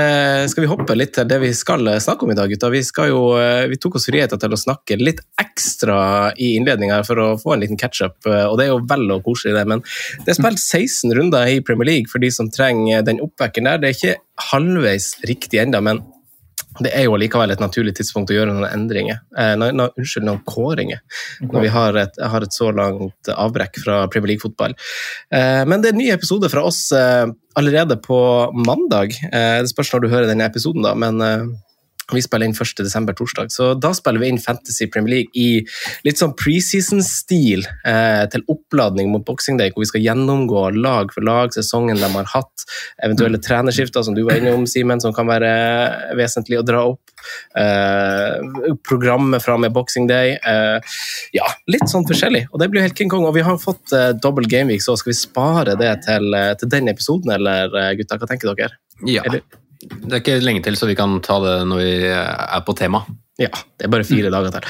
Skal 0.48 0.64
vi 0.64 0.68
hoppe 0.68 0.94
litt 0.96 1.14
til 1.16 1.28
det 1.28 1.38
vi 1.40 1.54
skal 1.56 1.88
snakke 2.04 2.26
om 2.26 2.32
i 2.34 2.36
dag, 2.36 2.52
gutta? 2.52 2.68
Vi, 2.72 2.82
jo, 3.08 3.22
vi 3.70 3.78
tok 3.80 3.96
oss 3.96 4.08
friheten 4.10 4.40
til 4.42 4.52
å 4.52 4.60
snakke 4.60 5.00
litt 5.00 5.24
ekstra 5.40 6.32
i 6.36 6.54
innledninga 6.58 7.00
for 7.08 7.16
å 7.22 7.28
få 7.40 7.54
en 7.54 7.64
liten 7.64 7.80
catch-up, 7.80 8.18
og 8.26 8.58
det 8.60 8.66
er 8.66 8.72
jo 8.74 8.84
vel 8.90 9.08
og 9.16 9.24
koselig, 9.24 9.56
det. 9.56 9.64
Men 9.72 9.80
det 10.26 10.34
er 10.34 10.40
spilt 10.40 10.60
16 10.60 11.16
runder 11.16 11.48
i 11.48 11.64
Premier 11.64 11.88
League 11.94 12.12
for 12.12 12.20
de 12.22 12.30
som 12.34 12.52
trenger 12.52 13.06
den 13.08 13.22
oppvekken 13.24 13.68
der. 13.68 13.80
Det 13.80 13.88
er 13.88 13.96
ikke 13.98 14.20
halvveis 14.52 15.14
riktig 15.28 15.64
ennå, 15.64 15.80
men 15.84 16.04
det 16.80 16.92
er 16.96 17.04
jo 17.04 17.18
likevel 17.20 17.52
et 17.52 17.60
naturlig 17.60 17.94
tidspunkt 17.98 18.30
å 18.32 18.36
gjøre 18.36 18.54
noen 18.54 18.68
endringer. 18.70 19.20
Eh, 19.36 19.52
no, 19.60 19.68
no, 19.76 19.88
unnskyld, 19.98 20.24
noen 20.28 20.40
kåringer. 20.48 21.02
Når 21.44 21.66
vi 21.66 21.72
har 21.74 21.98
et, 22.00 22.20
har 22.32 22.46
et, 22.46 22.56
så 22.56 22.70
langt 22.74 23.32
avbrekk 23.32 23.76
fra 23.82 23.98
Premier 24.12 24.32
League-fotball. 24.32 24.76
Eh, 25.34 25.62
men 25.68 25.82
det 25.82 25.90
er 25.90 25.96
en 25.96 26.00
ny 26.00 26.08
episode 26.14 26.48
fra 26.52 26.64
oss 26.68 26.86
eh, 26.96 27.26
allerede 27.60 27.98
på 28.00 28.22
mandag. 28.56 29.16
Eh, 29.28 29.58
det 29.60 29.72
spørs 29.72 29.92
når 29.92 30.04
du 30.04 30.10
hører 30.12 30.30
denne 30.30 30.48
episoden, 30.48 30.86
da. 30.86 30.94
men 30.96 31.20
eh, 31.26 31.46
vi 32.12 32.22
spiller 32.24 32.48
inn 32.48 32.56
1. 32.56 32.74
desember, 32.82 33.16
torsdag, 33.16 33.52
så 33.54 33.72
da 33.78 33.92
spiller 33.96 34.22
vi 34.22 34.32
inn 34.32 34.40
Fantasy 34.42 34.88
Premier 34.90 35.16
League 35.16 35.38
i 35.38 35.62
litt 36.06 36.20
sånn 36.20 36.34
preseason-stil 36.38 37.64
eh, 37.88 38.24
til 38.32 38.44
oppladning 38.52 39.12
mot 39.12 39.24
Boxing 39.26 39.60
Day, 39.60 39.72
hvor 39.72 39.84
vi 39.84 39.90
skal 39.92 40.04
gjennomgå 40.06 40.68
lag 40.78 41.14
for 41.14 41.26
lag, 41.26 41.54
sesongen 41.54 42.00
de 42.00 42.10
har 42.16 42.28
hatt, 42.34 42.66
eventuelle 43.04 43.40
mm. 43.40 43.46
trenerskifter, 43.46 44.04
som 44.06 44.16
du 44.18 44.24
var 44.26 44.40
innom, 44.40 44.66
Simen, 44.70 45.02
som 45.02 45.14
kan 45.16 45.30
være 45.30 45.52
vesentlig 46.18 46.60
å 46.60 46.66
dra 46.66 46.84
opp. 46.92 47.12
Eh, 47.58 48.76
programmet 48.88 49.42
fra 49.44 49.56
med 49.58 49.72
Boxing 49.72 50.06
Day. 50.10 50.34
Eh, 50.36 50.96
ja, 51.36 51.48
litt 51.70 51.88
sånn 51.90 52.06
forskjellig. 52.08 52.46
Og 52.50 52.62
det 52.62 52.70
blir 52.72 52.84
helt 52.84 52.98
King 52.98 53.12
Kong. 53.12 53.26
Og 53.28 53.36
vi 53.36 53.46
har 53.46 53.58
fått 53.62 53.94
eh, 53.96 54.10
dobbel 54.18 54.48
gameweek, 54.50 54.84
så 54.84 54.96
skal 54.98 55.12
vi 55.12 55.18
spare 55.20 55.76
det 55.78 55.92
til, 56.06 56.32
eh, 56.38 56.52
til 56.60 56.72
den 56.72 56.90
episoden, 56.92 57.34
eller 57.38 57.74
eh, 57.78 57.92
gutta? 58.00 58.18
Hva 58.20 58.30
tenker 58.30 58.52
dere? 58.52 58.80
Ja. 59.08 59.26
Eller? 59.26 59.44
Det 59.82 60.14
er 60.14 60.20
ikke 60.20 60.38
lenge 60.42 60.62
til, 60.62 60.78
så 60.78 60.86
vi 60.86 60.96
kan 60.98 61.18
ta 61.24 61.40
det 61.42 61.56
når 61.66 61.82
vi 61.82 61.92
er 62.12 62.62
på 62.66 62.74
tema. 62.78 63.02
Ja, 63.40 63.48
det 63.80 63.86
er 63.86 63.90
bare 63.90 64.06
fire 64.06 64.28
mm. 64.28 64.34
dager 64.34 64.54
til. 64.54 64.66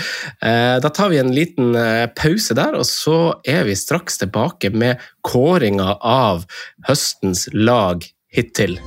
Eh, 0.46 0.76
da 0.80 0.90
tar 0.94 1.10
vi 1.12 1.18
en 1.20 1.32
liten 1.34 1.74
eh, 1.76 2.06
pause 2.16 2.54
der, 2.56 2.76
og 2.78 2.86
så 2.88 3.34
er 3.48 3.66
vi 3.68 3.76
straks 3.76 4.20
tilbake 4.22 4.70
med 4.72 5.02
kåringa 5.26 5.98
av 5.98 6.46
høstens 6.88 7.48
lag 7.52 8.06
hittil. 8.32 8.78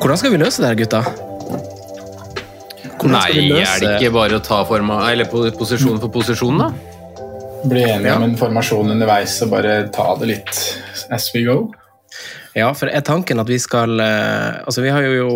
Hvordan 0.00 0.20
skal 0.20 0.32
vi 0.32 0.40
løse 0.40 0.62
det 0.62 0.70
her, 0.70 0.78
gutta? 0.78 1.02
Nei, 3.06 3.26
er 3.60 3.80
det 3.82 3.96
ikke 3.98 4.14
bare 4.14 4.38
å 4.38 4.44
ta 4.44 4.62
forma, 4.66 5.02
eller 5.10 5.28
posisjon 5.28 5.98
for 6.02 6.12
posisjon, 6.14 6.62
da? 6.62 6.70
Bli 7.66 7.82
enige 7.82 8.12
ja. 8.12 8.16
om 8.20 8.24
en 8.28 8.38
formasjon 8.38 8.94
underveis 8.94 9.34
og 9.44 9.52
bare 9.52 9.80
ta 9.94 10.12
det 10.20 10.30
litt 10.30 10.62
as 11.12 11.28
we 11.34 11.42
go? 11.46 11.66
Ja, 12.56 12.70
for 12.72 12.88
er 12.88 13.02
tanken 13.04 13.40
at 13.42 13.50
vi 13.52 13.58
skal 13.60 14.00
eh, 14.00 14.62
Altså, 14.64 14.80
vi, 14.80 14.88
jo, 14.88 15.28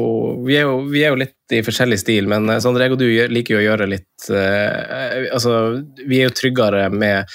vi, 0.47 0.57
er, 0.57 0.65
jo, 0.65 0.81
vi 0.89 1.03
er 1.05 1.13
jo 1.13 1.21
litt 1.21 1.37
i 1.53 1.61
forskjellig 1.67 1.99
stil, 2.01 2.29
men 2.31 2.49
eh, 2.49 2.61
Sondre, 2.65 2.87
jeg 2.87 2.95
og 2.95 3.01
du 3.03 3.09
liker 3.29 3.57
jo 3.57 3.61
å 3.61 3.65
gjøre 3.65 3.89
litt 3.91 4.29
uh, 4.33 5.29
Altså, 5.35 5.83
vi 6.01 6.21
er 6.21 6.31
jo 6.31 6.37
tryggere 6.39 6.87
med 6.95 7.29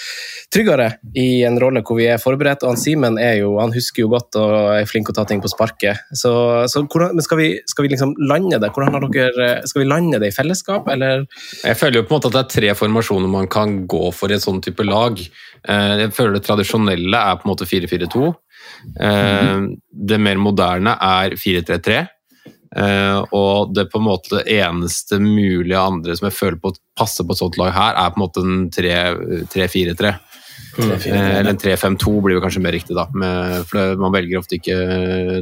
Tryggere 0.54 0.88
i 1.20 1.44
en 1.46 1.60
rolle 1.62 1.84
hvor 1.86 2.00
vi 2.00 2.08
er 2.10 2.22
forberedt, 2.22 2.66
og 2.66 2.74
han 2.74 2.82
Simen 2.82 3.20
er 3.22 3.38
jo 3.44 3.56
Han 3.62 3.76
husker 3.76 4.06
jo 4.06 4.10
godt 4.16 4.40
og 4.42 4.56
er 4.74 4.90
flink 4.90 5.10
til 5.10 5.14
å 5.14 5.20
ta 5.20 5.26
ting 5.30 5.44
på 5.44 5.52
sparket. 5.52 6.02
Så, 6.18 6.32
så 6.72 6.82
hvordan, 6.82 7.14
men 7.18 7.26
skal 7.26 7.40
vi, 7.42 7.50
skal 7.70 7.86
vi, 7.86 7.92
liksom 7.94 8.16
lande 8.26 8.58
det? 8.62 8.72
Hvordan 8.74 8.96
har 8.96 9.06
dere 9.14 9.50
Skal 9.70 9.84
vi 9.84 9.90
lande 9.90 10.22
det 10.24 10.32
i 10.32 10.36
fellesskap, 10.36 10.90
eller? 10.92 11.28
Jeg 11.62 11.78
føler 11.78 12.00
jo 12.00 12.08
på 12.08 12.16
en 12.16 12.18
måte 12.18 12.32
at 12.32 12.38
det 12.38 12.44
er 12.44 12.54
tre 12.56 12.74
formasjoner 12.80 13.30
man 13.32 13.50
kan 13.52 13.84
gå 13.90 14.10
for 14.16 14.32
i 14.32 14.38
en 14.38 14.44
sånn 14.44 14.64
type 14.66 14.86
lag. 14.88 15.20
Jeg 15.66 16.14
føler 16.16 16.38
det 16.38 16.46
tradisjonelle 16.46 17.22
er 17.30 17.40
på 17.40 17.48
en 17.48 17.54
måte 17.54 17.68
4-4-2. 17.70 18.32
Mm. 18.96 19.72
Det 20.10 20.20
mer 20.22 20.40
moderne 20.42 20.94
er 21.02 21.36
4-3-3. 21.40 22.04
Uh, 22.76 23.24
og 23.32 23.72
det 23.72 23.86
på 23.88 24.02
en 24.02 24.08
måte 24.10 24.42
eneste 24.52 25.16
mulige 25.24 25.80
andre 25.80 26.16
som 26.18 26.26
jeg 26.28 26.36
føler 26.36 26.60
på 26.60 26.74
passer 27.00 27.24
på 27.24 27.32
et 27.32 27.40
sånt 27.40 27.60
lag 27.62 27.72
her, 27.72 27.96
er 27.96 28.12
på 28.12 28.20
en 28.20 28.24
måte 28.26 28.44
en 28.44 28.66
3-4-3. 28.74 30.12
Mm. 30.76 30.90
Uh, 30.92 31.06
eller 31.08 31.54
en 31.54 31.62
3-5-2 31.62 32.16
blir 32.26 32.36
jo 32.36 32.44
kanskje 32.44 32.64
mer 32.66 32.76
riktig, 32.76 32.98
da. 32.98 33.06
For 33.70 33.96
man 34.02 34.12
velger 34.16 34.42
ofte 34.42 34.60
ikke 34.60 34.76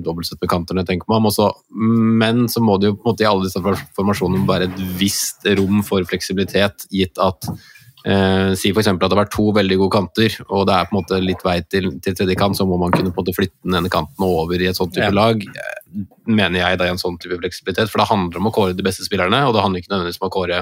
dobbeltsett 0.06 0.43
med 0.43 0.51
kanterne, 0.51 0.86
tenker 0.86 1.10
man. 1.10 1.25
Også, 1.25 1.49
men 1.73 2.45
så 2.53 2.62
må 2.62 2.77
det 2.77 2.91
jo 2.91 2.99
på 2.99 3.08
en 3.08 3.13
måte 3.15 3.25
i 3.25 3.29
alle 3.32 3.47
disse 3.47 3.63
formasjonene 3.97 4.45
være 4.49 4.69
et 4.69 4.84
visst 5.01 5.49
rom 5.58 5.82
for 5.88 6.06
fleksibilitet, 6.10 6.86
gitt 6.93 7.17
at 7.17 7.49
Eh, 8.03 8.51
si 8.59 8.73
f.eks. 8.73 8.89
at 8.91 8.99
det 8.99 9.07
har 9.07 9.21
vært 9.21 9.31
to 9.31 9.45
veldig 9.55 9.77
gode 9.79 9.95
kanter, 9.95 10.33
og 10.49 10.65
det 10.67 10.75
er 10.75 10.87
på 10.89 10.95
en 10.95 10.99
måte 10.99 11.19
litt 11.23 11.43
vei 11.45 11.55
til, 11.63 11.93
til 12.03 12.15
tredje 12.17 12.35
kant, 12.39 12.57
så 12.59 12.67
må 12.67 12.75
man 12.81 12.91
kunne 12.91 13.13
på 13.13 13.21
en 13.21 13.23
måte 13.23 13.35
flytte 13.37 13.55
den 13.63 13.77
ene 13.79 13.91
kanten 13.91 14.25
over 14.27 14.59
i 14.59 14.67
et 14.67 14.79
sånt 14.79 14.91
type 14.95 15.07
ja. 15.07 15.15
lag. 15.15 15.39
Eh, 15.39 16.01
mener 16.27 16.59
jeg 16.59 16.81
da 16.81 16.89
i 16.89 16.91
en 16.91 16.99
sånn 16.99 17.15
type 17.21 17.39
fleksibilitet, 17.39 17.91
for 17.91 18.03
det 18.03 18.09
handler 18.11 18.41
om 18.41 18.49
å 18.51 18.53
kåre 18.55 18.75
de 18.75 18.85
beste 18.85 19.07
spillerne, 19.07 19.45
og 19.47 19.55
det 19.55 19.63
handler 19.63 19.83
ikke 19.83 19.93
nødvendigvis 19.93 20.19
om 20.19 20.27
å 20.27 20.35
kåre 20.35 20.59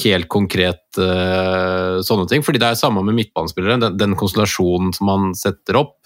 helt 0.00 0.28
konkret 0.32 0.96
uh, 0.96 2.00
sånne 2.02 2.24
ting. 2.30 2.42
fordi 2.42 2.60
det 2.62 2.70
er 2.72 2.78
samme 2.80 3.02
med 3.04 3.14
midtbanespillere. 3.18 3.76
Den, 3.82 3.98
den 4.00 4.14
konstellasjonen 4.18 4.94
som 4.96 5.10
man 5.10 5.34
setter 5.36 5.76
opp, 5.82 5.98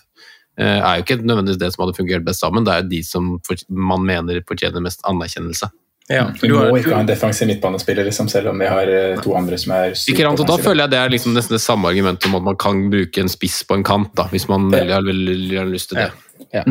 uh, 0.59 0.81
er 0.83 0.98
jo 0.98 1.07
ikke 1.07 1.20
nødvendigvis 1.22 1.61
det 1.62 1.70
som 1.72 1.85
hadde 1.85 1.94
fungert 1.96 2.27
best 2.27 2.42
sammen, 2.42 2.66
det 2.66 2.74
er 2.74 2.83
jo 2.83 2.90
de 2.90 3.01
som 3.07 3.31
for, 3.46 3.62
man 3.70 4.03
mener 4.07 4.42
fortjener 4.51 4.83
mest 4.85 5.07
anerkjennelse. 5.09 5.70
Ja, 6.09 6.23
du 6.40 6.55
må 6.55 6.79
ikke 6.79 6.94
ha 6.97 7.03
en 7.03 7.09
defensiv 7.09 7.51
midtbanespiller, 7.51 8.07
liksom, 8.09 8.31
selv 8.33 8.49
om 8.55 8.62
vi 8.62 8.68
har 8.71 8.88
eh, 8.88 9.18
to 9.21 9.35
andre 9.37 9.59
som 9.61 9.75
er 9.77 9.90
Ikke 9.92 10.25
sant, 10.25 10.40
og 10.40 10.49
Da 10.49 10.57
føler 10.57 10.87
jeg 10.87 10.94
det 10.94 11.01
er 11.03 11.12
liksom 11.12 11.35
nesten 11.37 11.59
det 11.59 11.61
samme 11.61 11.90
argumentet 11.90 12.31
om 12.31 12.38
at 12.38 12.47
man 12.47 12.57
kan 12.61 12.87
bruke 12.92 13.21
en 13.21 13.29
spiss 13.29 13.61
på 13.68 13.77
en 13.77 13.85
kant, 13.85 14.14
da, 14.16 14.25
hvis 14.33 14.49
man 14.49 14.71
veldig 14.73 14.94
har, 14.97 15.05
veldig 15.05 15.59
har 15.61 15.68
lyst 15.68 15.92
til 15.92 16.01
det. 16.01 16.09
Ja. 16.09 16.62
Ja. 16.62 16.64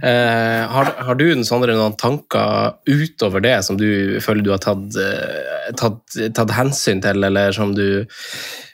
Uh, 0.00 0.62
har, 0.72 0.88
har, 1.04 1.18
du 1.20 1.44
Sondre, 1.44 1.76
noen 1.76 1.94
tanker 2.00 2.78
utover 2.88 3.44
det 3.44 3.58
som 3.62 3.76
du 3.78 4.16
føler 4.24 4.42
du 4.42 4.50
har 4.50 4.62
tatt, 4.64 4.96
uh, 4.98 5.68
tatt, 5.78 6.16
tatt 6.34 6.54
hensyn 6.56 7.04
til, 7.04 7.22
eller 7.28 7.54
som 7.54 7.74
du, 7.76 8.02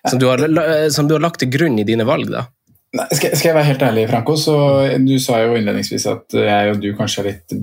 som 0.09 0.23
du, 0.23 0.29
har, 0.31 0.47
som 0.95 1.11
du 1.11 1.19
har 1.19 1.25
lagt 1.27 1.43
til 1.43 1.53
grunn 1.53 1.77
i 1.83 1.87
dine 1.89 2.07
valg? 2.09 2.31
da? 2.33 2.47
Nei, 2.93 3.07
skal, 3.17 3.33
skal, 3.33 3.47
jeg 3.49 3.57
være 3.57 3.69
helt 3.71 3.83
ærlig, 3.87 4.03
Franco, 4.11 4.35
så 4.37 4.55
Du 5.01 5.15
sa 5.23 5.39
jo 5.41 5.55
innledningsvis 5.57 6.05
at 6.11 6.35
jeg 6.37 6.73
og 6.75 6.81
du 6.83 6.91
kanskje 6.99 7.23
er 7.23 7.29
litt 7.31 7.55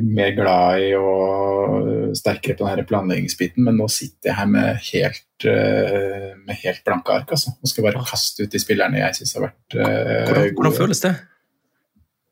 mer 0.00 0.30
glad 0.36 0.84
i 0.86 0.92
og 0.96 2.14
sterkere 2.16 2.56
på 2.56 2.64
denne 2.64 2.86
planleggingsbiten, 2.88 3.66
men 3.66 3.76
nå 3.76 3.88
sitter 3.92 4.30
jeg 4.30 4.38
her 4.38 4.48
med 4.48 4.80
helt, 4.88 5.48
eh, 5.52 6.30
med 6.46 6.62
helt 6.62 6.80
blanke 6.86 7.12
ark 7.12 7.34
altså, 7.36 7.52
og 7.60 7.68
skal 7.68 7.84
bare 7.90 8.06
kaste 8.08 8.46
ut 8.46 8.54
de 8.54 8.62
spillerne 8.62 9.02
jeg 9.02 9.18
syns 9.18 9.36
har 9.36 9.44
vært 9.50 9.76
uh, 9.76 9.84
hvordan, 10.30 10.48
hvordan 10.56 10.76
føles 10.78 11.04
det? 11.04 11.12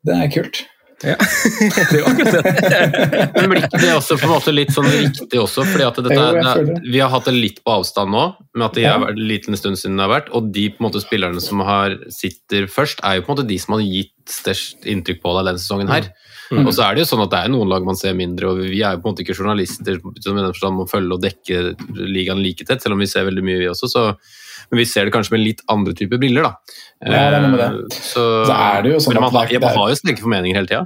Det 0.07 0.17
er 0.17 0.33
kult. 0.33 0.63
Ja. 1.05 1.13
det 1.91 1.99
er 1.99 2.07
akkurat 2.09 2.33
det. 2.33 3.25
Men 3.35 3.51
blir 3.51 3.65
ikke 3.67 3.81
det 3.83 3.91
også 3.93 4.17
på 4.17 4.25
en 4.25 4.33
måte 4.33 4.53
litt 4.53 4.71
sånn 4.73 4.87
riktig 4.89 5.37
også? 5.37 5.65
fordi 5.69 5.85
at 5.85 5.99
dette, 6.07 6.29
det, 6.39 6.77
Vi 6.87 7.01
har 7.03 7.11
hatt 7.13 7.27
det 7.29 7.35
litt 7.35 7.59
på 7.61 7.75
avstand 7.75 8.13
nå, 8.15 8.23
med 8.57 8.65
at 8.65 8.77
det 8.79 8.87
er 8.89 9.05
en 9.11 9.19
liten 9.29 9.57
stund 9.59 9.77
siden 9.77 9.99
det 9.99 10.07
har 10.07 10.13
vært. 10.15 10.31
Og 10.37 10.49
de 10.55 10.67
på 10.73 10.81
en 10.81 10.87
måte 10.87 11.03
spillerne 11.03 11.43
som 11.43 11.61
har, 11.67 11.99
sitter 12.13 12.65
først, 12.71 13.03
er 13.05 13.19
jo 13.19 13.27
på 13.27 13.31
en 13.31 13.37
måte 13.37 13.49
de 13.51 13.59
som 13.61 13.77
har 13.77 13.85
gitt 13.85 14.15
størst 14.31 14.89
inntrykk 14.89 15.21
på 15.21 15.35
deg 15.37 15.51
denne 15.51 15.61
sesongen 15.61 15.93
her. 15.93 16.09
Mm. 16.49 16.63
Og 16.63 16.73
så 16.73 16.87
er 16.87 16.95
det 16.95 17.03
jo 17.03 17.11
sånn 17.11 17.25
at 17.27 17.31
det 17.33 17.43
er 17.43 17.53
noen 17.53 17.69
lag 17.69 17.85
man 17.85 17.99
ser 17.99 18.17
mindre, 18.17 18.49
og 18.49 18.63
vi 18.63 18.81
er 18.81 18.95
jo 18.95 19.03
på 19.03 19.09
en 19.09 19.13
måte 19.13 19.25
ikke 19.25 19.37
journalister 19.37 20.01
som 20.01 20.33
i 20.33 20.41
den 20.41 20.53
forstand 20.53 20.79
må 20.79 20.89
følge 20.89 21.17
og 21.17 21.23
dekke 21.23 21.63
ligaen 22.07 22.41
like 22.41 22.65
tett, 22.65 22.81
selv 22.83 22.97
om 22.97 23.03
vi 23.03 23.09
ser 23.11 23.27
veldig 23.27 23.45
mye, 23.45 23.61
vi 23.61 23.71
også. 23.71 23.91
så 23.91 24.09
men 24.69 24.81
vi 24.81 24.87
ser 24.89 25.07
det 25.07 25.13
kanskje 25.15 25.35
med 25.35 25.43
litt 25.43 25.61
andre 25.71 25.93
typer 25.95 26.19
briller. 26.21 26.47
da. 26.47 26.79
Ja, 27.05 27.29
det 27.29 27.37
er 27.37 27.41
noe 27.45 27.51
med 27.53 27.59
det. 27.61 27.67
Eh, 27.67 27.99
Så, 28.01 28.23
Så 28.47 28.55
er 28.57 28.81
det 28.83 28.91
jo 28.95 28.97
sånn 29.03 29.13
man, 29.21 29.23
at 29.29 29.51
er- 29.51 29.59
man 29.59 29.77
har 29.77 29.89
jo 29.93 29.95
sterke 29.99 30.23
formeninger 30.23 30.55
hele 30.55 30.67
tida. 30.67 30.85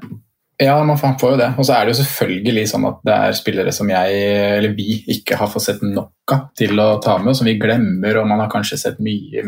Ja, 0.62 0.76
man 0.84 0.96
får 0.98 1.32
jo 1.32 1.38
det. 1.40 1.48
Og 1.58 1.66
så 1.66 1.74
er 1.74 1.86
det 1.88 1.96
jo 1.96 2.04
selvfølgelig 2.04 2.68
sånn 2.70 2.84
at 2.86 2.98
det 3.04 3.14
er 3.16 3.32
spillere 3.34 3.72
som 3.74 3.90
jeg, 3.90 4.18
eller 4.60 4.76
vi, 4.78 5.00
ikke 5.10 5.36
har 5.40 5.48
fått 5.50 5.64
sett 5.66 5.82
nok 5.82 6.12
av 6.32 6.44
til 6.56 6.78
å 6.78 7.02
ta 7.02 7.18
med, 7.18 7.32
og 7.32 7.36
som 7.36 7.48
vi 7.48 7.56
glemmer, 7.58 8.20
og 8.22 8.28
man 8.30 8.40
har 8.44 8.48
kanskje 8.52 8.78
sett 8.78 9.00
mye, 9.02 9.42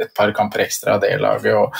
et 0.00 0.14
par 0.16 0.32
kamper 0.32 0.60
ekstra 0.64 0.94
av 0.94 1.02
det 1.02 1.20
laget. 1.20 1.52
Og, 1.52 1.74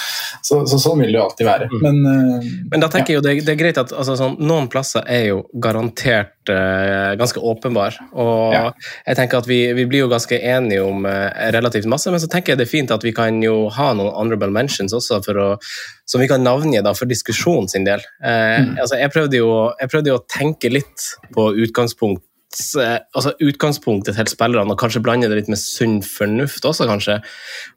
så, 0.44 0.60
så 0.68 0.76
sånn 0.78 1.00
vil 1.00 1.12
det 1.14 1.18
jo 1.18 1.24
alltid 1.24 1.46
være. 1.48 1.68
Men, 1.80 2.04
eh, 2.12 2.50
Men 2.70 2.80
da 2.84 2.88
tenker 2.92 3.14
jeg 3.14 3.22
jo 3.22 3.24
det, 3.24 3.34
det 3.46 3.54
er 3.56 3.62
greit 3.62 3.78
at 3.80 3.90
altså, 3.96 4.18
sånn, 4.20 4.36
noen 4.44 4.68
plasser 4.68 5.02
er 5.08 5.28
jo 5.30 5.40
garantert 5.56 6.28
eh, 6.28 6.33
ganske 6.52 7.40
åpenbar. 7.40 7.96
Og 8.12 8.52
Ja. 8.52 8.72
jeg 9.06 9.16
tenker 9.16 9.38
at 9.38 9.46
vi, 9.46 9.72
vi 9.72 9.86
blir 9.86 10.04
jo 10.04 10.08
ganske 10.08 10.36
enige 10.36 10.82
om 10.84 11.06
eh, 11.06 11.30
relativt 11.52 11.86
masse, 11.86 12.10
men 12.10 12.20
så 12.20 12.28
tenker 12.28 12.52
jeg 12.52 12.58
det 12.58 12.66
er 12.68 12.72
fint 12.72 12.90
at 12.90 13.02
vi 13.04 13.12
kan 13.12 13.40
jo 13.42 13.68
ha 13.68 13.92
noen 13.94 14.12
honorable 14.12 14.50
mentions 14.50 14.92
også, 14.92 15.20
å, 15.20 15.58
som 16.06 16.20
vi 16.20 16.28
kan 16.28 16.42
navngi 16.44 16.82
da, 16.82 16.92
for 16.94 17.06
diskusjonen 17.06 17.68
sin 17.68 17.84
del. 17.84 18.00
Mm. 18.20 18.76
altså, 18.80 18.96
jeg, 18.98 19.10
prøvde 19.10 19.36
jo, 19.40 19.72
jeg 19.80 19.88
prøvde 19.90 20.08
jo 20.12 20.18
å 20.20 20.26
tenke 20.28 20.70
litt 20.72 21.08
på 21.32 21.52
utgangspunkt 21.64 22.22
eh, 22.22 22.33
altså 22.54 23.32
utgangspunktet 23.42 24.16
til 24.18 24.30
spillerne, 24.30 24.72
og 24.72 24.80
kanskje 24.80 25.02
blande 25.04 25.28
det 25.30 25.38
litt 25.38 25.50
med 25.52 25.60
sunn 25.60 25.98
fornuft 26.04 26.64
også, 26.66 26.86
kanskje. 26.88 27.18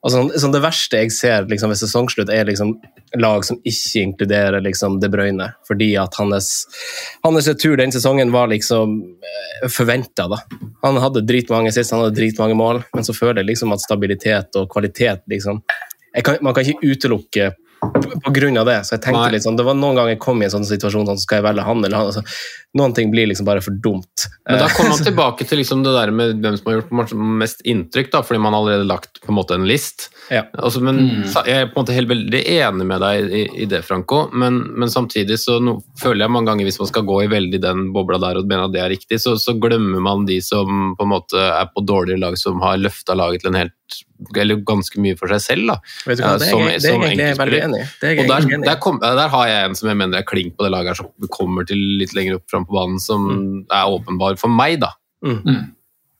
Altså, 0.01 0.19
sånn, 0.19 0.31
sånn 0.43 0.55
det 0.55 0.63
verste 0.63 1.01
jeg 1.01 1.13
ser 1.15 1.47
liksom, 1.49 1.73
ved 1.73 1.81
sesongslutt, 1.81 2.31
er 2.33 2.49
liksom 2.49 2.75
lag 3.17 3.45
som 3.47 3.59
ikke 3.67 4.03
inkluderer 4.03 4.63
liksom, 4.65 4.99
De 5.03 5.09
Bruyne, 5.11 5.51
fordi 5.67 5.91
at 6.01 6.17
hans, 6.19 6.51
hans 7.25 7.49
retur 7.49 7.77
den 7.79 7.93
sesongen 7.95 8.33
var 8.35 8.51
liksom 8.51 8.97
forventa. 9.73 10.27
Han 10.83 10.99
hadde 11.01 11.25
dritmange 11.27 11.73
sist, 11.75 11.93
han 11.93 12.03
hadde 12.03 12.17
dritmange 12.17 12.57
mål, 12.57 12.83
men 12.95 13.07
så 13.07 13.15
føler 13.17 13.41
jeg 13.41 13.53
liksom 13.53 13.75
at 13.75 13.83
stabilitet 13.83 14.59
og 14.59 14.69
kvalitet 14.73 15.23
liksom, 15.31 15.63
kan, 16.23 16.39
Man 16.41 16.55
kan 16.55 16.65
ikke 16.65 16.95
utelukke 16.95 17.51
på- 17.81 18.33
grunn 18.33 18.57
av 18.57 18.65
det. 18.65 18.79
Så 18.85 18.95
jeg 18.95 19.01
tenkte 19.05 19.31
litt 19.31 19.43
sånn, 19.45 19.57
Det 19.57 19.65
var 19.65 19.73
noen 19.77 19.95
ganger 19.95 20.15
jeg 20.15 20.19
kom 20.19 20.41
i 20.41 20.45
en 20.45 20.51
sånn 20.51 20.65
situasjon 20.67 21.05
sånn, 21.07 21.19
skal 21.19 21.41
jeg 21.41 21.47
velge 21.47 21.63
han 21.63 21.83
eller 21.85 21.97
han. 21.97 22.07
Altså, 22.11 22.23
noen 22.77 22.93
ting 22.93 23.11
blir 23.11 23.27
liksom 23.27 23.45
bare 23.45 23.61
for 23.61 23.71
dumt. 23.71 24.27
Men 24.47 24.59
da 24.59 24.67
kommer 24.69 24.89
man 24.95 25.05
tilbake 25.05 25.47
til 25.47 25.59
liksom 25.61 25.83
det 25.83 25.93
der 25.95 26.11
med 26.11 26.41
hvem 26.41 26.57
som 26.57 26.71
har 26.71 26.81
gjort 26.81 27.13
mest 27.15 27.61
inntrykk, 27.65 28.11
da, 28.11 28.21
fordi 28.21 28.41
man 28.41 28.53
har 28.53 28.61
allerede 28.65 28.87
lagt 28.87 29.21
på 29.21 29.29
en 29.33 29.39
måte 29.39 29.55
en 29.55 29.67
list. 29.67 30.09
Ja. 30.33 30.41
Altså, 30.59 30.81
men 30.83 30.97
mm. 30.99 31.23
Jeg 31.47 31.55
er 31.61 31.69
på 31.71 31.77
en 31.77 31.85
måte 31.85 31.93
helt 31.95 32.09
veldig 32.11 32.41
enig 32.57 32.85
med 32.89 32.99
deg 33.03 33.29
i, 33.31 33.43
i 33.63 33.67
det, 33.69 33.79
Franco, 33.87 34.25
men, 34.35 34.57
men 34.75 34.89
samtidig 34.91 35.37
så 35.39 35.59
no, 35.63 35.77
føler 36.01 36.25
jeg 36.25 36.33
mange 36.35 36.51
ganger 36.51 36.67
hvis 36.67 36.79
man 36.81 36.89
skal 36.91 37.05
gå 37.07 37.21
i 37.23 37.29
veldig 37.31 37.61
den 37.63 37.85
bobla 37.95 38.19
der 38.19 38.41
og 38.41 38.47
mener 38.49 38.65
at 38.67 38.73
det 38.75 38.81
er 38.83 38.91
riktig, 38.91 39.21
så, 39.23 39.37
så 39.39 39.55
glemmer 39.61 40.03
man 40.03 40.25
de 40.27 40.39
som 40.43 40.95
på 40.99 41.07
en 41.07 41.13
måte 41.13 41.39
er 41.39 41.69
på 41.71 41.85
dårligere 41.87 42.19
lag, 42.25 42.37
som 42.41 42.59
har 42.65 42.77
løfta 42.81 43.15
laget 43.15 43.45
til 43.45 43.53
en 43.53 43.61
helt 43.63 43.73
eller 44.35 44.59
ganske 44.67 44.99
mye 44.99 45.15
for 45.15 45.29
seg 45.31 45.41
selv. 45.45 45.67
da. 45.69 45.75
Vet 46.09 46.17
du 46.19 46.23
hva, 46.25 46.33
Ja, 46.33 46.37
det 46.41 46.47
er, 46.47 46.51
som- 46.51 46.65
jeg- 46.67 46.81
det 46.81 46.89
er 46.89 46.97
egentlig 46.97 47.27
jeg 47.27 47.37
veldig 47.37 47.61
enig 47.63 47.79
i. 47.79 47.87
Er 48.01 48.19
Og 48.19 48.27
der, 48.27 48.61
der, 48.65 48.75
kom, 48.83 48.99
der 48.99 49.27
har 49.29 49.47
jeg 49.47 49.69
en 49.69 49.75
som 49.75 49.87
jeg 49.89 49.97
mener 49.97 50.17
er 50.17 50.23
klink 50.27 50.57
på 50.57 50.65
det 50.65 50.71
laget 50.73 50.87
her, 50.87 50.99
som 51.03 51.29
kommer 51.31 51.65
til 51.69 51.77
litt 52.01 52.13
lenger 52.17 52.35
opp 52.41 52.49
fram 52.51 52.65
på 52.65 52.73
banen, 52.75 52.99
som 52.99 53.65
er 53.71 53.85
åpenbar 53.87 54.37
for 54.41 54.49
meg, 54.49 54.79
da. 54.81 54.91
Mm. 55.23 55.73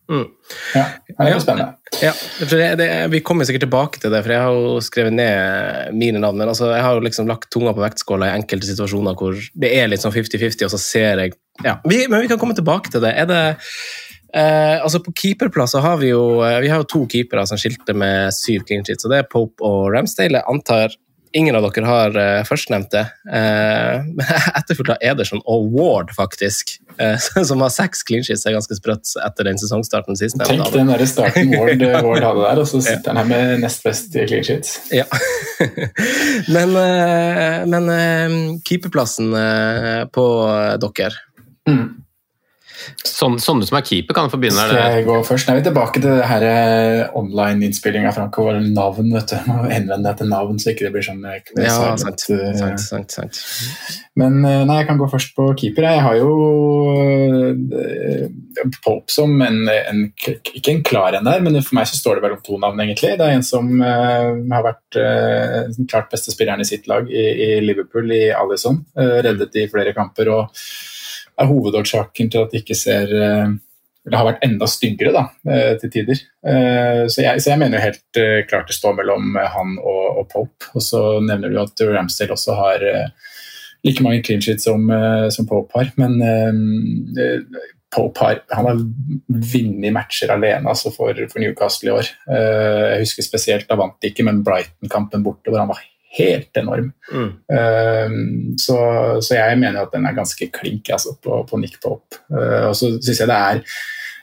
Mm. 0.08 0.28
ja, 0.72 0.84
det 1.18 1.32
er 1.34 1.42
spennende. 1.44 1.74
Ja, 2.00 2.14
det, 2.40 2.68
det, 2.80 2.88
Vi 3.12 3.20
kommer 3.26 3.48
sikkert 3.48 3.66
tilbake 3.66 4.00
til 4.00 4.14
det, 4.14 4.22
for 4.24 4.34
jeg 4.34 4.44
har 4.44 4.56
jo 4.56 4.82
skrevet 4.84 5.16
ned 5.18 5.96
mine 5.98 6.22
navn. 6.24 6.40
Men 6.40 6.52
altså, 6.52 6.70
jeg 6.72 6.84
har 6.86 6.96
jo 6.96 7.04
liksom 7.04 7.28
lagt 7.28 7.50
tunga 7.54 7.74
på 7.76 7.84
vektskåla 7.84 8.30
i 8.30 8.38
enkelte 8.40 8.70
situasjoner 8.70 9.18
hvor 9.20 9.36
det 9.36 9.74
er 9.76 9.90
litt 9.92 10.04
sånn 10.04 10.16
50-50, 10.16 10.68
og 10.68 10.76
så 10.76 10.82
ser 10.82 11.24
jeg 11.26 11.36
ja, 11.66 11.80
vi, 11.90 12.04
Men 12.06 12.22
vi 12.22 12.30
kan 12.30 12.40
komme 12.40 12.56
tilbake 12.58 12.94
til 12.94 13.02
det. 13.04 13.16
Er 13.18 13.28
det 13.30 13.42
eh, 14.38 14.78
altså 14.78 15.02
På 15.04 15.14
keeperplass 15.18 15.74
så 15.74 15.82
har 15.82 15.98
vi 16.04 16.12
jo 16.12 16.44
eh, 16.46 16.60
vi 16.62 16.70
har 16.70 16.84
jo 16.84 16.92
to 16.92 17.02
keepere 17.10 17.48
som 17.50 17.60
skilte 17.60 17.96
med 17.98 18.36
syv 18.36 18.68
clean 18.68 18.86
sheets, 18.86 19.08
og 19.08 19.14
det 19.14 19.24
er 19.24 19.32
Pope 19.32 19.66
og 19.66 19.90
Ramsdale. 19.96 20.40
Jeg 20.40 20.54
antar 20.54 20.94
ingen 21.38 21.56
av 21.58 21.66
dere 21.68 21.88
har 21.88 22.18
uh, 22.18 22.44
førstnevnte. 22.48 23.04
Uh, 23.30 24.04
Etterfulgt 24.60 24.94
av 24.96 25.04
Ederson 25.06 25.44
og 25.46 25.70
Ward, 25.76 26.14
faktisk, 26.18 26.78
uh, 27.02 27.18
som 27.50 27.62
har 27.64 27.74
seks 27.74 28.04
clean 28.08 28.26
sheets. 28.26 28.46
Er 28.48 28.58
ganske 28.58 28.78
sprøtt 28.80 29.14
etter 29.24 29.50
den 29.50 29.62
sesongstarten 29.62 30.20
sist. 30.20 30.40
Tenk 30.44 30.66
den 30.74 30.92
der 30.92 31.06
starten 31.10 31.54
Ward, 31.56 31.84
Ward 32.08 32.26
hadde 32.26 32.46
der, 32.48 32.64
og 32.64 32.70
så 32.70 32.82
sitter 32.88 33.14
han 33.14 33.22
her 33.24 33.30
med 33.32 33.64
nest 33.66 33.86
best 33.86 34.18
clean 34.18 34.46
sheets. 34.48 34.80
Ja. 34.94 35.06
men 36.54 36.76
men 37.68 37.88
keeperplassen 38.68 39.32
på 40.14 40.26
dere 40.84 41.16
Sånn, 41.68 42.07
sånne 43.08 43.40
som 43.42 43.78
er 43.78 43.86
keeper, 43.86 44.16
kan 44.18 44.32
få 44.32 44.40
begynne. 44.42 44.66
Skal 44.70 44.98
jeg 44.98 45.06
gå 45.08 45.18
først? 45.28 45.50
Nei, 45.50 45.58
vi 45.58 45.64
er 45.64 45.68
tilbake 45.70 46.02
til 46.02 46.08
det 46.10 46.28
her 46.30 46.46
eh, 46.48 47.18
online-innspillinga, 47.18 48.14
Franco. 48.16 48.48
Var 48.48 48.60
navn, 48.66 49.12
vet 49.16 49.34
du. 49.34 49.38
Må 49.50 49.60
henvende 49.72 50.10
deg 50.10 50.22
til 50.22 50.32
navn, 50.32 50.60
så 50.62 50.74
ikke 50.74 50.88
det 50.88 50.94
blir 50.96 51.08
sånn 51.08 51.24
eh, 51.28 51.40
Ja, 51.64 51.94
sant. 52.00 52.26
eh, 52.34 52.52
sant, 52.60 52.84
sant, 52.84 53.18
sant. 53.18 53.42
Men 54.18 54.40
eh, 54.42 54.64
nei, 54.68 54.80
jeg 54.82 54.90
kan 54.90 55.02
gå 55.02 55.10
først 55.12 55.34
på 55.38 55.48
keeper. 55.60 55.88
Jeg 55.88 56.04
har 56.06 56.18
jo 56.20 56.32
eh, 57.78 58.28
Pope 58.84 59.14
som 59.14 59.36
en, 59.46 59.60
en 59.70 60.04
Ikke 60.18 60.72
en 60.74 60.84
klar 60.86 61.16
en 61.18 61.28
der, 61.28 61.44
men 61.46 61.60
for 61.62 61.78
meg 61.78 61.90
så 61.90 62.00
står 62.00 62.18
det 62.18 62.26
mellom 62.26 62.42
om 62.42 62.46
to 62.46 62.60
navn, 62.62 62.82
egentlig. 62.84 63.16
Det 63.20 63.26
er 63.28 63.38
en 63.38 63.46
som 63.46 63.72
eh, 63.82 64.32
har 64.54 64.66
vært 64.66 65.00
eh, 65.02 65.60
den 65.76 65.90
klart 65.90 66.12
beste 66.14 66.34
spilleren 66.34 66.64
i 66.64 66.70
sitt 66.70 66.90
lag 66.90 67.10
i, 67.10 67.26
i 67.48 67.50
Liverpool, 67.64 68.12
i 68.14 68.28
Alison. 68.36 68.82
Uh, 68.98 69.20
reddet 69.26 69.56
i 69.58 69.68
flere 69.72 69.94
kamper 69.96 70.30
og 70.34 70.62
er 71.38 71.50
hovedårsaken 71.50 72.32
til 72.34 72.44
at 72.44 72.54
det 72.54 72.64
ikke 72.64 72.78
ser 72.78 73.14
eh, 73.14 73.56
eller 74.08 74.22
har 74.22 74.28
vært 74.30 74.46
enda 74.48 74.68
styggere 74.72 75.12
da, 75.12 75.24
eh, 75.52 75.74
til 75.82 75.92
tider. 75.92 76.22
Eh, 76.48 77.02
Så 77.12 77.26
jeg, 77.26 77.42
så 77.44 77.52
jeg 77.52 77.60
mener 77.60 77.78
jo 77.78 77.88
helt 77.90 78.20
klart 78.48 78.70
det 78.70 78.78
står 78.78 78.96
mellom 78.96 79.36
han 79.36 79.74
og, 79.82 80.06
og 80.22 80.30
Pope. 80.32 80.70
Og 80.74 80.86
så 80.86 81.02
nevner 81.20 81.52
du 81.52 81.60
at 81.60 81.84
Ramsdale 81.84 82.38
også 82.38 82.56
har 82.56 82.86
like 83.84 84.04
mange 84.04 84.24
clean 84.24 84.42
sheets 84.42 84.64
som, 84.64 84.88
som 85.32 85.48
Pope 85.48 85.76
har. 85.76 85.92
Men 86.00 86.16
Pope 87.92 88.24
har, 88.24 88.40
han 88.52 88.70
har 88.70 88.80
vunnet 89.28 89.94
matcher 89.96 90.32
alene 90.32 90.72
altså 90.72 90.92
for, 90.96 91.20
for 91.28 91.44
Newcastle 91.44 91.92
i 91.92 91.96
år. 92.00 92.10
Jeg 92.32 93.04
husker 93.04 93.28
spesielt, 93.28 93.68
da 93.68 93.76
vant 93.80 94.00
de 94.02 94.12
ikke, 94.12 94.24
men 94.28 94.40
Brighton-kampen 94.48 95.24
borte, 95.28 95.52
hvor 95.52 95.60
han 95.62 95.72
var 95.72 95.84
helt 96.18 96.60
enorm. 96.60 96.90
Mm. 97.12 97.30
Eh, 97.58 98.18
så, 98.62 98.78
så 99.24 99.38
jeg 99.38 99.60
mener 99.62 99.84
at 99.84 99.94
den 99.96 100.08
er 100.10 100.18
ganske 100.18 100.50
klink 100.54 100.92
altså, 100.94 101.16
på, 101.24 101.42
på 101.50 101.62
Nick 101.62 101.80
Pope. 101.84 102.22
Uh, 102.32 102.70
og 102.70 102.76
så 102.78 102.92
syns 102.98 103.24
jeg 103.24 103.30
det 103.30 103.38
er, 103.38 103.62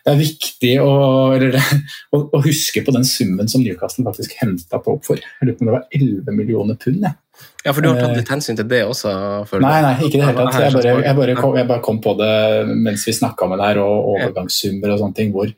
det 0.04 0.12
er 0.12 0.20
viktig 0.20 0.72
å, 0.84 0.94
eller, 1.36 1.58
å, 2.14 2.22
å 2.36 2.42
huske 2.44 2.84
på 2.84 2.94
den 2.94 3.06
summen 3.08 3.50
som 3.50 3.64
Newcastle 3.64 4.06
faktisk 4.06 4.36
henta 4.42 4.80
Pope 4.80 5.06
for. 5.06 5.20
Jeg 5.20 5.48
lurer 5.48 5.58
på 5.58 5.66
om 5.66 5.70
det 5.70 5.76
var 5.78 5.86
11 6.00 6.40
millioner 6.40 6.80
pund. 6.80 7.04
jeg. 7.06 7.16
Ja, 7.64 7.72
for 7.72 7.80
du 7.80 7.88
har 7.88 7.98
tatt 7.98 8.18
litt 8.18 8.30
hensyn 8.30 8.58
til 8.58 8.66
det 8.70 8.82
også? 8.86 9.10
føler 9.48 9.64
Nei, 9.64 9.78
nei, 9.82 9.94
ikke 10.04 10.18
i 10.18 10.20
det 10.20 10.26
hele 10.28 10.44
tatt. 10.44 10.58
Jeg 10.60 10.74
bare, 10.76 10.92
jeg 11.02 11.18
bare, 11.18 11.36
kom, 11.38 11.56
jeg 11.58 11.68
bare 11.70 11.84
kom 11.84 12.02
på 12.04 12.12
det 12.20 12.34
mens 12.70 13.06
vi 13.08 13.14
snakka 13.16 13.48
om 13.48 13.56
deg, 13.58 13.80
og 13.82 14.10
overgangssummer 14.12 14.92
og 14.94 15.00
sånne 15.00 15.18
ting. 15.18 15.32
Hvor, 15.34 15.50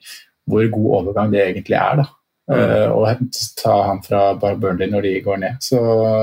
hvor 0.47 0.71
god 0.77 0.89
overgang 1.01 1.35
det 1.35 1.43
egentlig 1.49 1.77
er. 1.81 2.05
da. 2.05 2.07
Eh, 2.47 2.91
og 2.95 3.25
ta 3.59 3.77
han 3.89 4.03
fra 4.07 4.29
Burnley 4.39 4.87
når 4.93 5.07
de 5.09 5.15
går 5.25 5.41
ned. 5.43 5.63
Så 5.65 5.81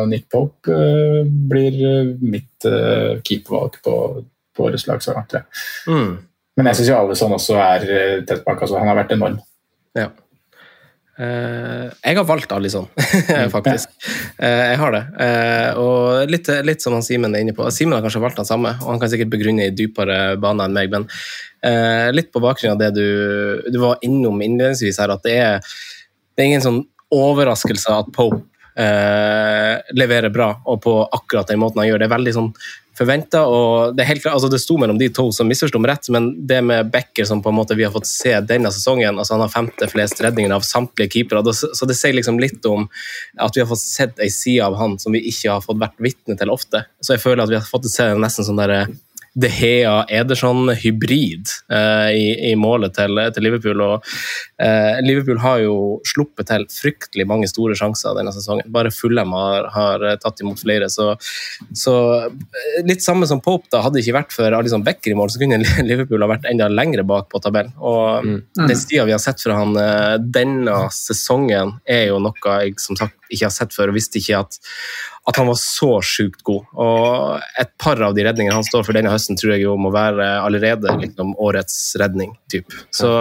Nick 0.08 0.30
Pope 0.32 0.72
uh, 0.72 1.24
blir 1.28 1.80
eh, 1.84 2.14
mitt 2.24 2.68
uh, 2.68 3.20
keepervalg 3.28 3.82
på, 3.84 3.96
på 4.56 4.70
årets 4.70 4.88
lag 4.88 5.04
så 5.04 5.18
langt. 5.18 5.36
Mm. 5.88 6.14
Men 6.56 6.70
jeg 6.70 6.80
syns 6.80 6.92
jo 6.94 7.00
Alison 7.02 7.36
også 7.36 7.58
er 7.60 7.88
tett 8.28 8.46
bak. 8.46 8.62
Altså, 8.62 8.80
han 8.80 8.92
har 8.92 9.02
vært 9.02 9.16
enorm. 9.18 9.42
Ja. 9.98 10.12
Uh, 11.14 11.94
jeg 12.02 12.18
har 12.18 12.26
valgt 12.26 12.54
Alison, 12.56 12.88
faktisk. 13.54 13.92
Uh, 14.40 14.64
jeg 14.72 14.78
har 14.82 14.96
det. 14.96 15.02
Uh, 15.14 15.70
og 15.78 16.32
litt, 16.32 16.50
litt 16.66 16.82
som 16.82 16.96
han 16.98 17.06
Simen 17.06 17.36
er 17.36 17.44
inne 17.46 17.54
på. 17.54 17.68
Simen 17.70 17.94
har 17.94 18.02
kanskje 18.06 18.22
valgt 18.24 18.40
den 18.42 18.50
samme, 18.50 18.72
og 18.82 18.96
han 18.96 19.02
kan 19.02 19.12
sikkert 19.12 19.30
begrunne 19.36 19.68
i 19.68 19.76
dypere 19.76 20.40
baner 20.42 20.70
enn 20.70 20.78
meg, 20.78 20.94
men 20.94 21.10
litt 22.12 22.28
på 22.34 22.42
bakgrunn 22.44 22.74
av 22.74 22.80
det 22.82 22.90
du, 22.92 23.06
du 23.72 23.78
var 23.80 24.02
innom 24.04 24.42
innledningsvis 24.44 24.98
her, 25.00 25.14
at 25.14 25.22
det 25.24 25.36
er, 25.40 25.76
det 26.34 26.44
er 26.44 26.52
ingen 26.52 26.66
sånn 26.66 26.82
overraskelse 27.14 27.94
at 27.94 28.10
Pope 28.16 28.42
eh, 28.80 29.82
leverer 29.94 30.34
bra, 30.34 30.54
og 30.66 30.82
på 30.84 30.96
akkurat 31.06 31.52
den 31.52 31.62
måten 31.62 31.84
han 31.84 31.92
gjør. 31.92 32.02
Det 32.02 32.10
er 32.10 32.16
veldig 32.16 32.34
sånn 32.38 32.54
forventa, 32.98 33.42
og 33.50 33.96
det 33.98 34.04
er 34.04 34.10
helt 34.12 34.26
altså 34.30 34.50
det 34.54 34.60
sto 34.62 34.76
mellom 34.78 35.00
de 35.00 35.08
to 35.14 35.26
som 35.34 35.48
misforsto 35.50 35.80
meg 35.82 35.90
rett, 35.94 36.10
men 36.14 36.30
det 36.48 36.60
med 36.66 36.92
Becker 36.94 37.26
som 37.26 37.42
på 37.42 37.50
en 37.50 37.58
måte 37.58 37.78
vi 37.78 37.86
har 37.88 37.94
fått 37.94 38.10
se 38.10 38.36
denne 38.46 38.70
sesongen, 38.74 39.18
altså 39.18 39.34
han 39.34 39.46
har 39.46 39.54
femte 39.54 39.88
flest 39.90 40.22
redninger 40.22 40.54
av 40.54 40.66
samtlige 40.68 41.16
keepere, 41.16 41.42
så 41.54 41.90
det 41.90 41.98
sier 41.98 42.14
liksom 42.18 42.38
litt 42.42 42.66
om 42.70 42.86
at 43.42 43.58
vi 43.58 43.64
har 43.64 43.70
fått 43.70 43.82
sett 43.82 44.22
ei 44.22 44.30
side 44.34 44.62
av 44.66 44.78
han 44.78 45.00
som 45.02 45.16
vi 45.16 45.24
ikke 45.32 45.56
har 45.56 45.66
fått 45.66 45.82
vært 45.82 45.98
vitne 46.06 46.38
til 46.38 46.54
ofte. 46.54 46.86
Så 47.02 47.16
jeg 47.16 47.24
føler 47.26 47.46
at 47.46 47.54
vi 47.56 47.58
har 47.58 47.66
fått 47.66 47.90
se 47.90 48.12
nesten 48.14 48.46
sånn 48.46 48.62
derre 48.62 48.86
De 49.34 49.50
Hea 49.50 49.94
Ederson-hybrid 50.14 51.50
eh, 51.74 52.10
i, 52.14 52.26
i, 52.52 52.56
målet 52.60 52.94
til, 52.94 53.18
til 53.34 53.46
Liverpool. 53.48 53.82
Og 53.82 54.12
eh, 54.62 55.00
Liverpool 55.06 55.40
har 55.42 55.64
jo 55.64 55.78
sluppet 56.06 56.52
til 56.52 56.68
fryktelig 56.70 57.26
mange 57.30 57.50
store 57.50 57.78
sjanser 57.78 58.14
denne 58.18 58.34
sesongen. 58.36 58.70
Bare 58.74 58.94
Fulham 58.94 59.34
har, 59.34 59.70
har 59.74 60.06
tatt 60.22 60.44
imot 60.44 60.62
flere. 60.62 60.90
Så, 60.94 61.16
så, 61.74 61.96
litt 62.86 63.06
samme 63.06 63.30
som 63.30 63.42
Pope, 63.42 63.72
da. 63.74 63.82
Hadde 63.86 63.98
det 63.98 64.06
ikke 64.06 64.20
vært 64.20 64.36
for 64.36 64.60
Alison 64.60 64.86
Becker 64.86 65.16
i 65.16 65.18
mål, 65.18 65.34
så 65.34 65.42
kunne 65.42 65.62
Liverpool 65.90 66.22
ha 66.22 66.30
vært 66.30 66.46
enda 66.52 66.70
lengre 66.70 67.06
bak 67.08 67.32
på 67.34 67.42
tabellen. 67.42 67.74
Og 67.82 68.30
mm. 68.30 68.38
den 68.62 68.78
stia 68.78 69.08
vi 69.10 69.16
har 69.16 69.24
sett 69.24 69.42
fra 69.42 69.58
han 69.58 69.74
uh, 69.78 70.20
denne 70.22 70.78
sesongen, 70.94 71.78
er 71.90 72.08
jo 72.12 72.22
noe 72.22 72.58
jeg 72.62 72.78
som 72.82 73.00
sagt 73.00 73.18
ikke 73.34 73.48
har 73.50 73.56
sett 73.56 73.74
før, 73.74 73.90
og 73.90 73.98
visste 73.98 74.22
ikke 74.22 74.44
at, 74.44 74.60
at 75.30 75.40
han 75.40 75.48
var 75.48 75.60
så 75.60 75.92
sjukt 76.04 76.44
god. 76.44 76.66
Og 76.76 77.62
et 77.62 77.72
par 77.80 78.02
av 78.04 78.16
de 78.16 78.26
redningene 78.28 78.58
han 78.58 78.68
står 78.68 78.84
for 78.88 78.98
denne 78.98 79.14
høsten, 79.14 79.40
tror 79.40 79.56
jeg 79.56 79.64
jo 79.64 79.78
må 79.80 79.94
være 79.94 80.36
allerede 80.44 80.98
liksom, 81.00 81.38
årets 81.40 81.96
redning. 82.02 82.36
Typ. 82.52 82.76
Så 82.92 83.14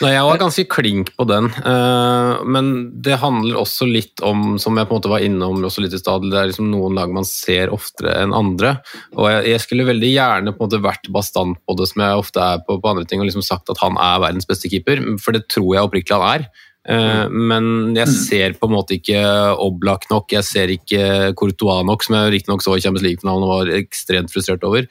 Nei, 0.00 0.14
Jeg 0.14 0.24
var 0.24 0.38
ganske 0.40 0.62
klink 0.72 1.10
på 1.12 1.26
den, 1.28 1.50
uh, 1.60 2.40
men 2.48 2.70
det 3.04 3.18
handler 3.20 3.58
også 3.60 3.84
litt 3.84 4.22
om, 4.24 4.54
som 4.56 4.78
jeg 4.80 4.88
på 4.88 4.94
en 4.94 4.96
måte 4.96 5.10
var 5.12 5.24
innom 5.26 5.60
også 5.68 5.84
litt 5.84 5.92
i 5.92 6.00
stad, 6.00 6.24
det 6.24 6.38
er 6.40 6.48
liksom 6.48 6.70
noen 6.72 6.96
lag 6.96 7.12
man 7.12 7.28
ser 7.28 7.68
oftere 7.74 8.14
enn 8.22 8.32
andre. 8.32 8.78
Og 9.18 9.28
jeg, 9.28 9.60
skulle 9.60 9.84
veldig 9.90 10.12
gjerne 10.14 10.54
på 10.54 10.64
en 10.64 10.70
måte 10.70 10.80
vært 10.86 11.12
bastant 11.12 11.60
på 11.68 11.76
det, 11.76 11.90
som 11.92 12.00
jeg 12.06 12.22
ofte 12.22 12.40
er 12.40 12.64
på, 12.64 12.78
på 12.80 12.94
andre 12.94 13.04
ting, 13.04 13.20
og 13.20 13.28
liksom 13.28 13.44
sagt 13.44 13.68
at 13.68 13.82
han 13.84 14.00
er 14.00 14.24
verdens 14.24 14.48
beste 14.48 14.72
keeper, 14.72 15.04
for 15.20 15.36
det 15.36 15.44
tror 15.52 15.74
jeg 15.76 15.90
oppriktig 15.90 16.16
han 16.16 16.28
er. 16.30 16.48
Uh, 16.90 17.30
men 17.30 17.94
jeg 17.94 18.10
ser 18.10 18.56
på 18.58 18.66
en 18.66 18.74
måte 18.74 18.96
ikke 18.96 19.20
Oblak 19.62 20.08
nok, 20.10 20.32
jeg 20.34 20.46
ser 20.46 20.72
ikke 20.74 21.32
Courtois 21.38 21.84
nok, 21.86 22.02
som 22.02 22.16
jeg 22.18 22.34
riktignok 22.34 22.64
så 22.64 22.74
i 22.74 22.82
Champions 22.82 23.06
League-finalen 23.06 23.46
og 23.46 23.52
var 23.52 23.74
ekstremt 23.78 24.32
frustrert 24.32 24.66
over. 24.66 24.88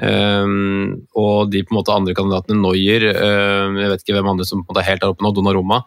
Um, 0.00 1.02
og 1.20 1.50
de 1.52 1.60
på 1.66 1.74
en 1.74 1.78
måte 1.78 1.92
andre 1.94 2.14
kandidatene, 2.16 2.56
Noyer, 2.62 3.10
um, 3.12 3.76
jeg 3.82 3.92
vet 3.92 4.06
ikke 4.06 4.16
hvem 4.16 4.32
andre 4.32 4.48
som 4.48 4.62
på 4.62 4.70
en 4.70 4.72
måte 4.72 4.84
er 4.84 4.88
helt 4.88 5.04
der 5.04 5.12
oppe 5.12 5.26
nå, 5.26 5.34
Donnarumma. 5.36 5.82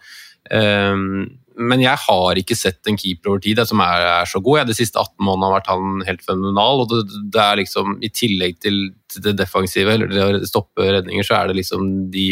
Um, 0.54 1.25
men 1.56 1.82
jeg 1.82 1.95
har 2.04 2.39
ikke 2.39 2.58
sett 2.58 2.89
en 2.89 2.97
keeper 2.99 3.32
over 3.32 3.41
tid 3.43 3.62
som 3.67 3.80
er, 3.84 4.04
er 4.19 4.30
så 4.30 4.41
god. 4.43 4.60
Jeg, 4.60 4.69
de 4.69 4.78
siste 4.78 4.99
18 4.99 5.23
månedene 5.23 5.47
har 5.47 5.56
vært 5.56 5.69
han 5.71 6.06
helt 6.08 6.23
fenomenal. 6.28 6.84
og 6.84 6.91
det, 6.91 7.01
det, 7.34 7.41
er 7.41 7.62
liksom, 7.62 7.97
I 8.04 8.12
tillegg 8.12 8.60
til, 8.63 8.82
til 9.12 9.23
det 9.30 9.38
defensive, 9.39 9.93
eller 9.93 10.12
det 10.12 10.25
å 10.25 10.41
stoppe 10.47 10.89
redninger, 10.97 11.25
så 11.25 11.39
er 11.39 11.49
det 11.49 11.62
liksom 11.62 11.88
de 12.13 12.28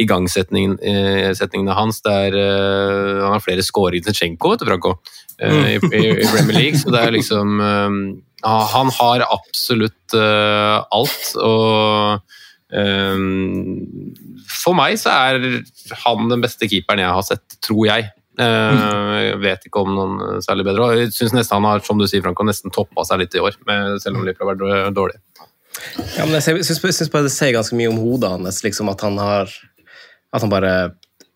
igangsetningene 0.00 0.78
eh, 0.82 1.74
hans 1.76 2.00
der 2.02 2.34
uh, 2.34 3.22
Han 3.24 3.36
har 3.36 3.44
flere 3.44 3.62
skåringer 3.62 4.10
enn 4.10 4.16
Tsjenko, 4.16 4.54
vet 4.54 4.64
du, 4.66 4.88
uh, 4.90 4.96
i, 5.44 5.76
i, 5.78 6.00
i, 6.10 6.26
Premier 6.32 6.58
League. 6.58 6.80
Så 6.80 6.90
det 6.94 7.02
er 7.02 7.14
liksom 7.14 7.60
um, 7.60 8.00
han 8.44 8.90
har 8.98 9.24
absolutt 9.24 10.12
alt, 10.12 11.30
og 11.40 12.20
For 14.52 14.76
meg 14.76 14.98
så 15.00 15.14
er 15.14 15.38
han 16.02 16.28
den 16.28 16.44
beste 16.44 16.68
keeperen 16.68 17.00
jeg 17.00 17.16
har 17.16 17.24
sett, 17.24 17.56
tror 17.64 17.86
jeg. 17.88 18.10
Jeg 18.36 19.40
vet 19.40 19.64
ikke 19.64 19.80
om 19.86 19.94
noen 19.96 20.44
særlig 20.44 20.66
bedre. 20.68 20.90
Jeg 20.98 21.14
syns 21.16 21.32
nesten 21.38 21.56
han 21.56 21.70
har 21.70 21.80
som 21.86 21.96
du 21.96 22.04
sier, 22.04 22.20
Franco, 22.20 22.44
nesten 22.44 22.74
toppa 22.74 23.06
seg 23.08 23.22
litt 23.22 23.38
i 23.38 23.40
år, 23.40 23.56
selv 24.04 24.20
om 24.20 24.26
Liverpool 24.28 24.52
har 24.52 24.84
vært 24.90 24.98
dårlig. 24.98 25.16
Ja, 26.18 26.28
jeg 26.28 26.66
syns 26.68 27.08
bare 27.08 27.24
det 27.24 27.32
sier 27.32 27.56
ganske 27.56 27.80
mye 27.80 27.94
om 27.94 28.02
hodet 28.04 28.34
hans, 28.36 28.60
liksom, 28.66 28.92
at 28.92 29.08
han 29.08 29.16
har 29.24 29.56
At 30.34 30.44
han 30.44 30.52
bare 30.52 30.74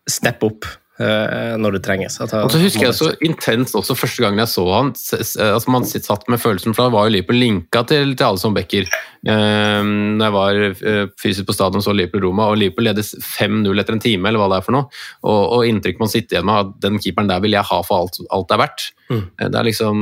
stepper 0.09 0.51
opp. 0.51 0.69
Eh, 0.99 1.53
når 1.55 1.77
det 1.77 1.79
trenges. 1.85 2.17
og 2.19 2.51
så 2.51 2.59
husker 2.59 2.89
jeg 2.89 2.95
så 2.97 3.05
intenst 3.23 3.75
også 3.77 3.95
første 3.95 4.19
gangen 4.19 4.41
jeg 4.41 4.51
så 4.51 4.65
han, 4.67 4.89
altså 4.91 5.71
Man 5.71 5.85
satt 5.87 6.25
med 6.27 6.41
følelsen, 6.43 6.75
for 6.75 6.83
da 6.83 6.91
var 6.91 7.07
jo 7.07 7.13
Liverpool 7.13 7.39
linka 7.39 7.85
til, 7.87 8.11
til 8.19 8.25
alle 8.27 8.41
som 8.41 8.57
backer. 8.57 8.89
Eh, 9.23 9.79
når 9.79 10.25
jeg 10.25 10.35
var 10.35 10.59
eh, 10.65 11.05
fysisk 11.21 11.47
på 11.47 11.55
stadion 11.55 11.85
så 11.85 11.95
Liverpool-Roma, 11.95 12.49
og 12.51 12.59
Liverpool 12.59 12.89
ledes 12.89 13.13
5-0 13.15 13.79
etter 13.79 13.95
en 13.95 14.03
time, 14.03 14.27
eller 14.27 14.43
hva 14.43 14.49
det 14.51 14.59
er 14.59 14.67
for 14.67 14.75
noe. 14.75 14.91
Og, 15.23 15.39
og 15.39 15.71
inntrykk 15.71 16.03
man 16.03 16.11
sitter 16.11 16.35
igjen 16.35 16.49
med 16.51 16.65
at 16.65 16.75
den 16.89 16.99
keeperen 16.99 17.31
der 17.31 17.47
vil 17.47 17.55
jeg 17.55 17.69
ha 17.71 17.79
for 17.87 18.03
alt, 18.03 18.19
alt 18.27 18.51
det 18.51 18.57
er 18.57 18.63
verdt. 18.65 18.89
Mm. 19.09 19.23
Det 19.39 19.57
er 19.57 19.65
liksom 19.65 20.01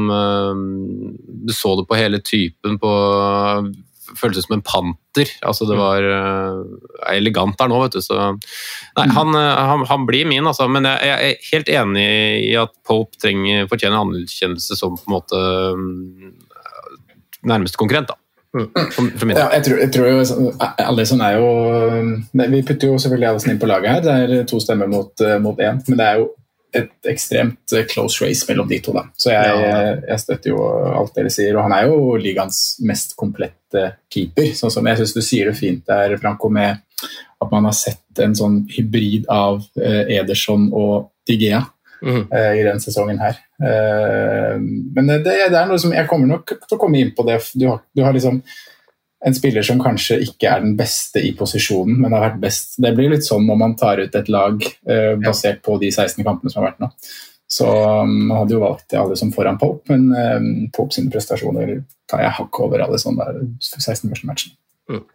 Du 1.48 1.54
så 1.56 1.78
det 1.78 1.86
på 1.88 1.96
hele 1.96 2.20
typen 2.26 2.76
på 2.82 2.90
føltes 4.16 4.46
som 4.48 4.58
en 4.58 4.64
panter. 4.66 5.32
Altså, 5.42 5.68
det 5.70 5.78
mm. 5.78 5.82
var 5.82 6.08
uh, 6.08 6.62
elegant 7.14 7.58
der 7.60 7.72
nå, 7.72 7.80
vet 7.84 7.98
du. 7.98 8.02
Så 8.04 8.18
nei, 8.18 9.08
mm. 9.08 9.16
han, 9.18 9.34
eh, 9.40 9.64
han, 9.72 9.84
han 9.90 10.06
blir 10.10 10.30
min, 10.30 10.48
altså. 10.48 10.70
Men 10.72 10.88
jeg, 10.88 11.10
jeg, 11.10 11.34
er 11.34 11.50
helt 11.52 11.74
enig 11.82 12.08
i 12.46 12.54
at 12.60 12.74
Pope 12.88 13.20
trenger, 13.22 13.68
fortjener 13.72 14.00
anerkjennelse 14.00 14.80
som 14.80 14.96
på 14.98 15.10
en 15.10 15.18
måte 15.18 15.44
um, 15.76 16.32
nærmeste 17.48 17.80
konkurrent, 17.80 18.14
da. 18.14 18.20
Mm. 18.58 18.72
Ja, 19.36 19.50
jeg 19.58 19.64
tror, 19.68 19.80
jeg 19.84 19.92
tror 19.94 20.08
jo, 20.08 20.52
Alison 20.80 21.20
er 21.22 21.36
jo 21.36 21.50
Vi 22.32 22.62
putter 22.66 22.88
jo 22.88 22.96
selvfølgelig 22.98 23.28
Alison 23.30 23.52
inn 23.52 23.60
på 23.62 23.70
laget 23.70 23.92
her. 23.92 24.06
Det 24.06 24.40
er 24.40 24.48
to 24.50 24.62
stemmer 24.64 24.90
mot, 24.90 25.12
mot 25.44 25.60
én. 25.62 25.84
Men 25.90 26.00
det 26.00 26.08
er 26.08 26.22
jo 26.24 26.30
et 26.78 27.10
ekstremt 27.12 27.74
eh, 27.76 27.86
close 27.90 28.24
race 28.24 28.48
mellom 28.50 28.68
de 28.70 28.80
to. 28.84 28.94
Da. 28.96 29.06
Så 29.18 29.32
jeg, 29.34 29.64
jeg, 30.08 30.20
støtter 30.24 30.54
jo 30.54 30.66
alt 30.92 31.16
dere 31.18 31.32
sier. 31.34 31.56
Og 31.56 31.66
han 31.68 31.76
er 31.78 31.88
jo 31.90 32.18
ligaens 32.22 32.62
mest 32.88 33.16
komplette 33.20 33.88
keeper. 34.14 34.52
Sånn 34.58 34.74
som 34.74 34.88
jeg 34.90 35.02
syns 35.02 35.16
du 35.18 35.24
sier 35.26 35.52
det 35.52 35.58
fint 35.60 35.84
der, 35.90 36.18
Franco, 36.22 36.52
med 36.54 36.84
at 37.38 37.52
man 37.52 37.68
har 37.70 37.76
sett 37.78 38.24
en 38.24 38.34
sånn 38.38 38.64
hybrid 38.74 39.28
av 39.30 39.60
uh, 39.78 40.04
Ederson 40.10 40.72
og 40.74 41.12
Digea 41.30 41.60
mm. 42.02 42.24
i 42.32 42.64
denne 42.64 42.82
sesongen 42.82 43.20
her. 43.22 43.38
Men 43.60 45.12
det, 45.12 45.20
det, 45.28 45.36
er 45.44 45.68
noe 45.68 45.78
som 45.82 45.92
Jeg 45.94 46.08
kommer 46.10 46.30
nok 46.30 46.54
til 46.56 46.78
å 46.78 46.80
komme 46.80 47.02
inn 47.02 47.12
på 47.18 47.26
det. 47.28 47.36
Du 47.54 47.68
har, 47.68 47.82
du 47.94 48.02
har 48.06 48.16
liksom 48.16 48.40
en 49.28 49.36
spiller 49.36 49.66
som 49.66 49.82
kanskje 49.82 50.20
ikke 50.26 50.50
er 50.50 50.64
den 50.64 50.76
beste 50.80 51.22
i 51.24 51.34
posisjonen, 51.38 52.00
men 52.02 52.16
har 52.16 52.30
vært 52.30 52.42
best. 52.44 52.78
Det 52.82 52.94
blir 52.98 53.12
litt 53.14 53.28
sånn 53.28 53.48
når 53.48 53.60
man 53.60 53.76
tar 53.80 54.02
ut 54.04 54.16
et 54.16 54.32
lag 54.34 54.62
uh, 54.64 55.14
basert 55.24 55.64
på 55.66 55.78
de 55.82 55.92
16 55.92 56.24
kampene 56.24 56.54
som 56.54 56.64
har 56.64 56.72
vært 56.72 56.86
nå. 56.86 56.92
Så 57.48 57.68
um, 57.68 58.16
man 58.28 58.42
hadde 58.42 58.58
jo 58.58 58.64
valgt 58.64 58.96
alle 59.00 59.16
som 59.20 59.32
foran 59.36 59.60
Pope, 59.60 59.88
men 59.94 60.10
um, 60.12 60.50
Pope 60.76 60.96
sine 60.96 61.12
prestasjoner 61.14 61.78
tar 62.10 62.26
jeg 62.26 62.36
hakk 62.40 62.64
over 62.66 62.84
alle 62.84 63.00
sånne 63.00 63.28
der 63.28 63.46
16 63.64 64.10
første 64.10 64.28
matchene. 64.28 64.58
Mm. 64.92 65.06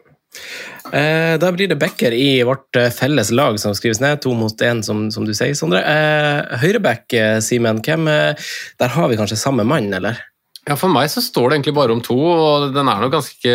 Eh, 0.93 1.35
da 1.41 1.53
blir 1.53 1.69
det 1.69 1.79
backer 1.81 2.13
i 2.17 2.43
vårt 2.45 2.77
eh, 2.77 2.91
felles 2.93 3.31
lag 3.31 3.59
som 3.61 3.75
skrives 3.77 4.01
ned, 4.01 4.21
to 4.25 4.33
mot 4.37 4.65
én, 4.65 4.83
som, 4.85 5.07
som, 5.13 5.27
du 5.29 5.35
sier, 5.37 5.55
Sondre. 5.57 5.83
Eh, 5.85 6.59
Høyreback, 6.65 7.07
eh, 7.17 7.39
Simen, 7.45 7.81
der 7.85 8.97
har 8.97 9.09
vi 9.09 9.19
kanskje 9.21 9.41
samme 9.41 9.65
mann, 9.69 9.93
eller? 9.93 10.21
Ja, 10.63 10.77
For 10.79 10.93
meg 10.95 11.09
så 11.11 11.19
står 11.19 11.49
det 11.51 11.57
egentlig 11.57 11.75
bare 11.75 11.95
om 11.95 12.01
to, 12.05 12.15
og 12.15 12.69
den 12.71 12.87
er 12.87 13.01
nok 13.03 13.11
ganske, 13.17 13.55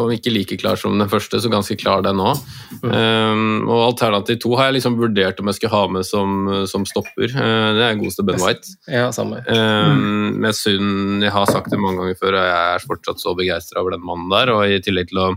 om 0.00 0.10
ikke 0.10 0.32
like 0.34 0.56
klar 0.58 0.80
som 0.80 0.96
den 0.98 1.10
første, 1.10 1.38
så 1.38 1.50
ganske 1.52 1.76
klar 1.78 2.02
den 2.02 2.18
òg. 2.18 2.40
Mm. 2.80 2.88
Um, 2.90 3.68
og 3.68 3.84
alternativ 3.92 4.40
to 4.42 4.56
har 4.58 4.66
jeg 4.66 4.80
liksom 4.80 4.96
vurdert 4.98 5.38
om 5.38 5.50
jeg 5.52 5.60
skulle 5.60 5.76
ha 5.76 5.84
med 5.94 6.08
som, 6.08 6.50
som 6.66 6.86
stopper. 6.90 7.30
Uh, 7.30 7.70
det 7.78 7.86
er 7.86 8.00
godeste 8.00 8.26
Ben 8.26 8.42
White. 8.42 8.74
Ja, 8.90 9.12
samme. 9.14 9.44
Um, 9.46 10.34
med 10.42 10.58
synd, 10.58 11.22
jeg 11.22 11.34
har 11.36 11.46
sagt 11.52 11.70
det 11.70 11.78
mange 11.78 12.02
ganger 12.02 12.18
før, 12.18 12.40
og 12.40 12.50
jeg 12.50 12.74
er 12.74 12.88
fortsatt 12.90 13.22
så 13.22 13.36
begeistra 13.38 13.84
over 13.84 13.94
den 13.94 14.02
mannen 14.02 14.26
der. 14.34 14.50
Og 14.56 14.66
i 14.66 14.82
tillegg 14.82 15.12
til 15.12 15.22
å 15.22 15.30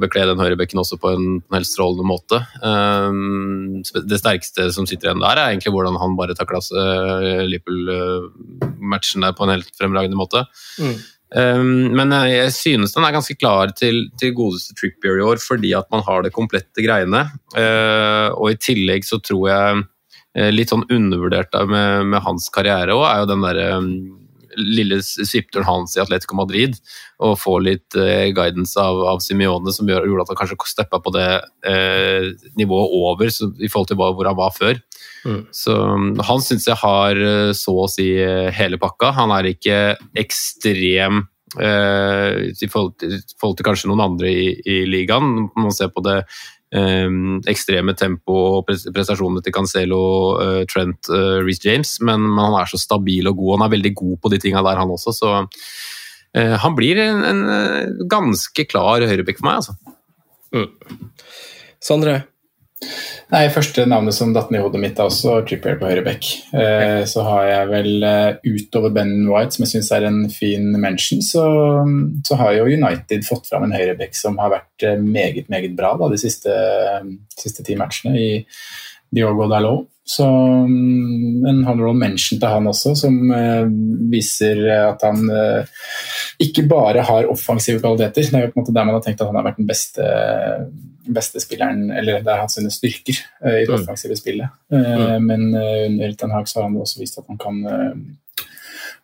bekle 0.00 0.24
den 0.30 0.40
høyrebekken 0.40 0.80
også 0.80 0.96
på 1.00 1.10
en 1.12 1.26
helt 1.52 1.68
strålende 1.68 2.06
måte. 2.08 2.40
Eh, 2.64 3.18
det 4.08 4.20
sterkeste 4.22 4.70
som 4.74 4.88
sitter 4.88 5.10
igjen 5.10 5.24
der, 5.24 5.36
er 5.36 5.52
egentlig 5.52 5.74
hvordan 5.74 5.98
han 6.00 6.16
bare 6.18 6.36
takla 6.38 6.62
eh, 6.62 7.44
Liverpool-matchen 7.50 9.26
der 9.26 9.36
på 9.36 9.44
en 9.44 9.56
helt 9.56 9.70
fremragende 9.76 10.18
måte. 10.18 10.46
Mm. 10.80 10.96
Men 11.26 12.12
jeg 12.30 12.52
synes 12.54 12.92
den 12.94 13.02
er 13.02 13.12
ganske 13.16 13.34
klar 13.34 13.72
til, 13.76 14.04
til 14.16 14.30
godeste 14.32 14.76
Trippier 14.78 15.18
i 15.18 15.24
år, 15.26 15.40
fordi 15.42 15.72
at 15.74 15.88
man 15.90 16.04
har 16.06 16.22
det 16.22 16.30
komplette 16.32 16.84
greiene. 16.84 17.24
Og 18.38 18.52
i 18.52 18.58
tillegg 18.62 19.04
så 19.04 19.18
tror 19.18 19.50
jeg 19.50 20.52
litt 20.54 20.70
sånn 20.70 20.86
undervurdert 20.86 21.58
med, 21.66 22.06
med 22.14 22.22
hans 22.22 22.46
karriere 22.54 22.94
òg, 22.94 23.02
er 23.10 23.24
jo 23.24 23.28
den 23.32 23.42
derre 23.42 23.66
lille 24.56 24.98
svipturen 25.04 25.66
hans 25.66 25.96
i 25.96 26.02
Atletico 26.02 26.36
Madrid 26.38 26.76
og 27.22 27.36
få 27.40 27.58
litt 27.64 27.96
eh, 27.98 28.32
guidance 28.36 28.80
av, 28.80 29.02
av 29.14 29.22
Simione 29.24 29.72
som 29.74 29.88
gjorde 29.88 30.24
at 30.24 30.32
han 30.32 30.40
kanskje 30.40 30.58
steppa 30.70 31.00
på 31.02 31.12
det 31.16 31.28
eh, 31.68 32.32
nivået 32.58 32.96
over 32.98 33.32
så, 33.32 33.50
i 33.60 33.70
forhold 33.70 33.90
til 33.92 34.00
hvor 34.00 34.28
han 34.28 34.38
var 34.38 34.54
før. 34.56 34.80
Mm. 35.26 35.40
Så 35.54 35.76
Han 36.28 36.42
syns 36.44 36.68
jeg 36.68 36.78
har 36.80 37.22
eh, 37.22 37.52
så 37.56 37.74
å 37.84 37.88
si 37.90 38.10
eh, 38.20 38.50
hele 38.54 38.78
pakka. 38.82 39.14
Han 39.16 39.34
er 39.34 39.50
ikke 39.50 39.80
ekstrem 40.18 41.24
eh, 41.60 42.52
i, 42.52 42.68
forhold 42.70 42.96
til, 43.00 43.16
forhold 43.40 43.58
til, 43.58 43.66
kanskje 43.68 43.90
noen 43.90 44.04
andre 44.06 44.30
i, 44.30 44.46
i 44.62 44.78
ligaen. 44.88 45.48
Man 45.56 45.74
ser 45.74 45.92
på 45.94 46.04
det 46.06 46.22
ekstreme 46.74 47.94
tempo 47.94 48.34
og 48.58 48.66
prestasjonene 48.66 49.42
til 49.44 49.54
Cancelo, 49.54 50.00
uh, 50.40 50.62
Trent, 50.66 51.10
uh, 51.12 51.38
Reece 51.46 51.62
James, 51.68 51.92
men, 52.02 52.26
han 52.36 52.56
er 52.58 52.70
så 52.70 52.80
stabil 52.80 53.28
og 53.30 53.38
god. 53.38 53.52
Han 53.56 53.66
er 53.66 53.74
veldig 53.76 53.92
god 53.96 54.16
på 54.22 54.32
de 54.32 54.40
tinga 54.42 54.64
der, 54.66 54.80
han 54.82 54.90
også. 54.90 55.14
Så 55.14 55.34
uh, 55.46 56.56
han 56.64 56.78
blir 56.78 57.00
en, 57.04 57.22
en 57.24 57.44
ganske 58.10 58.66
klar 58.66 59.06
høyrebekk 59.06 59.38
for 59.40 59.50
meg, 59.50 59.62
altså. 59.62 59.76
Mm. 60.56 61.04
Sondre, 61.82 62.18
Nei, 63.32 63.46
Første 63.50 63.86
navnet 63.88 64.14
som 64.14 64.34
datt 64.36 64.50
ned 64.52 64.60
i 64.60 64.64
hodet 64.66 64.80
mitt 64.82 64.98
er 65.00 65.08
også 65.08 65.38
Trippier 65.48 65.78
på 65.80 65.88
høyre 65.88 66.04
back. 66.04 66.28
Eh, 66.52 67.00
så 67.08 67.24
har 67.24 67.48
jeg 67.48 67.70
vel 67.70 68.06
eh, 68.06 68.36
utover 68.44 68.92
Ben 68.94 69.14
White, 69.30 69.56
som 69.56 69.64
jeg 69.64 69.72
syns 69.72 69.90
er 69.96 70.06
en 70.06 70.20
fin 70.32 70.68
mention, 70.76 71.24
så, 71.24 71.46
så, 72.26 72.38
har 72.38 72.58
jo 72.58 72.68
United 72.68 73.24
fått 73.26 73.48
fram 73.50 73.66
en 73.66 73.74
høyreback 73.74 74.14
som 74.18 74.36
har 74.42 74.52
vært 74.58 74.86
eh, 74.86 75.00
meget 75.00 75.48
meget 75.52 75.74
bra 75.78 75.94
da, 75.98 76.10
de 76.12 76.20
siste, 76.20 76.52
siste 77.32 77.64
ti 77.66 77.78
matchene 77.80 78.14
i 78.20 78.30
Diogo 79.16 79.48
Dalot. 79.50 79.88
Så 80.06 80.26
mm, 80.26 81.46
en 81.50 81.64
honorable 81.66 81.98
mention 81.98 82.38
til 82.38 82.50
han 82.50 82.68
også, 82.70 82.92
som 82.94 83.16
eh, 83.34 83.64
viser 84.12 84.60
at 84.76 85.02
han 85.02 85.24
eh, 85.26 85.80
ikke 86.46 86.62
bare 86.70 87.02
har 87.08 87.26
offensive 87.32 87.82
kvaliteter. 87.82 88.28
Det 88.30 88.38
er 88.38 88.46
jo 88.46 88.52
på 88.52 88.60
en 88.60 88.62
måte 88.62 88.76
der 88.76 88.86
man 88.86 88.98
har 89.00 89.02
tenkt 89.02 89.24
at 89.24 89.32
han 89.32 89.40
har 89.40 89.48
vært 89.48 89.58
den 89.58 89.66
beste, 89.66 90.06
beste 91.14 91.40
spilleren, 91.42 91.90
eller 91.90 92.20
der 92.20 92.32
har 92.32 92.44
hatt 92.44 92.54
sine 92.54 92.72
styrker 92.74 93.18
uh, 93.44 93.56
i 93.58 93.64
det 93.64 93.72
mm. 93.72 93.80
offensive 93.80 94.18
spillet. 94.18 94.54
Mm. 94.72 95.26
Men 95.26 95.48
under 95.54 96.12
Ten 96.18 96.34
Hag 96.34 96.48
så 96.48 96.60
har 96.60 96.68
han 96.68 96.78
også 96.82 97.00
vist 97.00 97.18
at 97.20 97.28
han 97.30 97.38
kan, 97.40 97.62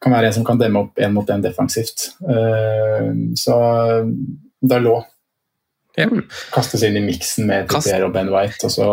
kan 0.02 0.14
være 0.14 0.30
en 0.30 0.36
som 0.40 0.46
kan 0.46 0.60
demme 0.60 0.82
opp 0.82 0.98
én 0.98 1.14
mot 1.14 1.30
én 1.30 1.44
defensivt. 1.44 2.10
Så 3.38 3.56
Dalot 4.62 5.08
ja. 5.96 6.08
Kastes 6.52 6.82
inn 6.86 6.96
i 6.96 7.04
miksen 7.04 7.48
med 7.48 7.68
Trippier 7.70 8.06
og 8.06 8.14
Ben 8.14 8.30
White. 8.32 8.68
Og 8.68 8.74
så 8.74 8.86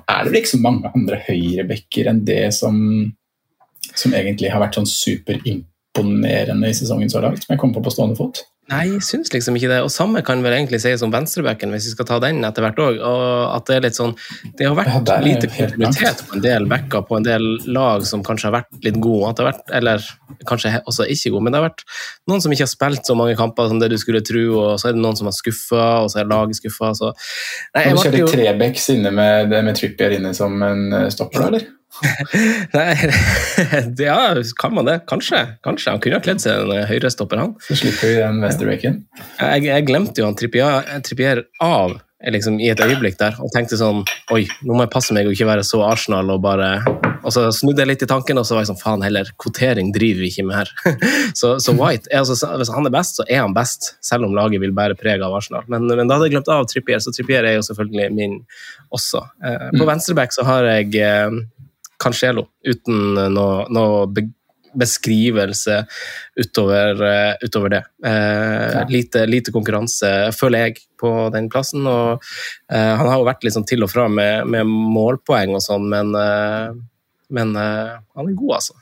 er 0.00 0.22
det 0.24 0.30
vel 0.30 0.40
ikke 0.40 0.54
så 0.54 0.62
mange 0.62 0.92
andre 0.94 1.20
høyrebacker 1.26 2.10
enn 2.10 2.22
det 2.28 2.42
som, 2.56 2.78
som 3.92 4.16
egentlig 4.16 4.52
har 4.52 4.62
vært 4.62 4.78
sånn 4.80 4.88
superimponerende 4.88 6.70
i 6.70 6.76
sesongen 6.76 7.12
så 7.12 7.22
langt, 7.24 7.44
som 7.44 7.54
jeg 7.54 7.62
kom 7.62 7.74
på 7.76 7.84
på 7.84 7.92
stående 7.94 8.18
fot. 8.20 8.44
Nei, 8.70 8.84
jeg 8.86 9.02
syns 9.02 9.32
liksom 9.34 9.56
ikke 9.58 9.70
det. 9.72 9.80
Og 9.82 9.90
samme 9.90 10.22
kan 10.26 10.42
vel 10.44 10.54
egentlig 10.54 10.78
sies 10.82 11.02
om 11.02 11.10
venstrebacken, 11.10 11.72
hvis 11.74 11.88
vi 11.88 11.94
skal 11.96 12.06
ta 12.06 12.18
den 12.22 12.44
etter 12.46 12.62
hvert 12.62 12.78
òg. 12.82 13.00
At 13.50 13.66
det 13.66 13.76
er 13.76 13.84
litt 13.88 13.98
sånn 13.98 14.14
Det 14.58 14.68
har 14.68 14.76
vært 14.78 15.10
ja, 15.10 15.16
lite 15.24 15.50
kontinuitet 15.50 16.22
på 16.28 16.38
en 16.38 16.44
del 16.44 16.68
backer 16.70 17.02
på 17.08 17.18
en 17.18 17.26
del 17.26 17.48
lag 17.74 18.06
som 18.06 18.22
kanskje 18.26 18.48
har 18.50 18.60
vært 18.60 18.86
litt 18.86 19.00
gode, 19.02 19.30
at 19.30 19.38
det 19.38 19.44
har 19.44 19.50
vært, 19.50 19.74
eller 19.80 20.06
kanskje 20.48 20.72
også 20.84 21.08
ikke 21.10 21.34
gode, 21.34 21.46
men 21.46 21.54
det 21.54 21.60
har 21.60 21.66
vært 21.66 21.84
noen 22.30 22.44
som 22.44 22.54
ikke 22.54 22.66
har 22.66 22.72
spilt 22.72 23.10
så 23.10 23.18
mange 23.18 23.34
kamper 23.38 23.72
som 23.72 23.82
det 23.82 23.90
du 23.92 23.98
skulle 24.00 24.22
tro, 24.26 24.46
og 24.60 24.70
så 24.80 24.90
er 24.90 24.96
det 24.96 25.02
noen 25.02 25.18
som 25.18 25.30
har 25.30 25.36
skuffa, 25.36 25.88
og 26.04 26.12
så 26.12 26.22
er 26.22 26.30
laget 26.30 26.60
skuffa. 26.60 26.92
Så 26.96 27.10
Nei, 27.10 27.88
jeg 27.88 27.98
Har 27.98 28.14
du 28.14 28.20
tre 28.22 28.40
Trebecks 28.40 28.88
inne 28.94 29.12
med, 29.14 29.50
med 29.50 29.74
Trippier 29.78 30.18
inne 30.20 30.32
som 30.36 30.54
en 30.62 30.86
eh, 30.94 31.10
stopper, 31.12 31.48
eller? 31.50 31.68
Nei, 32.76 32.90
ja, 34.08 34.18
kan 34.60 34.74
man 34.74 34.88
det? 34.88 35.00
Kanskje. 35.10 35.42
Kanskje. 35.66 35.94
Han 35.94 36.04
kunne 36.04 36.20
ha 36.20 36.24
kledd 36.24 36.42
seg 36.42 36.62
en 36.64 36.86
høyrestopper, 36.90 37.42
han. 37.42 37.56
Så 37.66 37.78
slipper 37.82 38.12
vi 38.12 38.20
den 38.20 38.44
venstrebacken. 38.44 39.02
Jeg, 39.40 39.66
jeg 39.68 39.88
glemte 39.88 40.22
jo 40.22 40.30
han 40.30 40.38
Trippier 40.38 41.44
av 41.60 41.98
liksom, 42.28 42.58
i 42.60 42.68
et 42.72 42.80
øyeblikk 42.84 43.18
der 43.20 43.36
og 43.40 43.52
tenkte 43.54 43.78
sånn 43.80 44.02
Oi, 44.34 44.44
nå 44.66 44.74
må 44.74 44.84
jeg 44.84 44.92
passe 44.92 45.14
meg 45.16 45.28
å 45.28 45.32
ikke 45.32 45.48
være 45.48 45.64
så 45.64 45.80
Arsenal 45.86 46.28
og 46.34 46.42
bare 46.44 46.68
Og 47.22 47.30
så 47.32 47.46
snudde 47.54 47.82
jeg 47.82 47.90
litt 47.92 48.04
i 48.04 48.08
tanken, 48.10 48.38
og 48.40 48.46
så 48.46 48.56
var 48.56 48.64
jeg 48.64 48.72
sånn 48.72 48.80
Faen 48.80 49.04
heller, 49.04 49.30
kvotering 49.40 49.92
driver 49.96 50.24
vi 50.24 50.30
ikke 50.32 50.46
med 50.48 50.58
her. 50.58 50.72
så, 51.40 51.54
så, 51.62 51.74
White 51.76 52.10
altså, 52.16 52.36
Hvis 52.60 52.72
han 52.74 52.88
er 52.88 52.94
best, 52.94 53.20
så 53.20 53.26
er 53.26 53.42
han 53.44 53.56
best, 53.56 53.94
selv 54.04 54.28
om 54.28 54.36
laget 54.36 54.62
vil 54.62 54.74
bære 54.76 54.98
preg 55.00 55.24
av 55.24 55.36
Arsenal. 55.36 55.64
Men, 55.72 55.88
men 55.88 56.06
da 56.08 56.18
hadde 56.18 56.28
jeg 56.28 56.36
glemt 56.36 56.52
av 56.52 56.68
Trippier, 56.70 57.00
så 57.02 57.12
Trippier 57.14 57.48
er 57.48 57.58
jo 57.58 57.64
selvfølgelig 57.66 58.10
min 58.16 58.38
også. 58.94 59.24
Eh, 59.44 59.66
på 59.72 59.82
mm. 59.82 59.88
venstreback 59.88 60.34
så 60.34 60.44
har 60.48 60.68
jeg 60.68 60.96
eh, 61.00 61.40
Cancelo, 62.00 62.46
uten 62.66 63.18
noe, 63.34 63.64
noe 63.72 64.06
beskrivelse 64.72 65.84
utover, 66.36 67.02
uh, 67.02 67.34
utover 67.40 67.68
det. 67.68 67.82
Uh, 68.06 68.72
ja. 68.72 68.84
lite, 68.88 69.26
lite, 69.26 69.52
konkurranse, 69.52 70.32
føler 70.36 70.68
jeg, 70.68 70.84
på 71.00 71.12
den 71.34 71.50
plassen. 71.50 71.86
Og 71.86 72.20
uh, 72.20 72.92
han 73.00 73.06
har 73.06 73.16
jo 73.18 73.26
vært 73.28 73.46
litt 73.46 73.56
sånn 73.56 73.68
til 73.68 73.86
og 73.86 73.92
fra 73.92 74.06
med, 74.08 74.46
med 74.50 74.68
målpoeng 74.68 75.56
og 75.56 75.64
sånn, 75.64 75.88
men, 75.90 76.14
men 77.30 77.56
han 77.56 78.30
er 78.30 78.38
god, 78.38 78.54
altså. 78.60 78.78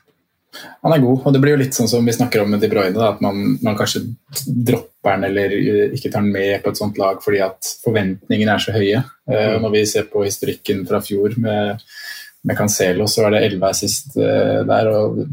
Han 0.81 0.95
er 0.95 1.01
god, 1.03 1.19
og 1.27 1.33
det 1.33 1.39
blir 1.43 1.53
jo 1.53 1.59
litt 1.61 1.77
sånn 1.77 1.87
som 1.91 2.07
vi 2.07 2.13
snakker 2.15 2.41
om 2.41 2.49
med 2.49 2.63
De 2.63 2.67
Bruyne, 2.71 2.97
da, 2.97 3.11
at 3.13 3.19
man, 3.21 3.59
man, 3.61 3.75
kanskje 3.77 4.01
dropper 4.45 5.13
han 5.13 5.27
eller 5.27 5.53
ikke 5.93 6.09
tar 6.09 6.25
den 6.25 6.33
med 6.33 6.63
på 6.63 6.71
et 6.73 6.79
sånt 6.79 6.97
lag 6.97 7.21
fordi 7.21 7.43
at 7.45 7.69
forventningene 7.83 8.55
er 8.55 8.63
så 8.63 8.73
høye. 8.73 9.03
Mm. 9.29 9.59
Når 9.61 9.75
vi 9.75 9.83
ser 9.91 10.07
på 10.09 10.23
historikken 10.25 10.81
fra 10.89 11.03
fjor 11.05 11.37
med 11.37 11.85
med 12.43 12.57
Cancelo 12.57 13.07
så 13.07 13.25
var 13.25 13.35
det 13.35 13.41
elleve 13.45 13.69
her 13.69 13.77
sist 13.77 14.15
uh, 14.19 14.61
der. 14.67 14.91
og 14.93 15.23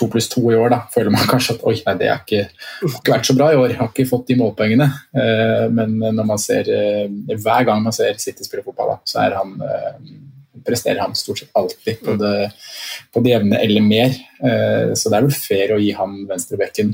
To 0.00 0.06
pluss 0.08 0.30
to 0.32 0.40
i 0.48 0.56
år, 0.56 0.70
da, 0.72 0.78
føler 0.94 1.12
man 1.12 1.26
kanskje 1.32 1.58
at 1.58 1.64
oi, 1.68 1.74
nei, 1.84 1.94
det 2.00 2.08
har 2.08 2.22
ikke, 2.22 2.46
ikke, 2.86 3.12
vært 3.12 3.28
så 3.28 3.34
bra 3.36 3.50
i 3.52 3.58
år. 3.58 3.74
Har 3.76 3.90
ikke 3.90 4.08
fått 4.08 4.30
de 4.30 4.36
målpoengene. 4.40 4.86
Uh, 5.16 5.66
men 5.74 5.98
når 6.00 6.28
man 6.28 6.40
ser, 6.40 6.70
uh, 6.70 7.34
hver 7.34 7.66
gang 7.68 7.82
man 7.84 7.96
ser 7.96 8.20
City 8.22 8.46
spille 8.46 8.64
fotball, 8.64 8.94
da, 8.94 9.00
så 9.04 9.24
er 9.26 9.36
han, 9.36 9.58
presterer 10.64 11.02
han 11.02 11.16
stort 11.18 11.42
sett 11.42 11.52
alltid 11.56 12.00
på 12.04 12.14
det, 12.20 12.48
på 13.12 13.24
det 13.24 13.34
jevne 13.34 13.60
eller 13.64 13.84
mer. 13.84 14.16
så 14.92 15.08
det 15.08 15.16
er 15.16 15.24
vel 15.24 15.32
fair 15.32 15.72
å 15.72 15.78
gi 15.80 15.88
han 15.96 16.18
venstrebekken 16.28 16.90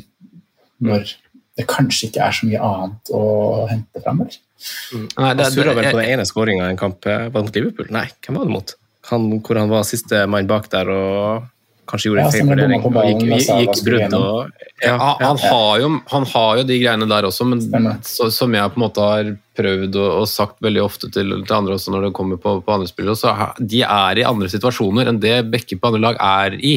når 0.86 1.10
det 1.58 1.66
kanskje 1.66 2.08
ikke 2.08 2.22
er 2.22 2.36
så 2.36 2.46
mye 2.46 2.62
annet 2.62 3.10
å 3.16 3.22
hente 3.70 4.02
fram. 4.04 4.22
Mm. 4.22 5.06
Nei, 5.18 5.32
det, 5.34 5.48
det, 5.50 5.66
vel 5.66 5.90
på 5.90 5.98
den 5.98 6.12
ene 6.14 6.26
skåringa 6.30 6.68
i 6.68 6.76
en 6.76 6.80
kamp 6.80 7.10
mot 7.34 7.58
Liverpool. 7.58 7.90
Nei, 7.96 8.06
hvem 8.22 8.38
var 8.38 8.46
det 8.46 8.54
mot? 8.54 8.76
Han, 9.10 9.28
hvor 9.44 9.60
han 9.60 9.70
var 9.70 9.86
siste 9.86 10.24
mann 10.30 10.48
bak 10.50 10.70
der 10.72 10.90
og 10.90 11.46
kanskje 11.86 12.10
gjorde 12.10 12.24
en 12.24 12.32
feil 12.34 12.48
vurdering 12.48 12.84
og 12.84 12.96
gikk, 13.06 13.50
gikk 13.62 13.82
brudd. 13.86 14.16
Og, 14.18 14.64
ja, 14.82 14.94
ja, 14.94 15.10
han, 15.22 15.40
har 15.40 15.82
jo, 15.82 15.90
han, 16.10 16.26
har 16.32 16.60
jo, 16.60 16.64
de 16.68 16.78
greiene 16.82 17.08
der 17.10 17.28
også, 17.28 17.46
men 17.48 17.62
så, 18.06 18.28
som 18.34 18.54
jeg 18.56 18.72
på 18.72 18.80
en 18.80 18.84
måte 18.86 19.06
har 19.06 19.30
prøvd 19.56 19.98
og, 20.00 20.08
og 20.22 20.28
sagt 20.30 20.58
veldig 20.64 20.82
ofte 20.82 21.10
til, 21.14 21.38
til, 21.38 21.54
andre 21.56 21.78
også 21.78 21.94
når 21.94 22.08
det 22.08 22.12
kommer 22.18 22.40
på, 22.42 22.58
på 22.66 22.74
andre 22.74 22.90
spillere, 22.90 23.18
så 23.18 23.34
de 23.60 23.84
er 23.86 24.20
i 24.20 24.26
andre 24.26 24.50
situasjoner 24.52 25.12
enn 25.12 25.22
det 25.22 25.38
Bekke 25.52 25.78
på 25.78 25.92
andre 25.92 26.02
lag 26.08 26.20
er 26.22 26.58
i. 26.58 26.76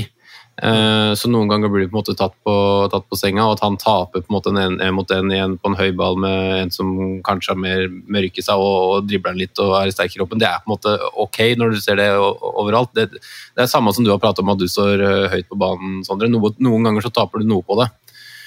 Eh, 0.59 1.11
så 1.15 1.29
noen 1.31 1.47
ganger 1.47 1.71
blir 1.71 1.85
du 1.85 1.91
på 1.91 1.95
en 1.95 1.99
måte 2.01 2.15
tatt 2.19 2.33
på, 2.43 2.53
tatt 2.91 3.05
på 3.07 3.17
senga, 3.19 3.45
og 3.47 3.55
at 3.55 3.63
han 3.63 3.77
taper 3.79 4.23
på 4.23 4.27
en 4.27 4.35
måte 4.35 4.51
en, 4.51 4.79
en 4.83 4.95
mot 4.95 5.13
en 5.15 5.31
igjen 5.31 5.55
på 5.61 5.71
en 5.71 5.77
høy 5.79 5.93
ball 5.95 6.19
med 6.19 6.55
en 6.57 6.73
som 6.73 6.89
kanskje 7.25 7.53
har 7.53 7.61
mer 7.61 7.85
mørke 7.87 8.43
seg 8.43 8.59
og, 8.59 8.79
og 8.89 9.07
dribler 9.07 9.37
den 9.37 9.43
litt 9.45 9.63
og 9.63 9.77
er 9.79 9.93
sterk 9.95 10.15
i 10.15 10.19
kroppen, 10.19 10.41
det 10.41 10.49
er 10.49 10.59
på 10.63 10.69
en 10.69 10.75
måte 10.75 10.97
ok 11.23 11.39
når 11.59 11.75
du 11.75 11.79
ser 11.83 12.01
det 12.01 12.09
overalt. 12.19 12.91
Det, 12.97 13.07
det 13.15 13.63
er 13.63 13.71
samme 13.71 13.93
som 13.95 14.03
du 14.03 14.11
har 14.11 14.21
pratet 14.21 14.43
om 14.43 14.51
at 14.51 14.59
du 14.59 14.67
står 14.67 15.05
eh, 15.05 15.29
høyt 15.35 15.49
på 15.49 15.59
banen, 15.59 16.03
Sondre. 16.07 16.29
noen 16.29 16.89
ganger 16.89 17.07
så 17.07 17.13
taper 17.15 17.39
du 17.39 17.49
noe 17.49 17.65
på 17.65 17.79
det. 17.79 17.89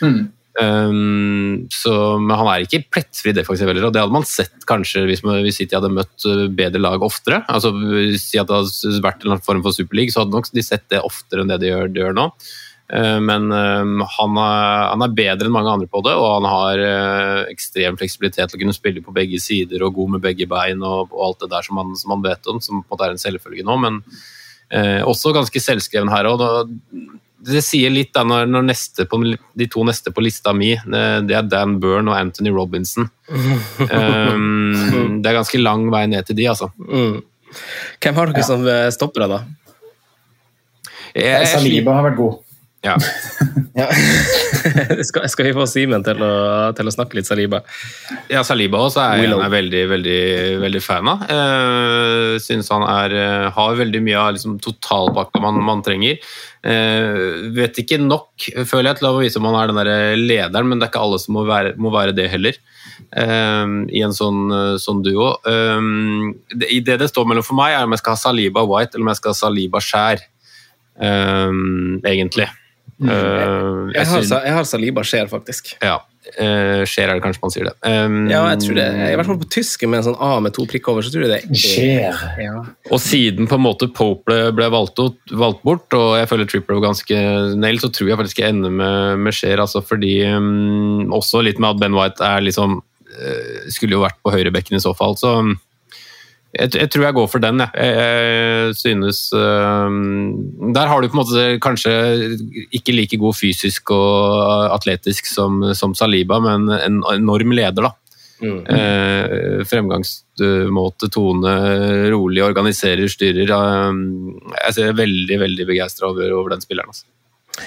Mm. 0.02 0.22
Um, 0.52 1.64
så, 1.72 1.92
men 2.20 2.36
han 2.36 2.48
er 2.52 2.66
ikke 2.66 2.82
plettfri 2.92 3.32
defensiv 3.32 3.70
heller, 3.70 3.86
og 3.88 3.94
det 3.94 4.02
hadde 4.02 4.12
man 4.12 4.26
sett 4.28 4.66
kanskje 4.68 5.06
hvis, 5.08 5.22
man, 5.24 5.38
hvis 5.46 5.62
City 5.62 5.78
hadde 5.78 5.88
møtt 5.96 6.26
eh, 6.28 6.44
bedre 6.52 6.82
lag 6.82 7.04
oftere. 7.04 7.40
altså 7.48 7.72
at 7.72 8.50
det 8.50 8.58
hadde 8.58 9.00
vært 9.04 9.24
en 9.24 9.40
form 9.40 9.62
for 9.64 9.72
superleague, 9.72 10.12
så 10.12 10.22
hadde 10.22 10.36
nok 10.36 10.50
de 10.52 10.64
sett 10.66 10.84
det 10.92 11.00
oftere 11.00 11.42
enn 11.42 11.54
det 11.54 11.62
de 11.62 11.72
gjør, 11.72 11.88
de 11.88 12.04
gjør 12.04 12.18
nå. 12.18 12.28
Uh, 12.92 13.16
men 13.24 13.48
um, 13.48 14.04
han, 14.18 14.36
er, 14.42 14.90
han, 14.90 15.06
er, 15.06 15.16
bedre 15.16 15.48
enn 15.48 15.56
mange 15.56 15.72
andre 15.72 15.88
på 15.88 16.04
det, 16.04 16.12
og 16.20 16.28
han 16.34 16.50
har 16.50 16.84
uh, 16.84 17.40
ekstrem 17.48 17.96
fleksibilitet 17.96 18.52
til 18.52 18.60
å 18.60 18.64
kunne 18.66 18.76
spille 18.76 19.04
på 19.04 19.16
begge 19.16 19.40
sider 19.40 19.86
og 19.86 19.96
god 19.96 20.18
med 20.18 20.26
begge 20.26 20.50
bein 20.50 20.84
og, 20.84 21.16
og 21.16 21.30
alt 21.30 21.46
det 21.46 21.52
der 21.54 21.64
som 21.64 21.80
han, 21.80 21.96
som 21.96 22.12
han, 22.12 22.26
vet 22.28 22.52
om, 22.52 22.60
som 22.60 22.82
på 22.82 22.84
en 22.84 22.92
måte 22.92 23.08
er 23.08 23.16
en 23.16 23.24
selvfølge 23.24 23.64
nå. 23.68 23.80
men 23.86 24.04
også 25.04 25.34
ganske 25.36 25.60
selvskreven 25.60 26.08
her 26.08 26.24
òg 26.30 26.40
det 27.42 27.62
sier 27.66 27.90
litt 27.90 28.12
da 28.14 28.22
når, 28.26 28.46
når 28.50 28.68
på, 29.10 29.18
de 29.58 29.66
to 29.70 29.82
neste 29.86 30.12
på 30.14 30.22
lista 30.22 30.52
mi 30.54 30.72
eh, 30.76 31.18
det 31.26 31.34
er 31.34 31.48
Dan 31.48 31.78
Byrne 31.82 32.12
og 32.12 32.18
Anthony 32.18 32.52
Robinson. 32.54 33.08
um, 33.28 35.18
det 35.22 35.30
er 35.30 35.38
ganske 35.40 35.60
lang 35.60 35.88
vei 35.92 36.04
ned 36.12 36.28
til 36.28 36.38
de, 36.38 36.46
altså. 36.52 36.70
Mm. 36.78 37.18
Hvem 38.02 38.20
har 38.20 38.30
dere 38.30 38.44
ja. 38.44 38.46
som 38.46 38.62
stopper 38.62 38.94
stoppere, 38.96 39.28
da? 39.28 39.42
Jeg, 41.12 41.50
Saliba 41.50 41.98
har 41.98 42.06
vært 42.08 42.20
god. 42.20 42.38
Ja. 42.82 42.96
ja. 43.78 43.86
skal, 45.04 45.28
skal, 45.30 45.46
vi 45.46 45.52
få 45.54 45.66
Simen 45.70 46.02
til, 46.02 46.18
til, 46.18 46.88
å 46.90 46.94
snakke 46.94 47.14
litt 47.18 47.28
Saliba? 47.28 47.60
Ja, 48.30 48.42
Saliba 48.46 48.80
også 48.82 49.04
er 49.04 49.22
jeg 49.22 49.36
er 49.36 49.52
veldig, 49.52 49.82
veldig, 49.92 50.22
veldig 50.64 50.80
fan 50.82 51.10
av. 51.12 51.22
Uh, 51.30 52.40
Syns 52.42 52.72
han 52.74 52.82
er, 52.88 53.14
har 53.54 53.76
veldig 53.78 54.00
mye 54.02 54.18
av 54.18 54.32
liksom, 54.34 54.56
totalpakka 54.64 55.42
man, 55.44 55.60
man 55.62 55.84
trenger. 55.86 56.18
Uh, 56.66 57.52
vet 57.54 57.78
ikke 57.82 58.00
nok, 58.02 58.48
føler 58.66 58.90
jeg, 58.90 58.98
til 58.98 59.10
å 59.12 59.14
vise 59.20 59.38
om 59.38 59.46
han 59.50 59.58
er 59.60 59.70
den 59.70 59.78
der 59.78 60.18
lederen, 60.18 60.70
men 60.70 60.82
det 60.82 60.88
er 60.88 60.92
ikke 60.94 61.04
alle 61.06 61.20
som 61.22 61.38
må 61.38 61.44
være, 61.46 61.76
må 61.78 61.92
være 61.94 62.16
det 62.18 62.26
heller. 62.34 62.58
Uh, 63.14 63.86
I 63.94 64.02
en 64.02 64.16
sånn, 64.16 64.42
sånn 64.82 65.04
duo. 65.06 65.36
Um, 65.46 66.32
det, 66.50 66.72
det, 66.82 66.98
det 67.04 67.10
står 67.12 67.30
mellom 67.30 67.46
for 67.46 67.58
meg, 67.62 67.76
er 67.76 67.86
om 67.86 67.94
jeg 67.94 68.02
skal 68.02 68.18
ha 68.18 68.22
Saliba 68.24 68.66
White 68.66 68.96
eller 68.96 69.06
om 69.06 69.12
jeg 69.14 69.22
skal 69.22 69.36
ha 69.36 69.40
Saliba 69.44 69.84
Skjær. 69.86 70.26
Um, 70.98 72.02
egentlig. 72.04 72.50
Uh, 73.02 73.90
jeg, 73.90 73.98
jeg, 73.98 74.08
har, 74.10 74.24
jeg, 74.46 74.54
har, 74.56 74.66
Saliba 74.68 75.04
Skjer, 75.06 75.28
faktisk. 75.30 75.74
Ja. 75.82 76.00
Uh, 76.38 76.84
Skjer 76.86 77.10
er 77.10 77.18
det 77.18 77.24
kanskje 77.24 77.42
man 77.42 77.52
sier 77.54 77.66
det. 77.66 77.72
Um, 77.82 78.18
ja, 78.30 78.44
jeg 78.52 78.60
tror 78.62 78.78
det. 78.78 78.86
I 79.08 79.16
hvert 79.18 79.30
fall 79.30 79.40
på 79.40 79.48
tysk 79.56 79.82
med 79.88 80.00
en 80.00 80.06
sånn 80.06 80.20
A 80.22 80.36
med 80.44 80.54
to 80.54 80.66
prikker 80.70 80.94
over, 80.94 81.06
så 81.06 81.14
tror 81.14 81.26
jeg 81.26 81.32
det 81.32 81.58
Skjer. 81.62 82.22
Ja. 82.42 82.62
Og 82.90 83.02
siden 83.02 83.50
på 83.50 83.58
en 83.58 83.64
måte 83.64 83.90
Pope 83.90 84.26
ble, 84.30 84.38
ble 84.56 84.70
valgt, 84.72 85.02
valgt, 85.32 85.64
bort, 85.66 85.88
og 85.98 86.14
jeg 86.20 86.30
føler 86.30 86.48
Tripper 86.50 86.78
var 86.78 86.86
ganske 86.90 87.24
nail, 87.58 87.82
så 87.82 87.90
tror 87.90 88.12
jeg 88.12 88.20
faktisk 88.22 88.44
jeg 88.44 88.54
ender 88.54 88.72
med, 88.82 89.26
med 89.26 89.36
Skjer, 89.36 89.64
altså 89.64 89.82
fordi 89.84 90.14
um, 90.30 91.10
Også 91.12 91.42
litt 91.44 91.60
med 91.62 91.74
at 91.74 91.82
Ben 91.82 91.98
White 91.98 92.22
er 92.24 92.44
liksom 92.44 92.78
uh, 92.78 93.68
Skulle 93.72 93.98
jo 93.98 94.06
vært 94.06 94.20
på 94.22 94.32
høyrebekken 94.34 94.78
i 94.78 94.84
så 94.84 94.94
fall, 94.96 95.18
så 95.18 95.40
Jeg, 96.52 96.74
jeg, 96.76 96.88
tror 96.92 97.06
jeg 97.06 97.16
går 97.16 97.28
for 97.32 97.40
den, 97.40 97.62
jeg. 97.64 97.70
jeg 97.80 98.74
synes 98.76 99.22
uh, 99.32 99.88
Der 100.76 100.90
har 100.90 101.00
du 101.00 101.08
på 101.08 101.16
en 101.16 101.22
måte 101.22 101.44
kanskje 101.64 101.94
ikke 102.76 102.92
like 102.92 103.16
god 103.20 103.38
fysisk 103.38 103.94
og 103.96 104.68
atletisk 104.74 105.30
som, 105.30 105.62
som 105.72 105.96
Saliba, 105.96 106.42
men 106.44 106.68
en 106.76 107.00
enorm 107.14 107.56
leder, 107.56 107.88
da. 107.88 107.94
Mm. 108.42 108.58
Uh, 108.66 109.62
fremgangsmåte, 109.70 111.08
tone, 111.14 111.54
rolig, 112.12 112.42
organiserer, 112.44 113.08
styrer. 113.08 113.48
Uh, 113.48 114.52
jeg 114.58 114.88
er 114.90 114.98
veldig 114.98 115.40
veldig 115.46 115.68
begeistra 115.72 116.10
over, 116.10 116.34
over, 116.36 116.52
den 116.56 116.64
spilleren. 116.64 116.92
Altså. 116.92 117.06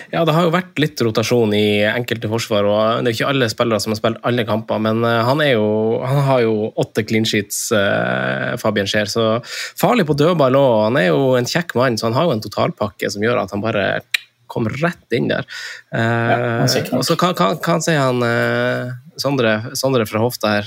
Ja, 0.09 0.23
det 0.25 0.33
har 0.33 0.47
jo 0.47 0.53
vært 0.53 0.79
litt 0.81 1.01
rotasjon 1.05 1.53
i 1.53 1.83
enkelte 1.85 2.29
forsvar. 2.31 2.65
og 2.65 3.05
Det 3.05 3.11
er 3.11 3.17
ikke 3.17 3.29
alle 3.29 3.49
spillere 3.51 3.81
som 3.83 3.93
har 3.93 3.99
spilt 3.99 4.21
alle 4.25 4.45
kamper, 4.47 4.81
men 4.81 5.03
eh, 5.05 5.21
han, 5.27 5.43
jo, 5.45 5.67
han 6.01 6.21
har 6.29 6.41
jo 6.45 6.55
åtte 6.81 7.05
clean 7.05 7.27
sheets, 7.29 7.67
eh, 7.75 8.55
Fabian 8.61 8.89
Scheer. 8.89 9.11
Så 9.11 9.27
farlig 9.77 10.07
på 10.09 10.17
dødball 10.17 10.57
òg. 10.57 10.75
Han 10.87 11.01
er 11.01 11.09
jo 11.11 11.33
en 11.37 11.49
kjekk 11.49 11.75
mann, 11.77 11.99
så 12.01 12.09
han 12.09 12.17
har 12.17 12.29
jo 12.29 12.37
en 12.37 12.45
totalpakke 12.45 13.11
som 13.13 13.25
gjør 13.25 13.43
at 13.43 13.53
han 13.53 13.63
bare 13.65 13.87
kommer 14.49 14.73
rett 14.81 15.17
inn 15.17 15.29
der. 15.29 15.45
Eh, 15.93 16.33
ja, 16.33 16.79
og 16.97 17.05
så 17.05 17.17
kan, 17.19 17.35
kan, 17.37 17.59
kan 17.61 17.83
si 17.83 17.93
han 17.97 18.21
eh, 18.25 18.93
Sondre, 19.21 19.53
Sondre, 19.79 20.03
fra 20.09 20.19
hofta 20.19 20.57
her. 20.57 20.65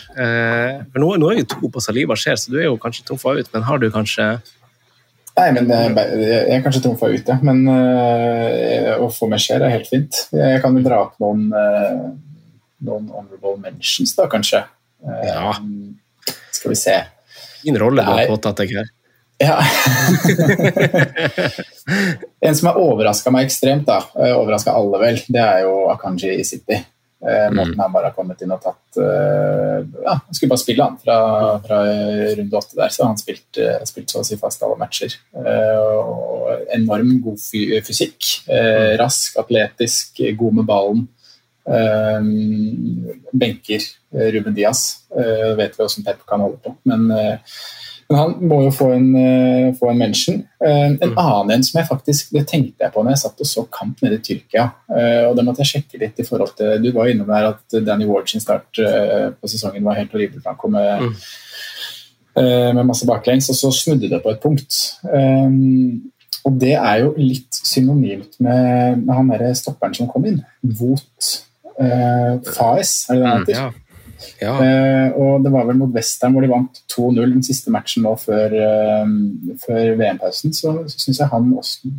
for 0.88 1.02
nå, 1.02 1.08
nå, 1.20 1.26
er 1.28 1.42
vi 1.42 1.48
to 1.52 1.68
på 1.68 1.82
Saliba 1.84 2.16
Scheer, 2.16 2.38
så 2.40 2.54
du 2.54 2.56
er 2.62 2.70
jo 2.70 2.78
kanskje 2.80 3.04
trumfa 3.10 3.34
ut, 3.36 3.50
men 3.52 3.66
har 3.66 3.82
du 3.82 3.90
kanskje 3.92 4.38
Nei, 5.38 5.48
men 5.54 5.68
jeg 5.70 6.56
er 6.56 6.62
kanskje 6.64 6.82
trumfa 6.84 7.10
ut, 7.12 7.30
ja. 7.30 7.36
Men 7.46 7.62
uh, 7.70 8.96
å 9.04 9.08
få 9.14 9.28
meg 9.30 9.42
skjer 9.42 9.64
er 9.64 9.74
helt 9.76 9.90
fint. 9.90 10.24
Jeg 10.34 10.62
kan 10.64 10.74
jo 10.74 10.82
dra 10.84 11.04
opp 11.06 11.18
noen, 11.22 11.46
uh, 11.54 12.08
noen 12.88 13.08
honorable 13.14 13.56
mentions, 13.62 14.14
da, 14.18 14.26
kanskje. 14.30 14.64
Uh, 15.04 15.22
ja. 15.28 15.54
Skal 16.54 16.74
vi 16.74 16.78
se. 16.80 16.96
Fin 17.60 17.78
rolle 17.78 18.02
du 18.02 18.10
har 18.10 18.30
påtatt 18.32 18.64
deg 18.64 18.74
her. 18.80 18.92
Ja. 19.38 19.60
en 22.48 22.56
som 22.58 22.72
har 22.72 22.80
overraska 22.82 23.30
meg 23.30 23.46
ekstremt, 23.46 23.86
da, 23.86 24.02
overraska 24.34 24.74
alle 24.74 24.98
vel, 25.04 25.20
det 25.30 25.44
er 25.44 25.66
jo 25.68 25.84
Akanji 25.92 26.32
i 26.34 26.46
City. 26.46 26.80
Eh, 27.18 27.50
måten 27.50 27.74
mm. 27.74 27.80
han 27.80 27.92
bare 27.92 28.10
har 28.12 28.14
kommet 28.14 28.42
inn 28.44 28.52
og 28.54 28.60
tatt 28.62 28.98
eh, 29.02 29.80
Ja, 30.04 30.12
han 30.22 30.36
skulle 30.36 30.52
bare 30.52 30.62
spille 30.62 30.84
han 30.86 30.98
fra, 31.02 31.16
fra 31.64 31.78
runde 32.38 32.60
åtte 32.60 32.78
der, 32.78 32.92
så 32.94 33.08
han 33.08 33.18
spilte 33.18 33.64
eh, 33.72 33.86
spilt 33.90 34.14
så 34.14 34.22
å 34.22 34.26
si 34.26 34.38
fast 34.38 34.62
alle 34.62 34.78
matcher. 34.78 35.16
Og 35.34 36.70
enorm 36.76 37.16
god 37.24 37.42
fysikk. 37.86 38.28
Mm. 38.46 38.94
Rask, 39.00 39.38
atletisk, 39.42 40.22
god 40.38 40.60
med 40.60 40.68
ballen. 40.68 41.06
Benker 43.42 43.84
Ruben 44.32 44.54
Diaz. 44.56 44.84
Vet 45.12 45.74
vi 45.74 45.82
hvordan 45.82 46.06
Pep 46.06 46.22
kan 46.28 46.44
holde 46.46 46.62
på. 46.64 46.72
Men 46.88 47.10
men 48.08 48.18
han 48.18 48.30
må 48.48 48.62
jo 48.64 48.70
få 48.72 48.86
en, 48.96 49.08
uh, 49.12 49.74
få 49.76 49.90
en 49.90 49.98
mention. 50.00 50.38
Uh, 50.64 50.94
en 50.94 51.10
mm. 51.10 51.18
annen 51.20 51.58
en 51.58 51.64
som 51.66 51.76
jeg 51.76 51.88
faktisk 51.90 52.30
det 52.32 52.46
tenkte 52.48 52.86
jeg 52.86 52.92
på 52.94 53.02
når 53.04 53.12
jeg 53.12 53.22
satt 53.22 53.42
og 53.44 53.48
så 53.50 53.64
kamp 53.74 54.00
nede 54.04 54.16
i 54.16 54.22
Tyrkia. 54.24 54.64
Uh, 54.88 55.28
og 55.28 55.34
det 55.36 55.44
måtte 55.44 55.60
jeg 55.64 55.72
sjekke 55.74 56.00
litt 56.00 56.22
i 56.22 56.24
forhold 56.24 56.54
til 56.56 56.78
Du 56.80 56.88
var 56.96 57.10
innom 57.12 57.28
der 57.28 57.50
at 57.50 57.76
Danny 57.84 58.08
Ward 58.08 58.30
sin 58.32 58.44
start 58.44 58.80
på 58.80 59.50
sesongen 59.50 59.84
var 59.84 59.98
helt 59.98 60.14
horribel. 60.14 60.40
Han 60.46 60.56
kom 60.60 60.72
med, 60.72 61.04
mm. 61.04 62.78
med 62.78 62.86
masse 62.86 63.06
baklengs, 63.08 63.50
og 63.52 63.58
så 63.58 63.72
snudde 63.76 64.08
det 64.08 64.22
på 64.24 64.32
et 64.32 64.40
punkt. 64.40 64.78
og 66.48 66.56
det 66.62 66.74
er 66.78 67.02
jo 67.02 67.10
litt 67.18 67.60
synonymt 67.60 68.38
med, 68.40 69.02
med 69.02 69.12
han 69.14 69.28
derre 69.34 69.52
stopperen 69.58 69.96
som 69.98 70.08
kom 70.08 70.24
inn. 70.30 70.40
Vot 70.62 71.34
Faes, 71.76 72.94
er 73.10 73.18
det 73.18 73.20
det 73.20 73.28
han 73.28 73.44
mm, 73.44 73.44
heter? 73.44 73.76
Ja. 74.40 74.54
Uh, 74.58 75.08
og 75.18 75.44
det 75.44 75.52
var 75.54 75.66
vel 75.68 75.78
mot 75.78 75.94
Western 75.94 76.34
hvor 76.34 76.44
de 76.44 76.50
vant 76.50 76.82
2-0 76.92 77.20
den 77.36 77.44
siste 77.46 77.72
matchen 77.74 78.06
nå 78.06 78.14
før, 78.20 78.54
uh, 78.54 79.54
før 79.62 79.94
VM-pausen. 79.98 80.54
Så, 80.56 80.74
så 80.90 81.02
syns 81.04 81.22
jeg 81.22 81.32
han 81.32 81.50
også 81.58 81.92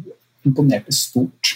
imponerte 0.48 0.96
stort. 0.96 1.56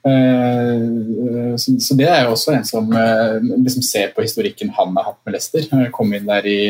Uh, 0.00 1.54
så, 1.60 1.76
så, 1.76 1.96
det 1.98 2.08
er 2.08 2.24
jo 2.24 2.34
også 2.34 2.56
en 2.56 2.66
som 2.66 2.88
liksom 2.90 3.84
ser 3.84 4.14
på 4.14 4.24
historikken 4.24 4.72
han 4.78 4.94
har 4.98 5.12
hatt 5.12 5.20
med 5.24 5.36
Leicester. 5.36 5.66
Kom 5.94 6.14
inn 6.16 6.28
der 6.30 6.48
i 6.48 6.60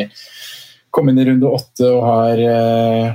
kom 0.91 1.07
inn 1.07 1.20
i 1.22 1.24
runde 1.28 1.47
åtte 1.47 1.86
og 1.86 2.01
har, 2.03 2.41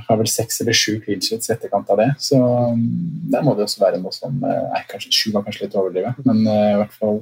har 0.06 0.20
vel 0.22 0.30
seks 0.32 0.62
eller 0.64 0.78
sju 0.80 0.94
clean 1.04 1.20
sheets 1.20 1.50
i 1.50 1.58
etterkant 1.58 1.90
av 1.92 2.00
det. 2.00 2.08
Så 2.24 2.40
um, 2.40 2.86
der 3.34 3.44
må 3.44 3.52
det 3.52 3.66
også 3.66 3.84
være 3.84 4.00
noe 4.00 4.16
som 4.16 4.38
Nei, 4.40 4.86
kanskje 4.88 5.12
sju 5.12 5.34
var 5.36 5.44
kanskje 5.44 5.66
litt 5.66 5.76
overdrevet, 5.76 6.24
men 6.24 6.46
i 6.48 6.78
hvert 6.80 6.96
fall 6.96 7.20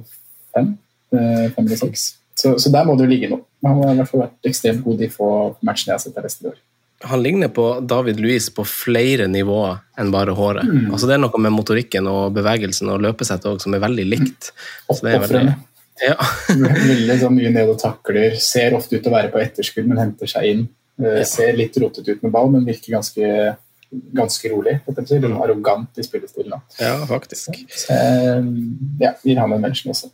fem. 0.54 0.76
Fem 1.10 1.64
eller 1.64 1.80
seks. 1.80 2.12
Så, 2.34 2.56
så, 2.58 2.70
der 2.74 2.86
må 2.86 2.96
det 2.98 3.06
jo 3.06 3.12
ligge 3.12 3.30
noe. 3.30 3.44
Han 3.64 3.82
har 3.82 3.92
i 3.94 3.98
hvert 4.00 4.10
fall 4.10 4.24
vært 4.26 4.48
ekstremt 4.50 4.82
god 4.84 5.02
i 5.06 5.10
få 5.12 5.28
matchene 5.62 5.92
jeg 5.92 5.98
har 5.98 6.02
sett 6.02 6.18
av 6.18 6.50
år. 6.50 6.56
Han 7.04 7.22
ligner 7.22 7.50
på 7.52 7.80
David 7.80 8.20
Louise 8.20 8.52
på 8.54 8.64
flere 8.64 9.26
nivåer 9.28 9.76
enn 10.00 10.12
bare 10.14 10.32
håret. 10.36 10.64
Mm. 10.64 10.92
Altså 10.92 11.08
Det 11.08 11.16
er 11.16 11.22
noe 11.22 11.40
med 11.42 11.52
motorikken 11.52 12.08
og 12.08 12.32
bevegelsen 12.36 12.90
og 12.92 13.02
løpesettet 13.04 13.64
som 13.64 13.76
er 13.76 13.82
veldig 13.84 14.06
likt. 14.08 14.50
Mm. 14.54 14.94
Ofrene. 14.94 15.56
Ja. 16.02 16.16
veldig 16.88 17.18
så 17.20 17.30
mye 17.32 17.52
ned 17.54 17.74
og 17.74 17.78
takler. 17.82 18.38
Ser 18.40 18.76
ofte 18.78 18.96
ut 18.96 19.04
til 19.04 19.12
å 19.12 19.16
være 19.18 19.30
på 19.34 19.42
etterskudd, 19.42 19.90
men 19.90 20.00
henter 20.00 20.30
seg 20.30 20.48
inn. 20.50 20.64
Eh, 21.02 21.20
ja. 21.20 21.28
Ser 21.28 21.54
litt 21.58 21.76
rotete 21.82 22.16
ut 22.16 22.24
med 22.24 22.32
ball, 22.34 22.50
men 22.54 22.66
virker 22.66 22.96
ganske, 22.96 23.54
ganske 23.90 24.52
rolig. 24.52 24.78
Mm. 24.88 25.36
Arrogant 25.36 26.00
i 26.00 26.06
spillestilen. 26.06 26.56
Ja, 26.80 26.96
faktisk. 27.10 27.60
Så, 27.68 27.94
eh, 27.94 28.50
ja, 29.04 29.14
gir 29.22 29.42
han 29.42 29.54
en 29.54 29.64
mention 29.64 29.94
også. 29.94 30.10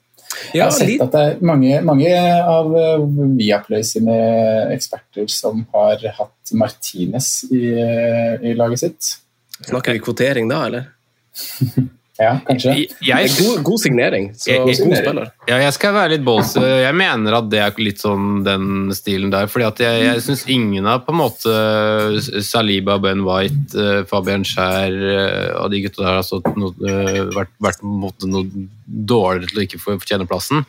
Jeg 0.54 0.62
har 0.62 0.74
sett 0.74 1.02
at 1.02 1.14
det 1.14 1.22
er 1.26 1.40
mange, 1.46 1.80
mange 1.86 2.10
av 2.14 2.70
eh, 2.78 3.06
Viaplay 3.38 3.84
sine 3.86 4.16
eksperter 4.74 5.26
som 5.30 5.64
har 5.74 6.02
hatt 6.16 6.52
Martinez 6.56 7.32
i, 7.50 7.64
eh, 7.74 8.36
i 8.50 8.54
laget 8.58 8.84
sitt. 8.84 9.14
Snakker 9.60 9.96
vi 9.96 10.02
kvotering 10.04 10.50
da, 10.50 10.64
eller? 10.70 10.90
Ja, 12.20 12.34
kanskje. 12.44 12.74
Jeg, 13.00 13.30
god, 13.38 13.62
god, 13.64 13.80
signering. 13.80 14.26
Så 14.36 14.50
jeg, 14.52 14.60
god 14.60 14.96
spiller. 14.98 15.30
Ja, 15.48 15.56
jeg 15.62 15.72
skal 15.72 15.94
være 15.96 16.12
litt 16.14 16.24
bolse. 16.26 16.60
Jeg 16.60 16.92
mener 16.98 17.38
at 17.38 17.48
det 17.48 17.62
er 17.64 17.80
litt 17.80 18.02
sånn 18.02 18.42
den 18.44 18.92
stilen 18.96 19.32
der. 19.32 19.48
fordi 19.48 19.66
at 19.70 19.80
jeg, 19.86 20.02
jeg 20.04 20.24
syns 20.26 20.44
ingen 20.52 20.88
av 20.90 21.06
på 21.06 21.14
en 21.14 21.20
måte 21.22 21.54
Saliba, 22.44 22.98
Ben 23.00 23.24
White, 23.24 23.72
eh, 23.72 24.02
Fabian 24.10 24.44
Skjær 24.44 24.96
eh, 25.14 25.50
og 25.62 25.70
de 25.72 25.80
gutta 25.86 26.02
der 26.02 26.10
har 26.10 26.20
altså, 26.20 26.42
no, 26.60 26.74
eh, 26.84 27.22
vært, 27.32 27.54
vært 27.62 27.86
noe 27.88 28.44
dårligere 28.84 29.48
til 29.48 29.62
å 29.62 29.66
ikke 29.68 29.84
fortjene 29.86 30.28
plassen. 30.28 30.66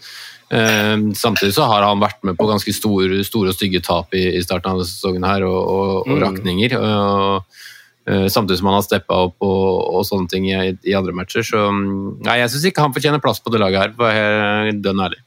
Samtidig 0.52 1.54
så 1.56 1.64
har 1.70 1.86
han 1.88 2.02
vært 2.02 2.26
med 2.28 2.36
på 2.36 2.44
ganske 2.50 2.74
store, 2.76 3.22
store 3.24 3.54
og 3.54 3.56
stygge 3.56 3.80
tap 3.86 4.12
i, 4.20 4.26
i 4.36 4.42
starten 4.44 4.74
av 4.74 4.82
denne 4.82 4.90
sesongen 4.90 5.24
her, 5.24 5.46
og, 5.48 5.60
og, 5.62 5.92
og 6.02 6.12
mm. 6.12 6.24
rakninger. 6.26 6.76
og 6.80 7.62
samtidig 8.06 8.58
som 8.60 8.70
han 8.72 8.80
har 8.80 8.86
steppa 8.86 9.18
opp 9.28 9.44
og, 9.46 9.66
og, 9.92 10.06
sånne 10.08 10.32
ting 10.32 10.48
i, 10.50 10.56
i, 10.74 10.96
andre 10.98 11.14
matcher. 11.16 11.46
Så 11.46 11.68
mm, 11.70 12.24
nei, 12.26 12.40
jeg 12.42 12.54
syns 12.54 12.70
ikke 12.72 12.86
han 12.88 12.96
fortjener 12.96 13.22
plass 13.24 13.44
på 13.44 13.54
det 13.54 13.62
laget 13.62 13.84
her, 13.84 13.94
for 13.98 14.08
å 14.08 14.10
være 14.10 14.74
dønn 14.82 15.04
ærlig. 15.06 15.22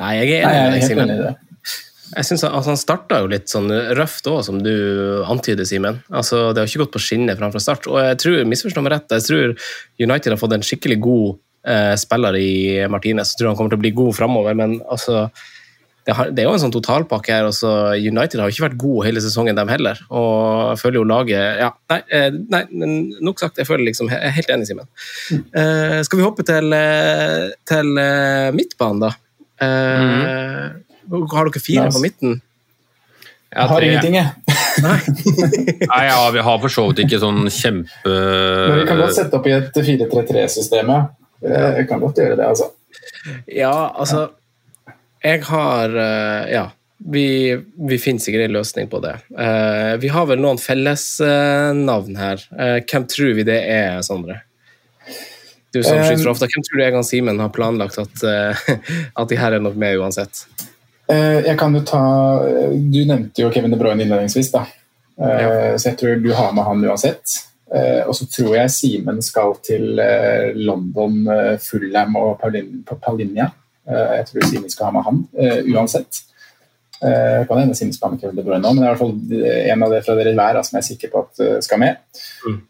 Nei, 0.00 0.12
jeg 0.20 0.42
er 0.42 0.58
enig 0.66 0.82
i 0.84 1.08
det. 1.08 1.32
Jeg 2.12 2.28
synes 2.28 2.42
altså, 2.44 2.72
Han 2.72 2.80
starta 2.80 3.22
jo 3.22 3.30
litt 3.32 3.48
sånn 3.48 3.70
røft 3.96 4.26
òg, 4.28 4.42
som 4.44 4.58
du 4.60 4.74
antyder, 5.32 5.64
Simen. 5.68 6.02
Altså, 6.12 6.50
det 6.52 6.60
har 6.60 6.68
ikke 6.68 6.84
gått 6.84 6.96
på 6.98 7.04
skinner 7.06 7.40
fra 7.40 7.62
start. 7.62 7.88
Og 7.88 7.96
jeg 8.02 8.18
tror, 8.20 8.42
misforstå 8.50 8.84
meg 8.84 8.96
rett, 8.96 9.16
jeg 9.16 9.26
tror 9.30 9.54
United 10.02 10.34
har 10.34 10.40
fått 10.40 10.56
en 10.58 10.66
skikkelig 10.66 10.98
god 11.06 11.26
eh, 11.72 11.94
spiller 12.00 12.36
i 12.36 12.52
Martinez. 12.92 13.32
Jeg 13.32 13.40
tror 13.40 13.52
han 13.52 13.58
kommer 13.60 13.72
til 13.72 13.80
å 13.80 13.84
bli 13.86 13.94
god 13.96 14.18
framover, 14.18 14.58
men 14.58 14.76
altså 14.84 15.24
det, 16.02 16.14
har, 16.18 16.30
det, 16.34 16.42
er 16.42 16.48
jo 16.48 16.54
en 16.56 16.62
sånn 16.64 16.74
totalpakke 16.74 17.30
her. 17.30 17.46
Også 17.46 17.70
United 17.94 18.40
har 18.40 18.50
jo 18.50 18.56
ikke 18.56 18.64
vært 18.64 18.78
gode 18.80 19.06
hele 19.06 19.22
sesongen, 19.22 19.58
dem 19.58 19.70
heller. 19.70 20.00
Og 20.10 20.72
jeg 20.72 20.80
føler 20.80 20.98
jo 20.98 21.04
laget 21.06 21.60
ja, 21.62 21.68
nei, 21.92 21.98
eh, 22.10 22.38
nei, 22.50 22.62
nok 23.22 23.42
sagt. 23.42 23.60
Jeg 23.62 23.68
føler 23.68 23.86
liksom, 23.86 24.10
jeg 24.10 24.18
er 24.18 24.34
helt 24.34 24.50
enig, 24.50 24.66
Simen. 24.70 24.88
Mm. 25.30 25.44
Uh, 25.54 25.98
skal 26.08 26.18
vi 26.18 26.26
hoppe 26.26 26.46
til, 26.48 26.74
eh, 26.74 27.52
til 27.70 27.92
uh, 28.00 28.48
midtbanen, 28.56 29.04
da? 29.06 29.12
Uh, 29.62 31.14
mm. 31.14 31.30
Har 31.30 31.52
dere 31.52 31.62
fire 31.62 31.86
på 31.94 32.02
midten? 32.02 32.40
Jeg 33.52 33.68
har 33.68 33.86
ingenting, 33.86 34.18
jeg. 34.18 34.58
Nei. 34.82 34.98
Nei, 35.92 36.02
ja, 36.08 36.18
vi 36.34 36.42
har 36.42 36.62
for 36.62 36.72
så 36.72 36.88
vidt 36.88 37.04
ikke 37.04 37.18
sånn 37.20 37.44
kjempe 37.52 38.08
Men 38.08 38.78
vi 38.78 38.86
kan 38.88 39.02
godt 39.02 39.18
sette 39.18 39.36
opp 39.36 39.46
i 39.46 39.52
et 39.58 39.76
4-3-3-system, 39.76 40.94
ja. 40.96 41.02
Vi 41.76 41.84
kan 41.90 42.00
godt 42.00 42.22
gjøre 42.22 42.38
det, 42.40 42.46
altså. 42.48 42.72
Ja, 43.46 43.74
altså 43.92 44.30
jeg 45.22 45.42
har 45.48 45.96
eh, 45.96 46.52
Ja. 46.52 46.70
Vi, 47.04 47.58
vi 47.74 47.96
finner 47.98 48.22
sikkert 48.22 48.44
en 48.44 48.52
løsning 48.54 48.86
på 48.86 49.00
det. 49.02 49.16
Uh, 49.34 49.98
vi 49.98 50.06
har 50.14 50.28
vel 50.30 50.38
noen 50.38 50.60
fellesnavn 50.62 52.12
uh, 52.14 52.20
her. 52.20 52.44
Hvem 52.86 53.06
tror 53.10 53.32
vi 53.34 53.42
det 53.42 53.56
er, 53.58 53.96
Sondre? 54.06 54.36
Du 55.74 55.80
som 55.82 55.98
skyter 55.98 56.30
ofte, 56.30 56.46
hvem 56.46 56.62
tror 56.62 56.78
du 56.78 56.84
Egan 56.84 57.02
Simen 57.02 57.42
har 57.42 57.50
planlagt 57.50 57.98
at, 57.98 58.22
at 59.18 59.32
de 59.32 59.38
her 59.40 59.56
er 59.56 59.64
nok 59.64 59.74
med 59.82 59.98
uansett? 59.98 60.44
jeg 61.10 61.56
kan 61.58 61.74
jo 61.74 61.80
ta 61.84 62.02
Du 62.70 63.00
nevnte 63.02 63.42
jo 63.42 63.50
Kevin 63.50 63.74
De 63.74 63.80
Bruyne 63.80 64.04
innledningsvis, 64.04 64.52
da. 64.54 64.62
Ja. 65.18 65.74
Så 65.74 65.90
jeg 65.90 65.98
tror 65.98 66.22
du 66.22 66.30
har 66.38 66.54
med 66.54 66.68
han 66.68 66.86
uansett. 66.86 67.34
Og 68.06 68.14
så 68.14 68.28
tror 68.30 68.54
jeg 68.60 68.76
Simen 68.76 69.18
skal 69.26 69.58
til 69.66 69.98
London, 70.62 71.26
Fulham 71.66 72.14
og 72.22 72.46
Paulinia. 73.02 73.50
Eh, 73.88 74.12
jeg 74.18 74.28
tror 74.28 74.46
Simen 74.46 74.70
skal 74.72 74.88
ha 74.88 74.94
med 74.94 75.06
han 75.08 75.24
eh, 75.38 75.72
uansett. 75.72 76.26
Uh, 77.02 77.42
kan 77.48 77.58
hende 77.58 77.74
Simmons 77.74 77.96
med 77.98 78.20
Kevin 78.20 78.36
De 78.38 78.42
Bruyne 78.46 78.62
òg, 78.62 78.76
men 78.76 78.84
det 78.84 78.86
er 78.86 78.92
i 78.92 78.94
hvert 78.94 79.00
fall 79.00 79.72
en 79.72 79.80
av 79.82 79.90
det 79.90 80.04
fra 80.06 80.14
dere 80.14 80.34
hver 80.38 80.58
som 80.62 80.76
jeg 80.76 80.84
er 80.84 80.86
sikker 80.86 81.10
på 81.10 81.22
at 81.24 81.40
skal 81.66 81.80
med. 81.82 81.96
Mm. 82.46 82.60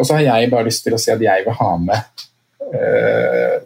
Og 0.00 0.04
så 0.08 0.16
har 0.16 0.22
jeg 0.24 0.48
bare 0.54 0.64
lyst 0.64 0.80
til 0.86 0.96
å 0.96 1.00
si 1.02 1.10
at 1.12 1.20
jeg 1.20 1.44
vil 1.44 1.58
ha 1.58 1.66
med 1.82 2.24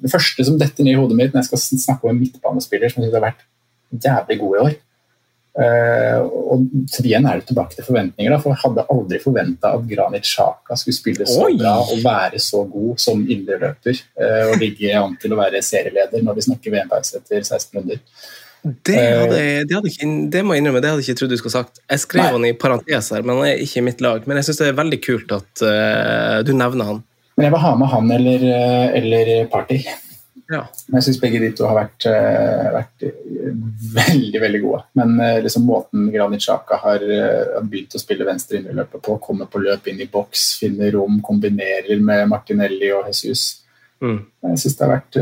det 0.03 0.11
første 0.11 0.49
som 0.49 0.59
detter 0.59 0.83
ned 0.83 0.97
i 0.97 0.99
hodet 0.99 1.15
mitt 1.15 1.31
når 1.31 1.45
jeg 1.45 1.51
skal 1.53 1.63
snakke 1.85 2.09
om 2.09 2.11
en 2.11 2.19
midtbanespiller 2.25 2.91
som 2.91 3.05
jeg 3.05 3.07
synes 3.07 3.21
har 3.21 3.27
vært 3.29 3.47
jævlig 4.09 4.41
god 4.43 4.57
i 4.57 4.65
år. 4.65 4.75
Uh, 5.61 6.23
og 6.55 6.63
igjen 7.03 7.27
er 7.29 7.41
det 7.41 7.51
tilbake 7.51 7.77
til 7.77 7.85
forventninger. 7.85 8.33
Da, 8.33 8.39
for 8.41 8.55
Jeg 8.55 8.63
hadde 8.63 8.85
aldri 8.95 9.21
forventa 9.21 9.75
at 9.77 9.87
Granit 9.91 10.29
Xhaka 10.29 10.77
skulle 10.81 10.97
spille 10.97 11.27
så 11.29 11.47
Oi. 11.51 11.57
bra 11.61 11.75
og 11.83 12.01
være 12.05 12.41
så 12.41 12.63
god 12.71 13.01
som 13.03 13.21
indreløper. 13.27 14.01
Uh, 14.17 14.53
og 14.53 14.61
ligge 14.63 14.95
an 14.97 15.19
til 15.21 15.35
å 15.35 15.41
være 15.41 15.61
serieleder 15.65 16.25
når 16.25 16.39
vi 16.39 16.47
snakker 16.49 16.77
VM-pause 16.77 17.21
etter 17.21 17.45
16 17.45 17.77
runder. 17.77 18.01
Det, 18.61 18.97
hadde, 18.97 19.37
det, 19.65 19.73
hadde 19.73 19.89
ikke, 19.89 20.09
det, 20.33 20.41
må 20.45 20.53
jeg 20.53 20.61
innrømme, 20.61 20.83
det 20.85 20.91
hadde 20.93 21.01
jeg 21.01 21.15
ikke 21.15 21.21
trodd 21.23 21.33
du 21.33 21.39
skulle 21.41 21.55
sagt. 21.55 21.81
Jeg 21.89 22.03
skrev 22.03 22.27
Nei. 22.27 22.33
han 22.35 22.49
i 22.51 22.57
parentes 22.61 23.09
her, 23.15 23.25
men 23.25 23.39
han 23.41 23.49
er 23.49 23.63
ikke 23.65 23.81
i 23.81 23.87
mitt 23.87 24.05
lag. 24.05 24.27
Men 24.29 24.41
jeg 24.41 24.51
syns 24.51 24.61
det 24.61 24.69
er 24.69 24.81
veldig 24.81 25.01
kult 25.05 25.33
at 25.37 25.65
uh, 25.65 26.37
du 26.45 26.53
nevner 26.57 26.95
han. 26.95 27.03
Men 27.37 27.49
jeg 27.49 27.55
vil 27.55 27.63
ha 27.65 27.73
med 27.81 27.89
han 27.89 28.15
eller, 28.17 28.47
eller 29.01 29.35
Party. 29.53 29.81
Ja. 30.51 30.65
Jeg 30.91 31.05
syns 31.07 31.21
begge 31.23 31.39
de 31.39 31.53
to 31.55 31.67
har 31.69 31.77
vært, 31.77 32.07
uh, 32.11 32.71
vært, 32.75 33.05
veldig 33.95 34.41
veldig 34.43 34.61
gode. 34.65 34.81
Men 34.99 35.15
uh, 35.21 35.39
liksom 35.45 35.67
måten 35.69 36.09
Granit 36.11 36.43
Xhaka 36.43 36.81
har 36.83 37.05
uh, 37.07 37.61
begynt 37.63 37.95
å 37.95 38.03
spille 38.03 38.27
venstre 38.27 38.59
inneløpet 38.59 39.05
på, 39.07 39.19
kommer 39.23 39.47
på 39.51 39.63
løp 39.63 39.87
inn 39.93 40.03
i 40.03 40.09
boks, 40.11 40.49
finner 40.63 40.91
rom, 40.97 41.21
kombinerer 41.23 42.03
med 42.03 42.27
Martinelli 42.33 42.91
og 42.97 43.07
Jesus. 43.13 43.63
Mm. 44.03 44.19
Jeg 44.49 44.63
syns 44.65 44.77
det 44.79 44.87
har 44.87 44.95
vært 44.97 45.21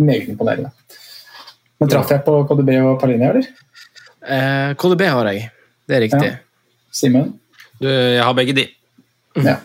meget 0.00 0.30
imponerende. 0.32 0.74
Men 1.80 1.90
traff 1.92 2.10
jeg 2.12 2.24
på 2.24 2.38
KDB 2.48 2.74
og 2.80 2.94
Palini, 3.00 3.28
eller? 3.28 3.48
KDB 4.80 5.04
har 5.08 5.30
jeg, 5.30 5.46
det 5.88 5.96
er 5.96 6.04
riktig. 6.08 6.30
Ja. 6.32 6.78
Simen? 6.92 7.34
Jeg 7.80 8.24
har 8.24 8.36
begge 8.36 8.56
de. 8.56 8.66
Ja. 9.44 9.60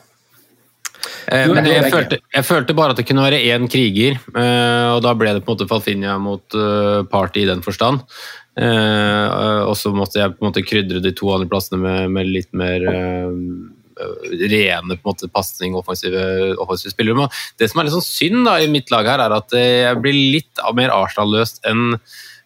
Eh, 1.32 1.48
men 1.50 1.68
jeg 1.68 1.92
følte, 1.94 2.20
jeg 2.34 2.46
følte, 2.46 2.76
bare 2.78 2.94
at 2.94 3.00
det 3.00 3.08
kunne 3.10 3.26
være 3.26 3.42
én 3.50 3.68
kriger, 3.72 4.18
eh, 4.36 4.88
og 4.94 5.02
da 5.06 5.14
ble 5.18 5.36
det 5.36 5.46
på 5.46 5.52
en 5.52 5.58
måte 5.58 5.70
Falfinia 5.70 6.18
mot 6.22 6.58
eh, 6.58 7.02
Party 7.12 7.44
i 7.44 7.50
den 7.50 7.64
forstand. 7.66 8.04
Og 8.56 9.74
så 9.76 9.92
måtte 9.92 10.22
jeg 10.22 10.32
på 10.32 10.40
en 10.40 10.48
måte 10.48 10.62
krydre 10.64 11.02
de 11.04 11.12
to 11.12 11.28
andre 11.34 11.50
plassene 11.52 11.82
med, 11.82 12.14
med 12.16 12.30
litt 12.32 12.48
mer 12.56 12.86
rene 12.88 14.96
på 14.96 14.96
en 14.96 15.10
måte 15.10 15.28
pasning 15.28 15.76
offensive, 15.76 16.22
offensive 16.64 16.94
spillere. 16.94 17.28
Det 17.60 17.68
som 17.68 17.82
er 17.82 17.90
litt 17.90 17.98
sånn 17.98 18.08
synd 18.08 18.48
da, 18.48 18.54
i 18.64 18.72
mitt 18.72 18.94
lag 18.96 19.10
her, 19.12 19.26
er 19.26 19.36
at 19.36 19.58
jeg 19.60 20.00
blir 20.00 20.16
litt 20.38 20.64
mer 20.78 20.96
Arsenal-løst 20.96 21.68
enn 21.68 21.98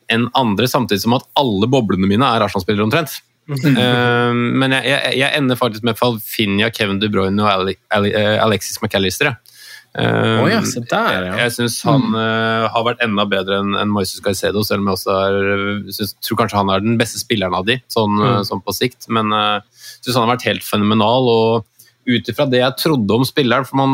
enn 0.09 0.25
andre, 0.33 0.65
samtidig 0.65 1.03
som 1.03 1.13
at 1.19 1.27
alle 1.37 1.67
boblene 1.69 2.07
mine 2.09 2.25
er 2.25 2.41
Arsenal-spillere 2.41 2.87
omtrent. 2.87 3.19
Uh, 3.49 4.31
men 4.33 4.75
jeg, 4.77 4.85
jeg, 4.91 5.13
jeg, 5.19 5.29
ender 5.37 5.59
faktisk 5.59 5.85
med 5.87 5.97
Falfinia, 5.99 6.69
Kevin 6.73 7.01
De 7.01 7.09
Bruyne 7.11 7.43
og 7.43 7.49
Ale, 7.51 7.77
Ale, 7.93 8.11
eh, 8.13 8.35
Alexis 8.43 8.81
McAllister. 8.83 9.33
Uh, 9.97 10.43
oh, 10.43 10.45
ja, 10.45 10.59
der, 10.91 11.23
ja. 11.25 11.37
Jeg 11.47 11.53
syns 11.55 11.79
han 11.81 12.11
uh, 12.13 12.67
har 12.69 12.83
vært 12.85 13.01
enda 13.01 13.25
bedre 13.25 13.57
enn 13.63 13.73
en 13.73 13.89
Moises 13.89 14.21
Caicedo, 14.21 14.61
selv 14.61 14.83
om 14.83 14.91
jeg 14.91 14.99
også 14.99 15.15
er, 15.17 15.39
synes, 15.95 16.13
tror 16.21 16.43
kanskje 16.43 16.59
han 16.59 16.69
er 16.69 16.83
den 16.85 16.99
beste 16.99 17.17
spilleren 17.17 17.57
av 17.57 17.65
de, 17.65 17.79
sånn, 17.89 18.19
mm. 18.21 18.45
sånn 18.45 18.61
på 18.61 18.75
sikt. 18.77 19.09
Men 19.09 19.33
jeg 19.33 19.63
uh, 19.65 19.89
syns 19.97 20.13
han 20.13 20.27
har 20.27 20.35
vært 20.35 20.47
helt 20.51 20.67
fenomenal. 20.67 21.33
og 21.33 21.78
ut 22.07 22.29
ifra 22.31 22.45
det 22.49 22.61
jeg 22.61 22.77
trodde 22.79 23.15
om 23.15 23.25
spilleren, 23.27 23.65
for 23.67 23.79
man 23.81 23.91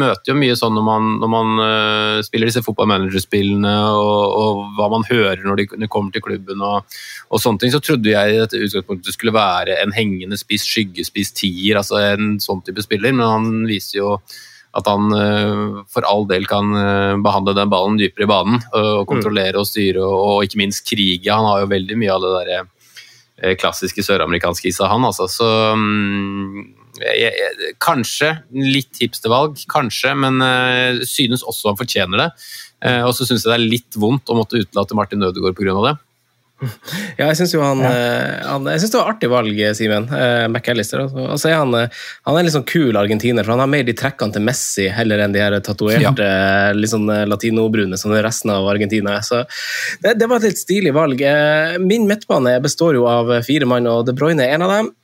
møter 0.00 0.32
jo 0.32 0.38
mye 0.38 0.56
sånn 0.58 0.74
når 0.76 0.86
man, 0.86 1.10
når 1.20 1.30
man 1.30 1.60
uh, 1.60 2.24
spiller 2.24 2.50
disse 2.50 2.62
fotballmanagerspillene, 2.64 3.74
og, 3.92 4.24
og, 4.40 4.62
hva 4.78 4.88
man 4.92 5.06
hører 5.08 5.44
når 5.44 5.60
de, 5.60 5.66
når 5.74 5.84
de 5.84 5.92
kommer 5.92 6.14
til 6.14 6.24
klubben 6.24 6.64
og, 6.64 6.96
og, 7.28 7.38
sånne 7.42 7.62
ting, 7.62 7.74
så 7.74 7.82
trodde 7.84 8.10
jeg 8.10 8.32
i 8.32 8.40
dette 8.40 8.60
utgangspunktet 8.60 9.14
skulle 9.14 9.36
være 9.36 9.78
en 9.82 9.94
hengende 9.94 10.38
spiss, 10.40 10.66
skyggespiss, 10.66 11.34
tier, 11.36 11.78
altså 11.78 12.00
en 12.02 12.36
sånn 12.42 12.64
type 12.66 12.84
spiller, 12.84 13.14
men 13.14 13.26
han 13.28 13.50
viser 13.68 14.00
jo 14.00 14.14
at 14.76 14.88
han 14.90 15.12
uh, 15.12 15.84
for 15.92 16.08
all 16.08 16.26
del 16.28 16.48
kan 16.48 16.72
uh, 16.72 17.18
behandle 17.24 17.54
den 17.56 17.70
ballen 17.72 18.00
dypere 18.00 18.26
i 18.26 18.32
banen 18.32 18.64
og 18.76 19.04
kontrollere 19.08 19.60
og 19.60 19.68
styre, 19.68 20.02
og, 20.02 20.16
og 20.32 20.48
ikke 20.48 20.60
minst 20.64 20.88
krige. 20.88 21.30
Han 21.30 21.46
har 21.48 21.62
jo 21.62 21.70
veldig 21.70 22.00
mye 22.00 22.16
av 22.16 22.24
det 22.24 22.32
derre 22.40 22.64
klassiske 23.60 24.00
søramerikanske 24.00 24.70
i 24.70 24.72
seg, 24.72 24.88
han. 24.88 25.04
Altså. 25.04 25.26
Så 25.28 25.46
um, 25.76 26.62
jeg, 27.02 27.34
jeg, 27.36 27.74
kanskje 27.82 28.32
litt 28.56 29.02
hipstervalg, 29.02 29.60
kanskje, 29.72 30.14
men 30.18 30.40
uh, 30.42 31.04
synes 31.08 31.44
også 31.46 31.72
han 31.72 31.78
fortjener 31.80 32.26
det. 32.26 32.30
Uh, 32.84 33.04
og 33.08 33.14
så 33.16 33.26
syns 33.26 33.44
jeg 33.44 33.52
det 33.52 33.56
er 33.58 33.70
litt 33.76 34.00
vondt 34.00 34.28
å 34.30 34.36
måtte 34.38 34.60
utelate 34.60 34.96
Martin 34.98 35.24
Ødegaard 35.26 35.56
pga. 35.58 35.78
det. 35.90 35.96
Ja, 37.18 37.26
jeg 37.28 37.36
syns 37.36 37.52
jo 37.52 37.60
han, 37.60 37.82
ja. 37.84 37.88
Eh, 37.92 38.44
han, 38.48 38.64
Jeg 38.70 38.80
synes 38.80 38.92
det 38.94 39.00
var 39.00 39.10
artig 39.12 39.28
valg, 39.28 39.58
Simen. 39.76 40.06
Uh, 40.08 40.46
McAllister. 40.48 41.02
Altså. 41.04 41.50
han, 41.52 41.74
han, 41.76 42.36
er 42.36 42.46
litt 42.46 42.54
sånn 42.54 42.68
kul 42.68 42.96
argentiner, 42.96 43.44
for 43.44 43.54
han 43.54 43.64
har 43.64 43.70
mer 43.72 43.84
de 43.88 43.94
trekkene 43.96 44.32
til 44.32 44.44
Messi 44.46 44.86
heller 44.92 45.24
enn 45.24 45.34
de 45.36 45.42
her 45.42 45.56
tatoverte 45.64 46.28
ja. 46.28 46.72
litt 46.76 46.92
sånn 46.92 47.08
latinobrune 47.28 47.98
som 48.00 48.14
resten 48.14 48.54
av 48.54 48.68
Argentina. 48.72 49.18
Så 49.24 49.42
det, 50.04 50.16
det, 50.20 50.28
var 50.28 50.40
et 50.40 50.50
litt 50.50 50.62
stilig 50.62 50.94
valg. 50.96 51.20
Min 51.84 52.08
midtbane 52.08 52.56
består 52.64 52.96
jo 53.00 53.04
av 53.10 53.36
fire 53.46 53.68
mann, 53.68 53.88
og 53.90 54.06
De 54.08 54.16
Bruyne 54.16 54.46
er 54.46 54.56
en 54.56 54.66
av 54.66 54.74
dem. 54.76 54.94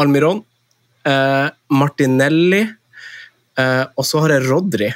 Almiron 0.00 0.42
eh, 0.42 0.51
Martinelli, 1.72 2.62
eh, 3.58 3.84
og 3.96 4.06
så 4.06 4.22
har 4.24 4.36
jeg 4.36 4.46
Rodri. 4.48 4.90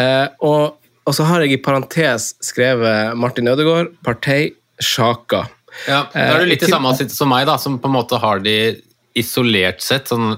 Eh, 0.00 0.26
og, 0.46 0.76
og, 1.04 1.12
så 1.14 1.26
har 1.28 1.44
jeg 1.44 1.56
i 1.56 1.62
parentes 1.62 2.32
skrevet 2.44 3.18
Martin 3.18 3.50
Ødegaard, 3.50 3.92
Partey, 4.06 4.52
Sjaka. 4.82 5.44
Ja, 5.88 6.04
da 6.12 6.28
er 6.36 6.44
du 6.44 6.50
litt 6.52 6.62
i 6.62 6.70
samme 6.70 6.92
som 6.94 7.30
meg, 7.30 7.48
da, 7.50 7.58
som 7.58 7.80
på 7.82 7.90
en 7.90 7.96
måte 7.96 8.18
har 8.22 8.42
de 8.44 8.76
isolert 9.18 9.82
sett 9.82 10.10
sånn 10.10 10.36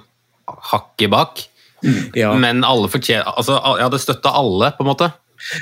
hakket 0.73 1.13
bak. 1.13 1.45
Ja. 2.17 2.33
Men 2.41 2.65
alle 2.65 2.89
fortjener 2.91 3.29
altså, 3.37 3.59
Jeg 3.77 3.85
hadde 3.85 4.01
støtta 4.01 4.33
alle, 4.35 4.71
på 4.75 4.85
en 4.85 4.89
måte. 4.89 5.11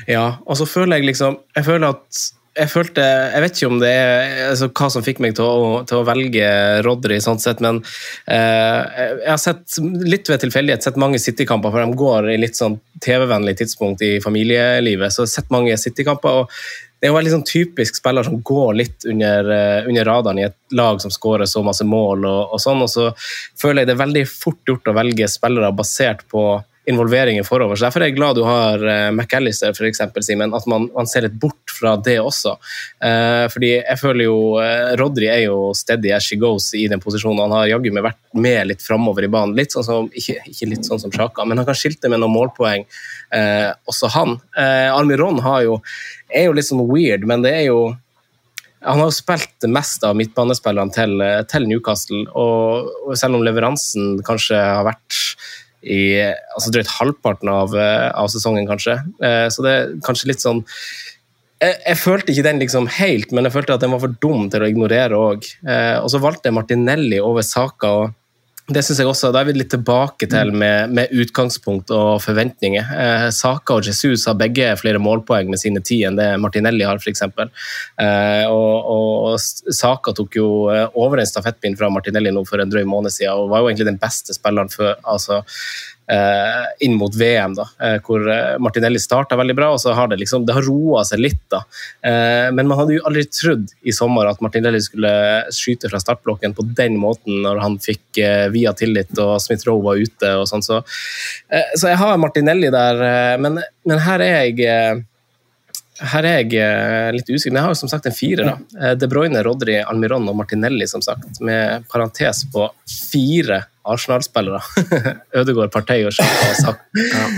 Ja, 0.09 0.37
og 0.47 0.57
så 0.57 0.65
føler 0.71 1.01
jeg 1.01 1.09
liksom 1.09 1.35
Jeg 1.57 1.67
føler 1.67 1.97
at 1.97 2.21
jeg 2.55 2.71
følte 2.71 3.03
Jeg 3.03 3.43
vet 3.43 3.59
ikke 3.59 3.71
om 3.71 3.81
det 3.83 3.91
er 3.91 4.41
altså, 4.51 4.69
hva 4.71 4.89
som 4.93 5.05
fikk 5.05 5.21
meg 5.25 5.35
til 5.39 5.47
å, 5.47 5.83
til 5.89 6.01
å 6.01 6.07
velge 6.07 6.47
Rodry, 6.87 7.19
sånn 7.23 7.43
sett, 7.43 7.63
men 7.65 7.81
eh, 8.31 8.81
jeg 9.25 9.31
har 9.33 9.41
sett 9.43 9.79
litt 10.07 10.31
ved 10.31 10.43
tilfeldighet 10.45 10.87
sett 10.87 11.01
mange 11.01 11.21
City-kamper, 11.23 11.75
for 11.75 11.83
de 11.83 11.99
går 11.99 12.31
i 12.35 12.41
litt 12.41 12.59
sånn 12.59 12.79
TV-vennlig 13.05 13.57
tidspunkt 13.59 14.05
i 14.07 14.17
familielivet. 14.23 15.13
så 15.13 15.25
jeg 15.25 15.31
har 15.31 15.35
sett 15.35 15.55
mange 15.55 15.77
City-kamper, 15.81 16.45
og 16.45 16.53
det 17.03 17.09
er 17.09 17.13
jo 17.13 17.21
en 17.21 17.33
sånn 17.35 17.49
typisk 17.49 17.99
spiller 17.99 18.25
som 18.25 18.39
går 18.41 18.71
litt 18.79 19.05
under, 19.11 19.51
uh, 19.51 19.89
under 19.91 20.07
radaren 20.09 20.39
i 20.41 20.47
et 20.47 20.57
lag 20.73 21.03
som 21.03 21.13
skårer 21.13 21.51
så 21.51 21.61
masse 21.67 21.85
mål 21.85 22.25
og, 22.25 22.55
og 22.55 22.63
sånn, 22.63 22.81
og 22.81 22.89
så 22.89 23.11
føler 23.61 23.83
jeg 23.83 23.91
det 23.91 23.97
er 23.97 24.05
veldig 24.07 24.23
fort 24.31 24.71
gjort 24.71 24.89
å 24.89 24.97
velge 24.97 25.29
spillere 25.29 25.75
basert 25.77 26.25
på 26.33 26.47
involveringen 26.87 27.45
forover. 27.45 27.77
Så 27.77 27.87
Derfor 27.87 28.05
er 28.05 28.11
jeg 28.11 28.17
glad 28.19 28.37
du 28.37 28.43
har 28.47 28.83
uh, 28.85 29.11
McAllister, 29.13 29.73
f.eks., 29.73 30.03
Simen. 30.27 30.55
At 30.57 30.67
man, 30.71 30.89
man, 30.95 31.09
ser 31.09 31.27
litt 31.27 31.39
bort 31.41 31.73
fra 31.73 31.95
det 31.97 32.19
også. 32.21 32.57
Uh, 33.01 33.47
fordi 33.53 33.73
jeg 33.79 34.01
føler 34.01 34.27
jo 34.27 34.37
uh, 34.59 34.93
Rodry 35.01 35.31
er 35.33 35.47
jo 35.47 35.73
steady 35.77 36.13
as 36.15 36.29
she 36.29 36.39
goes 36.41 36.71
i 36.77 36.87
den 36.91 37.03
posisjonen. 37.03 37.43
Han 37.47 37.57
har 37.57 37.73
jaggu 37.73 37.93
meg 37.95 38.07
vært 38.07 38.23
med 38.37 38.71
litt 38.73 38.85
framover 38.85 39.27
i 39.27 39.33
banen. 39.33 39.57
Litt 39.57 39.75
sånn 39.75 39.87
som, 39.87 40.13
ikke, 40.13 40.41
ikke 40.51 40.71
litt 40.75 40.89
sånn 40.89 41.01
som 41.03 41.15
Sjaka, 41.15 41.47
men 41.49 41.61
han 41.61 41.69
kan 41.69 41.79
skilte 41.79 42.13
med 42.13 42.21
noen 42.23 42.37
målpoeng, 42.37 42.87
uh, 43.35 43.71
også 43.91 44.13
han. 44.15 44.39
Almiron 44.55 45.41
jo, 45.65 45.79
er 46.29 46.49
jo 46.49 46.57
litt 46.57 46.69
sånn 46.69 46.85
weird, 46.89 47.25
men 47.29 47.45
det 47.45 47.55
er 47.63 47.69
jo 47.71 47.95
han 48.85 49.01
har 49.01 49.09
jo 49.09 49.17
spilt 49.17 49.55
det 49.65 49.71
meste 49.73 50.05
av 50.05 50.17
midtbanespillerne 50.19 50.93
til, 50.93 51.23
til 51.49 51.65
Newcastle, 51.71 52.27
og 52.37 53.15
selv 53.17 53.39
om 53.39 53.45
leveransen 53.47 54.19
kanskje 54.27 54.59
har 54.61 54.85
vært 54.85 55.17
i 55.85 56.03
altså 56.25 56.73
drøyt 56.75 56.93
halvparten 56.97 57.51
av, 57.53 57.75
eh, 57.77 58.09
av, 58.11 58.31
sesongen, 58.33 58.69
kanskje. 58.69 58.99
Eh, 59.23 59.47
så 59.53 59.65
det 59.65 59.75
er 59.75 59.93
kanskje 60.07 60.31
litt 60.33 60.45
sånn 60.45 60.65
jeg, 61.63 61.77
jeg, 61.79 61.97
følte 62.01 62.33
ikke 62.33 62.45
den 62.45 62.61
liksom 62.61 62.89
helt, 62.99 63.31
men 63.33 63.47
jeg 63.47 63.55
følte 63.55 63.77
at 63.77 63.85
den 63.85 63.95
var 63.95 64.03
for 64.03 64.17
dum 64.21 64.49
til 64.53 64.65
å 64.65 64.69
ignorere 64.69 65.17
òg. 65.17 65.47
Eh, 65.65 65.97
og 66.01 66.11
så 66.13 66.21
valgte 66.21 66.51
jeg 66.51 66.57
Martinelli 66.57 67.21
over 67.23 67.47
Saka. 67.47 67.93
og 68.03 68.13
det 68.65 68.81
synes 68.81 69.01
jeg 69.03 69.09
også, 69.11 69.29
Da 69.29 69.43
er 69.43 69.49
vi 69.51 69.59
litt 69.59 69.69
tilbake 69.75 70.25
til 70.31 70.49
mm. 70.55 70.57
med, 70.57 70.93
med 70.97 71.11
utgangspunkt 71.13 71.91
og 71.93 72.23
forventninger. 72.25 72.93
Eh, 72.97 73.27
Saka 73.37 73.77
og 73.77 73.85
Jesus 73.85 74.25
har 74.25 74.39
begge 74.41 74.71
flere 74.81 75.01
målpoeng 75.03 75.51
med 75.53 75.61
sine 75.61 75.83
ti 75.85 75.99
enn 76.09 76.17
det 76.17 76.31
Martinelli 76.41 76.87
har, 76.89 76.97
f.eks. 76.97 77.27
Eh, 77.29 78.45
og, 78.49 78.89
og 78.95 79.37
Saka 79.77 80.15
tok 80.17 80.39
jo 80.41 80.49
eh, 80.73 80.87
over 80.97 81.21
en 81.21 81.29
stafettpinn 81.29 81.77
fra 81.77 81.93
Martinelli 81.93 82.33
nå 82.33 82.47
for 82.49 82.63
en 82.65 82.73
drøy 82.73 82.87
måned 82.89 83.13
siden 83.13 83.37
og 83.37 83.53
var 83.53 83.61
jo 83.61 83.69
egentlig 83.69 83.91
den 83.91 84.01
beste 84.01 84.33
spilleren 84.37 84.73
før. 84.73 84.97
altså, 85.03 85.43
inn 86.85 86.97
mot 87.01 87.15
VM, 87.17 87.55
da, 87.57 87.65
eh, 87.81 87.95
hvor 88.05 88.27
eh, 88.29 88.59
Martinelli 88.61 89.01
starta 89.01 89.39
veldig 89.41 89.57
bra, 89.57 89.71
og 89.73 89.81
så 89.81 89.95
har 89.97 90.11
det 90.11 90.19
liksom, 90.21 90.45
det 90.47 90.57
har 90.57 90.67
roa 90.67 91.05
seg 91.09 91.23
litt. 91.23 91.41
da. 91.53 91.63
Men 92.55 92.69
man 92.69 92.79
hadde 92.79 92.97
jo 92.97 93.05
aldri 93.09 93.25
trodd 93.31 93.71
i 93.87 93.93
sommer 93.95 94.29
at 94.29 94.41
Martinelli 94.45 94.81
skulle 94.83 95.13
skyte 95.55 95.89
fra 95.91 96.01
startblokken 96.03 96.55
på 96.57 96.67
den 96.77 96.99
måten 97.01 97.43
når 97.45 97.61
han 97.63 97.79
fikk 97.83 98.21
via 98.53 98.73
tillit 98.77 99.13
og 99.23 99.37
Smith-Roe 99.43 99.83
var 99.85 100.01
ute 100.01 100.35
og 100.41 100.47
sånn. 100.51 100.65
Så, 100.65 100.81
så, 101.75 101.89
jeg 101.89 102.01
har 102.01 102.21
Martinelli 102.21 102.71
der, 102.75 103.03
men, 103.41 103.61
men 103.89 104.03
her 104.05 104.25
er 104.25 104.49
jeg 104.49 105.05
Her 106.03 106.27
er 106.27 106.41
jeg 106.43 106.57
eh, 106.59 107.09
litt 107.15 107.29
usikker, 107.31 107.53
men 107.53 107.61
jeg 107.61 107.67
har 107.69 107.75
jo 107.75 107.79
som 107.79 107.91
sagt 107.93 108.07
en 108.11 108.15
fire. 108.17 108.49
da. 108.49 108.55
Eh, 108.81 108.95
De 108.99 109.09
Bruyne, 109.11 109.43
Rodri, 109.47 109.77
Almiron 109.79 110.27
og 110.31 110.35
Martinelli, 110.41 110.89
som 110.91 111.03
sagt, 111.05 111.39
med 111.45 111.87
parentes 111.93 112.43
på 112.51 112.67
fire 112.91 113.61
Arsenal-spillere. 113.87 114.59
Ødegaard, 115.39 115.71
Partey 115.75 116.03
og 116.09 116.15
Sjaka 116.17 116.55
Sak. 116.59 116.83
Ja. 117.15 117.29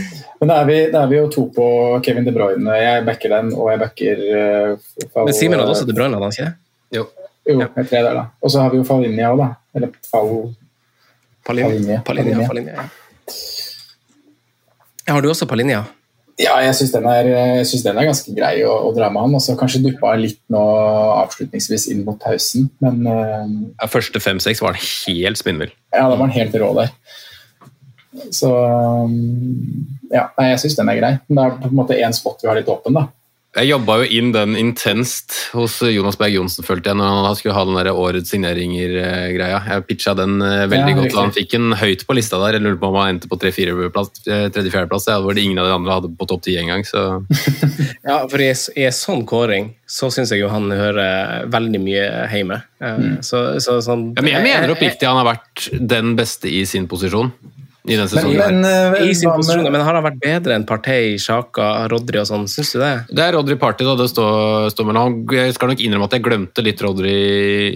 Men 0.40 0.50
da 0.52 0.56
er, 0.60 0.66
vi, 0.68 0.78
da 0.92 1.02
er 1.04 1.08
vi 1.08 1.16
jo 1.16 1.28
to 1.32 1.46
på 1.52 1.66
Kevin 2.04 2.26
De 2.26 2.32
Bruyne. 2.32 2.74
Jeg 2.80 3.04
backer 3.06 3.32
den, 3.32 3.54
og 3.56 3.70
jeg 3.72 3.80
backer 3.80 4.18
uh, 4.20 4.88
Men 5.24 5.36
Simen 5.36 5.60
hadde 5.62 5.72
også 5.72 5.86
De 5.88 5.96
Bruyne, 5.96 6.12
hadde 6.12 6.28
han 6.28 6.34
ikke 6.36 6.48
det? 6.48 6.98
Jo. 6.98 7.06
Jo, 7.46 7.56
jeg 7.62 7.88
tre 7.88 8.02
der, 8.02 8.12
da. 8.18 8.24
Og 8.44 8.52
så 8.52 8.60
har 8.60 8.72
vi 8.72 8.80
jo 8.82 8.84
Fallinia 8.88 9.30
òg, 9.32 9.40
da. 9.40 9.48
Eller 9.76 9.92
Fall... 10.10 10.32
Palinja. 11.46 12.00
Palinja. 12.04 12.48
Palinja. 12.50 12.88
Har 15.06 15.22
du 15.22 15.30
også 15.30 15.46
Palinja? 15.48 15.84
Ja, 16.36 16.58
jeg 16.60 16.74
syns 16.76 16.92
den, 16.92 17.06
den, 17.08 17.96
er 17.96 18.08
ganske 18.10 18.32
grei 18.36 18.58
å, 18.68 18.74
å 18.88 18.90
dra 18.96 19.08
med 19.12 19.24
han. 19.24 19.36
Og 19.38 19.44
så 19.44 19.54
kanskje 19.56 19.80
duppa 19.86 20.12
litt 20.20 20.42
nå 20.52 20.62
avslutningsvis 21.22 21.88
inn 21.92 22.02
mot 22.04 22.18
pausen, 22.20 22.68
men 22.84 23.06
uh, 23.08 23.46
ja, 23.80 23.88
Første 23.88 24.20
fem-seks 24.20 24.60
var 24.60 24.76
han 24.76 24.82
helt 24.82 25.40
spinnvill. 25.40 25.72
Ja, 25.94 26.04
da 26.10 26.12
var 26.12 26.26
han 26.26 26.36
helt 26.36 26.58
rå 26.60 26.74
der. 26.76 26.92
Så 28.32 28.50
ja, 30.12 30.26
nei, 30.36 30.50
jeg 30.52 30.60
syns 30.62 30.76
den 30.78 30.92
er 30.92 31.00
grei. 31.00 31.12
Men 31.28 31.38
det 31.38 31.46
er 31.46 31.56
på 31.62 31.70
en 31.70 31.80
måte 31.80 31.98
én 32.00 32.16
spot 32.16 32.44
vi 32.44 32.50
har 32.50 32.58
litt 32.58 32.70
åpen, 32.72 32.96
da. 32.96 33.08
Jeg 33.56 33.70
jobba 33.70 33.94
jo 34.02 34.06
inn 34.18 34.34
den 34.34 34.52
intenst 34.60 35.32
hos 35.56 35.78
Jonas 35.88 36.18
Berg 36.20 36.34
Johnsen, 36.34 36.64
følte 36.66 36.90
jeg, 36.90 36.98
når 37.00 37.22
han 37.24 37.38
skulle 37.38 37.54
ha 37.56 37.62
den 37.64 37.78
der 37.78 37.88
årets 37.96 38.28
signeringer-greia. 38.34 39.62
Jeg 39.70 39.84
pitcha 39.88 40.12
den 40.18 40.42
eh, 40.44 40.66
veldig 40.68 40.92
ja, 40.92 40.98
godt, 40.98 41.14
og 41.14 41.20
han 41.22 41.32
fikk 41.32 41.54
den 41.54 41.76
høyt 41.80 42.04
på 42.04 42.16
lista 42.18 42.40
der. 42.42 42.58
Jeg 42.58 42.66
lurer 42.66 42.76
på 42.82 42.90
om 42.90 42.98
han 43.00 43.14
endte 43.14 43.30
på 43.30 43.38
3-4-plass, 43.40 45.08
eh, 45.08 45.16
hvor 45.24 45.40
ingen 45.40 45.62
av 45.62 45.70
de 45.70 45.74
andre 45.78 45.96
hadde 45.96 46.12
på 46.20 46.28
topp 46.28 46.44
ti 46.44 46.58
engang. 46.60 46.84
ja, 48.10 48.18
for 48.28 48.44
i, 48.44 48.52
i 48.52 48.86
en 48.90 48.98
sånn 49.00 49.24
kåring 49.28 49.72
så 49.88 50.12
syns 50.12 50.34
jeg 50.34 50.44
jo 50.44 50.52
han 50.52 50.68
hører 50.68 51.48
veldig 51.48 51.80
mye 51.80 52.06
hjemme. 52.34 52.60
Eh, 52.84 53.00
mm. 53.00 53.18
Så, 53.24 53.46
så, 53.64 53.80
sånn, 53.80 54.10
ja, 54.18 54.26
men 54.26 54.36
jeg 54.36 54.48
mener 54.50 54.76
oppriktig 54.76 55.08
han 55.08 55.22
har 55.22 55.30
vært 55.32 55.70
den 55.80 56.12
beste 56.18 56.52
i 56.52 56.66
sin 56.68 56.90
posisjon 56.92 57.32
i 57.86 57.96
den 57.98 58.08
sesongen. 58.10 58.38
Men, 58.38 58.60
men, 58.92 59.06
I 59.06 59.14
sin 59.14 59.30
posisjon, 59.30 59.68
men 59.70 59.82
har 59.86 59.98
han 59.98 60.04
vært 60.04 60.18
bedre 60.22 60.56
enn 60.56 60.66
Partey, 60.68 61.16
Sjaka, 61.22 61.86
Rodry 61.92 62.20
og 62.22 62.28
sånn? 62.28 62.46
Syns 62.50 62.72
du 62.74 62.80
det? 62.82 62.92
Det 63.10 63.24
er 63.24 63.36
Rodry 63.36 63.56
Party, 63.60 63.86
da. 63.86 63.96
Det 63.98 64.08
står, 64.10 64.68
står 64.74 64.88
mellom. 64.90 65.18
Jeg 65.34 65.56
skal 65.56 65.72
nok 65.72 65.82
innrømme 65.84 66.08
at 66.08 66.16
jeg 66.18 66.24
glemte 66.26 66.64
litt 66.66 66.82
Rodry 66.84 67.16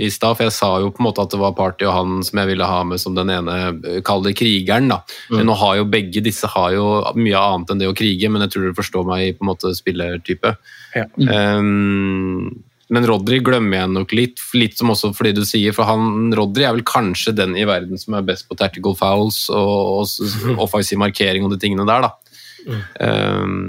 i 0.03 0.11
stad, 0.13 0.39
for 0.39 0.49
jeg 0.49 0.57
sa 0.57 0.73
jo 0.83 0.93
på 0.95 1.03
en 1.03 1.09
måte 1.11 1.25
at 1.25 1.35
det 1.35 1.43
var 1.43 1.57
Party 1.59 1.89
og 1.89 1.95
han 1.97 2.25
som 2.27 2.43
jeg 2.43 2.53
ville 2.53 2.71
ha 2.73 2.81
med 2.87 3.03
som 3.03 3.19
den 3.19 3.33
ene, 3.35 3.59
kall 4.07 4.25
det 4.27 4.37
krigeren, 4.41 4.91
da. 4.93 5.03
Mm. 5.31 5.37
Men 5.39 5.51
nå 5.51 5.59
har 5.63 5.77
jo 5.81 5.91
begge 5.91 6.25
disse 6.25 6.51
har 6.51 6.75
jo 6.77 6.89
mye 7.19 7.45
annet 7.45 7.75
enn 7.75 7.85
det 7.85 7.91
å 7.91 7.97
krige, 7.97 8.33
men 8.33 8.47
jeg 8.47 8.55
tror 8.55 8.69
du 8.69 8.81
forstår 8.81 9.07
meg 9.09 9.27
i 9.27 9.37
på 9.37 9.47
en 9.47 9.53
måte 9.53 9.75
spillertype. 9.77 10.57
Ja. 10.97 11.07
Mm. 11.17 11.31
Um, 11.31 12.65
men 12.91 13.07
Rodry 13.07 13.39
glemmer 13.47 13.83
jeg 13.83 13.93
nok 13.95 14.13
litt, 14.19 14.43
litt 14.59 14.79
som 14.79 14.91
også 14.91 15.13
fordi 15.17 15.35
du 15.39 15.45
sier, 15.47 15.75
for 15.77 15.87
han, 15.89 16.33
Rodry 16.37 16.67
er 16.67 16.75
vel 16.75 16.87
kanskje 16.87 17.35
den 17.39 17.55
i 17.59 17.67
verden 17.69 18.01
som 18.01 18.17
er 18.19 18.27
best 18.27 18.49
på 18.51 18.59
tactical 18.59 18.97
fouls 18.99 19.45
og, 19.55 20.03
og 20.03 20.63
offensiv 20.67 21.01
markering 21.03 21.47
og 21.47 21.55
de 21.55 21.61
tingene 21.63 21.87
der, 21.89 22.09
da. 22.09 22.39
Mm. 22.67 22.81
Um, 23.01 23.61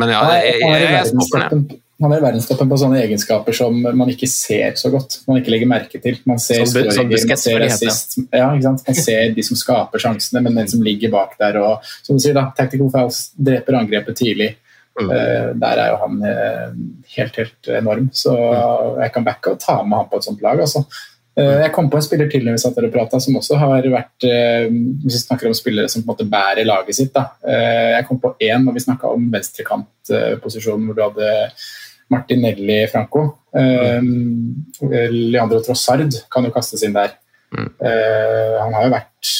men 0.00 0.10
ja, 0.10 0.20
jeg, 0.38 0.60
jeg, 0.62 0.84
jeg, 0.84 0.94
er 1.00 1.10
spåpen, 1.10 1.66
han 2.02 2.10
er 2.10 2.18
i 2.18 2.24
verdenstoppen 2.24 2.70
på 2.70 2.78
sånne 2.80 2.98
egenskaper 3.04 3.54
som 3.54 3.76
man 3.84 4.10
ikke 4.10 4.26
ser 4.30 4.74
så 4.78 4.90
godt. 4.90 5.20
Man 5.28 5.38
ikke 5.38 5.52
legger 5.54 5.70
merke 5.70 6.00
til. 6.02 6.18
Man 6.26 6.40
ser 6.42 6.64
som, 6.66 6.88
som 6.90 7.06
man 7.06 7.38
ser 7.38 7.64
assist, 7.68 8.16
ja, 8.34 8.48
man 8.50 8.98
ser 8.98 9.30
de 9.36 9.44
som 9.46 9.58
skaper 9.58 10.02
sjansene, 10.02 10.42
men 10.42 10.58
den 10.58 10.70
som 10.70 10.82
ligger 10.82 11.12
bak 11.14 11.36
der 11.38 11.60
og 11.62 11.86
som 12.02 12.18
du 12.18 12.24
sier 12.24 12.34
da, 12.36 12.48
Tactical 12.58 12.90
fouls 12.92 13.28
dreper 13.38 13.78
angrepet 13.78 14.18
tidlig. 14.18 14.50
Mm. 14.94 15.08
Uh, 15.10 15.48
der 15.58 15.80
er 15.82 15.90
jo 15.90 15.96
han 16.04 16.20
uh, 16.22 16.76
helt, 17.16 17.40
helt 17.40 17.72
enorm. 17.80 18.08
Så 18.14 18.34
mm. 18.34 19.02
jeg 19.02 19.12
kan 19.14 19.26
backe 19.26 19.54
og 19.54 19.60
ta 19.62 19.80
med 19.82 19.98
han 19.98 20.10
på 20.10 20.20
et 20.20 20.28
sånt 20.28 20.44
lag. 20.44 20.60
Altså. 20.62 20.84
Uh, 21.34 21.56
jeg 21.64 21.72
kom 21.74 21.88
på 21.90 21.98
en 21.98 22.06
spiller 22.06 22.30
til 22.30 22.46
når 22.46 22.56
vi 22.56 22.62
satt 22.62 22.78
der 22.78 22.88
og 22.88 22.94
prata, 22.94 23.18
som 23.22 23.38
også 23.40 23.58
har 23.58 23.88
vært 23.90 24.26
Hvis 24.26 25.16
vi 25.16 25.22
snakker 25.24 25.50
om 25.50 25.56
spillere 25.56 25.90
som 25.90 26.04
på 26.04 26.06
en 26.06 26.12
måte 26.12 26.28
bærer 26.30 26.68
laget 26.68 27.00
sitt. 27.00 27.14
Da. 27.14 27.34
jeg 27.96 28.06
kom 28.08 28.20
på 28.22 28.36
én 28.42 28.62
når 28.66 28.78
vi 28.78 28.84
snakka 28.86 29.10
om 29.16 29.26
venstrekantposisjonen, 29.32 30.86
hvor 30.86 30.98
du 30.98 31.02
hadde 31.08 31.32
Martinelli 32.12 32.84
Franco. 32.92 33.26
Mm. 33.54 34.64
Leandro 35.32 35.62
Trossard 35.64 36.14
kan 36.30 36.46
jo 36.46 36.54
kastes 36.54 36.86
inn 36.86 36.94
der. 36.94 37.18
Mm. 37.54 37.68
han 37.78 38.72
har 38.74 38.86
jo 38.86 38.90
vært 38.90 39.34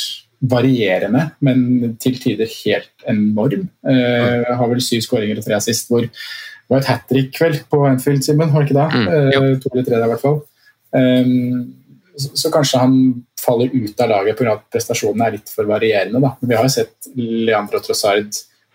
varierende, 0.51 1.29
men 1.45 1.95
til 2.01 2.19
tider 2.21 2.49
helt 2.65 3.07
enorm. 3.09 3.69
Uh, 3.87 4.45
har 4.59 4.69
vel 4.71 4.83
syv 4.85 5.05
skåringer 5.07 5.41
og 5.41 5.47
tre 5.47 5.57
assist. 5.57 5.89
Hvor 5.91 6.05
det 6.05 6.73
var 6.73 6.83
et 6.83 6.91
hat 6.91 7.07
trick 7.11 7.39
vel 7.41 7.57
på 7.71 7.81
Anfield, 7.89 8.25
Simen? 8.27 8.53
Var 8.53 8.65
det 8.65 8.71
ikke 8.71 8.81
det? 8.81 9.01
Mm, 9.01 9.09
uh, 9.09 9.57
to 9.63 9.73
eller 9.73 9.89
tre 9.89 9.97
der, 9.97 10.07
i 10.07 10.13
hvert 10.13 10.25
fall. 10.25 10.41
Um, 10.95 11.75
så, 12.15 12.31
så, 12.45 12.51
kanskje 12.55 12.83
han 12.83 12.97
faller 13.41 13.73
ut 13.75 14.01
av 14.01 14.13
laget 14.13 14.39
pga. 14.39 14.55
at 14.55 14.69
prestasjonene 14.73 15.27
er 15.29 15.39
litt 15.39 15.51
for 15.51 15.69
varierende. 15.69 16.23
Da. 16.23 16.35
Vi 16.41 16.59
har 16.59 16.69
jo 16.69 16.75
sett 16.77 17.11
Leandro 17.17 17.81
Trossard 17.83 18.31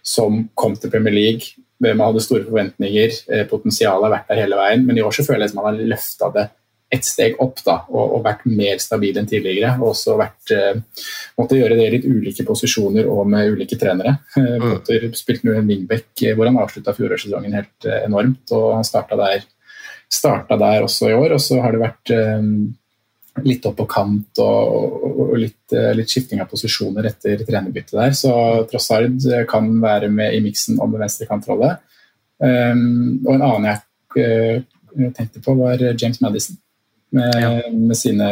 som 0.05 0.41
kom 0.57 0.75
til 0.79 0.91
Premier 0.91 1.15
League. 1.15 1.53
Man 1.79 2.01
hadde 2.03 2.23
store 2.23 2.43
forventninger, 2.43 3.13
potensialet 3.47 4.03
har 4.03 4.11
vært 4.11 4.31
der 4.31 4.41
hele 4.41 4.57
veien, 4.59 4.81
men 4.83 4.97
i 4.99 5.03
år 5.05 5.15
så 5.15 5.23
føler 5.23 5.45
jeg 5.45 5.53
som 5.53 5.61
han 5.61 5.69
har 5.69 5.91
løfta 5.93 6.27
det 6.35 6.43
ett 6.89 7.05
steg 7.05 7.37
opp 7.41 7.61
da, 7.65 7.75
og, 7.91 8.15
og, 8.15 8.23
vært 8.25 8.47
mer 8.49 8.79
stabil 8.81 9.17
enn 9.19 9.27
tidligere. 9.29 9.75
Og 9.77 9.91
også 9.91 10.15
vært, 10.19 10.53
eh, 10.55 11.05
måtte 11.37 11.59
gjøre 11.59 11.77
det 11.77 11.85
i 11.85 11.93
litt 11.97 12.07
ulike 12.09 12.45
posisjoner 12.47 13.09
og 13.09 13.29
med 13.29 13.53
ulike 13.55 13.79
trenere. 13.79 14.17
Eh, 14.39 14.55
mm. 14.57 15.13
Spilte 15.17 15.45
nå 15.45 15.53
en 15.57 15.67
wingback 15.67 16.23
eh, 16.23 16.33
hvor 16.37 16.47
han 16.47 16.57
avslutta 16.61 16.93
fjorårssesongen 16.95 17.55
helt 17.57 17.85
eh, 17.85 18.05
enormt. 18.07 18.49
og 18.55 18.77
Han 18.77 18.87
starta 18.87 19.17
der, 19.19 19.43
starta 20.09 20.57
der, 20.57 20.85
også 20.87 21.09
i 21.11 21.17
år. 21.17 21.35
Og 21.35 21.43
så 21.43 21.59
har 21.61 21.75
det 21.75 21.81
vært 21.83 22.13
litt 23.45 23.67
opp 23.69 23.77
på 23.79 23.85
kant 23.89 24.41
og, 24.41 25.03
og 25.27 25.35
litt, 25.39 25.75
eh, 25.75 25.91
litt, 25.97 26.09
skifting 26.09 26.41
av 26.41 26.49
posisjoner 26.49 27.05
etter 27.11 27.43
trenerbyttet 27.45 27.93
der. 27.99 28.15
Så 28.17 28.33
Trossard 28.71 29.27
kan 29.51 29.69
være 29.83 30.09
med 30.13 30.37
i 30.37 30.41
miksen 30.45 30.81
om 30.81 30.97
venstrekantrolle. 30.97 31.75
Um, 32.39 33.19
og 33.27 33.33
en 33.35 33.43
annen 33.43 33.65
jeg 33.67 35.11
tenkte 35.17 35.41
på, 35.43 35.53
var 35.59 35.81
James 35.91 36.21
Madison 36.23 36.57
med, 37.15 37.35
ja. 37.41 37.51
med 37.73 37.97
sine 37.97 38.29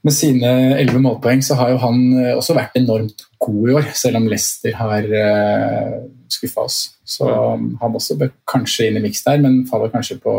med 0.00 0.14
sine 0.16 0.50
elleve 0.78 1.00
målpoeng 1.02 1.42
så 1.44 1.56
har 1.58 1.74
jo 1.74 1.80
han 1.82 1.98
eh, 2.16 2.32
også 2.32 2.56
vært 2.56 2.78
enormt 2.80 3.26
god 3.40 3.68
i 3.68 3.74
år, 3.76 3.90
selv 3.96 4.20
om 4.20 4.28
Leicester 4.28 4.76
har 4.78 5.04
uh, 5.04 5.20
eh, 5.20 5.98
skuffa 6.32 6.64
oss. 6.64 6.78
Så 7.04 7.28
um, 7.28 7.70
han 7.80 7.96
også 7.96 8.16
bør 8.20 8.32
kanskje 8.48 8.88
inn 8.88 8.96
i 9.00 9.04
miks 9.04 9.22
der, 9.26 9.40
men 9.44 9.62
faller 9.68 9.92
kanskje 9.92 10.18
på, 10.22 10.34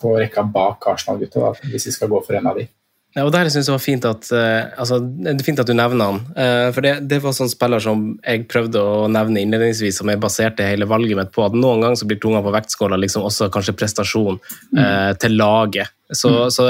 på 0.00 0.14
rekka 0.18 0.44
bak 0.44 0.88
Arsenal-gutta, 0.92 1.54
hvis 1.72 1.88
vi 1.88 1.94
skal 1.96 2.12
gå 2.12 2.20
for 2.24 2.36
en 2.36 2.50
av 2.52 2.60
de. 2.60 2.66
Ja, 3.12 3.26
og 3.26 3.32
der 3.34 3.50
synes 3.52 3.68
jeg 3.68 3.74
var 3.74 3.82
fint 3.84 4.06
at, 4.08 4.28
uh, 4.32 4.72
altså, 4.80 4.98
Det 5.00 5.34
er 5.34 5.44
fint 5.44 5.60
at 5.60 5.68
du 5.68 5.74
nevner 5.76 6.12
han. 6.12 6.20
Uh, 6.32 6.68
for 6.72 6.84
det, 6.84 6.94
det, 7.10 7.18
var 7.20 7.34
sånn 7.36 7.50
spiller 7.52 7.82
som 7.84 8.06
jeg 8.22 8.46
prøvde 8.48 8.80
å 8.80 9.08
nevne 9.12 9.42
innledningsvis, 9.44 9.98
som 10.00 10.08
jeg 10.08 10.20
baserte 10.22 10.64
hele 10.64 10.88
valget 10.88 11.18
mitt 11.20 11.32
på. 11.34 11.44
At 11.44 11.56
noen 11.56 11.84
ganger 11.84 12.00
så 12.00 12.08
blir 12.08 12.22
tunga 12.22 12.40
på 12.44 12.54
vektskåla 12.54 12.96
liksom 13.02 13.26
også 13.28 13.50
kanskje 13.52 13.76
prestasjon 13.76 14.40
uh, 14.40 15.12
til 15.20 15.36
laget. 15.36 15.92
Så, 16.12 16.30
mm. 16.30 16.50
så, 16.54 16.66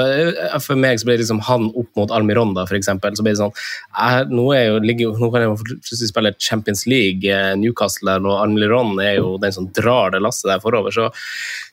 for 0.63 0.79
meg 0.79 0.99
så 0.99 1.07
ble 1.07 1.17
det 1.17 1.23
liksom 1.23 1.41
han 1.47 1.69
opp 1.71 1.89
mot 1.99 2.13
Almironda, 2.15 2.65
eksempel. 2.77 3.15
Så 3.17 3.25
ble 3.25 3.33
det 3.35 3.41
sånn 3.41 3.53
jeg, 3.53 4.29
nå, 4.31 4.47
jo, 4.55 4.79
ligger, 4.83 5.19
nå, 5.19 5.29
kan 5.33 5.45
jeg 5.45 5.59
plutselig 5.63 6.11
spille 6.11 6.33
Champions 6.39 6.85
League, 6.89 7.37
Newcastle 7.59 8.17
og 8.21 8.33
Almiron 8.39 8.95
er 9.03 9.17
jo 9.19 9.35
den 9.41 9.55
som 9.55 9.69
drar 9.75 10.15
det 10.15 10.23
lasset 10.23 10.49
der 10.51 10.63
forover. 10.63 10.95
Så, 10.95 11.09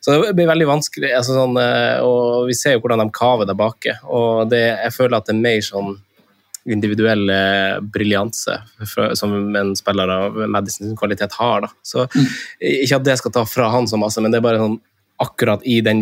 så 0.02 0.18
det 0.18 0.34
blir 0.38 0.50
veldig 0.50 0.68
vanskelig. 0.70 1.14
Altså 1.16 1.38
sånn, 1.38 1.58
og 2.04 2.50
vi 2.50 2.58
ser 2.58 2.76
jo 2.76 2.84
hvordan 2.84 3.04
de 3.06 3.10
kaver 3.16 3.48
der 3.48 3.58
bake. 3.58 3.98
og 4.06 4.50
det 4.50 4.64
jeg 4.70 4.94
føler 4.96 5.18
at 5.18 5.28
det 5.28 5.36
er 5.36 5.44
mer 5.44 5.60
sånn 5.64 5.98
individuell 6.70 7.30
briljanse 7.92 8.58
som 9.16 9.56
en 9.56 9.72
spiller 9.76 10.10
av 10.12 10.36
Madisons 10.52 10.98
kvalitet 10.98 11.32
har. 11.38 11.64
Da. 11.64 11.70
Så 11.82 12.04
mm. 12.04 12.26
Ikke 12.84 13.00
at 13.00 13.06
det 13.06 13.16
skal 13.20 13.34
ta 13.34 13.44
fra 13.48 13.70
han 13.72 13.88
så 13.88 13.98
masse, 14.00 14.20
men 14.20 14.32
det 14.32 14.40
er 14.40 14.44
bare 14.44 14.60
sånn 14.60 14.78
akkurat 15.20 15.60
i 15.68 15.80
den 15.84 16.00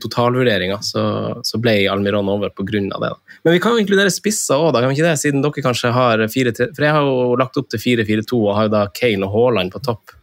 totalvurderinga 0.00 0.78
så, 0.86 1.02
så, 1.42 1.58
ble 1.58 1.88
Almiron 1.90 2.28
over 2.30 2.52
pga. 2.54 2.80
det. 2.80 3.00
Da. 3.00 3.16
Men 3.42 3.56
vi 3.56 3.60
kan 3.60 3.74
jo 3.74 3.82
inkludere 3.82 4.12
spisser 4.14 4.54
òg, 4.54 4.76
kan 4.78 4.88
vi 4.88 4.94
ikke 4.98 5.08
det? 5.08 5.18
Siden 5.18 5.42
dere 5.42 5.64
kanskje 5.64 5.90
har 5.90 6.22
4-3 6.30 6.70
For 6.76 6.86
jeg 6.86 6.96
har 6.96 7.08
jo 7.08 7.36
lagt 7.40 7.58
opp 7.58 7.68
til 7.72 7.82
4-4-2 7.82 8.38
og 8.38 8.56
har 8.56 8.68
jo 8.68 8.74
da 8.76 8.86
Kane 8.94 9.26
og 9.26 9.34
Haaland 9.34 9.74
på 9.74 9.82
topp. 9.82 10.14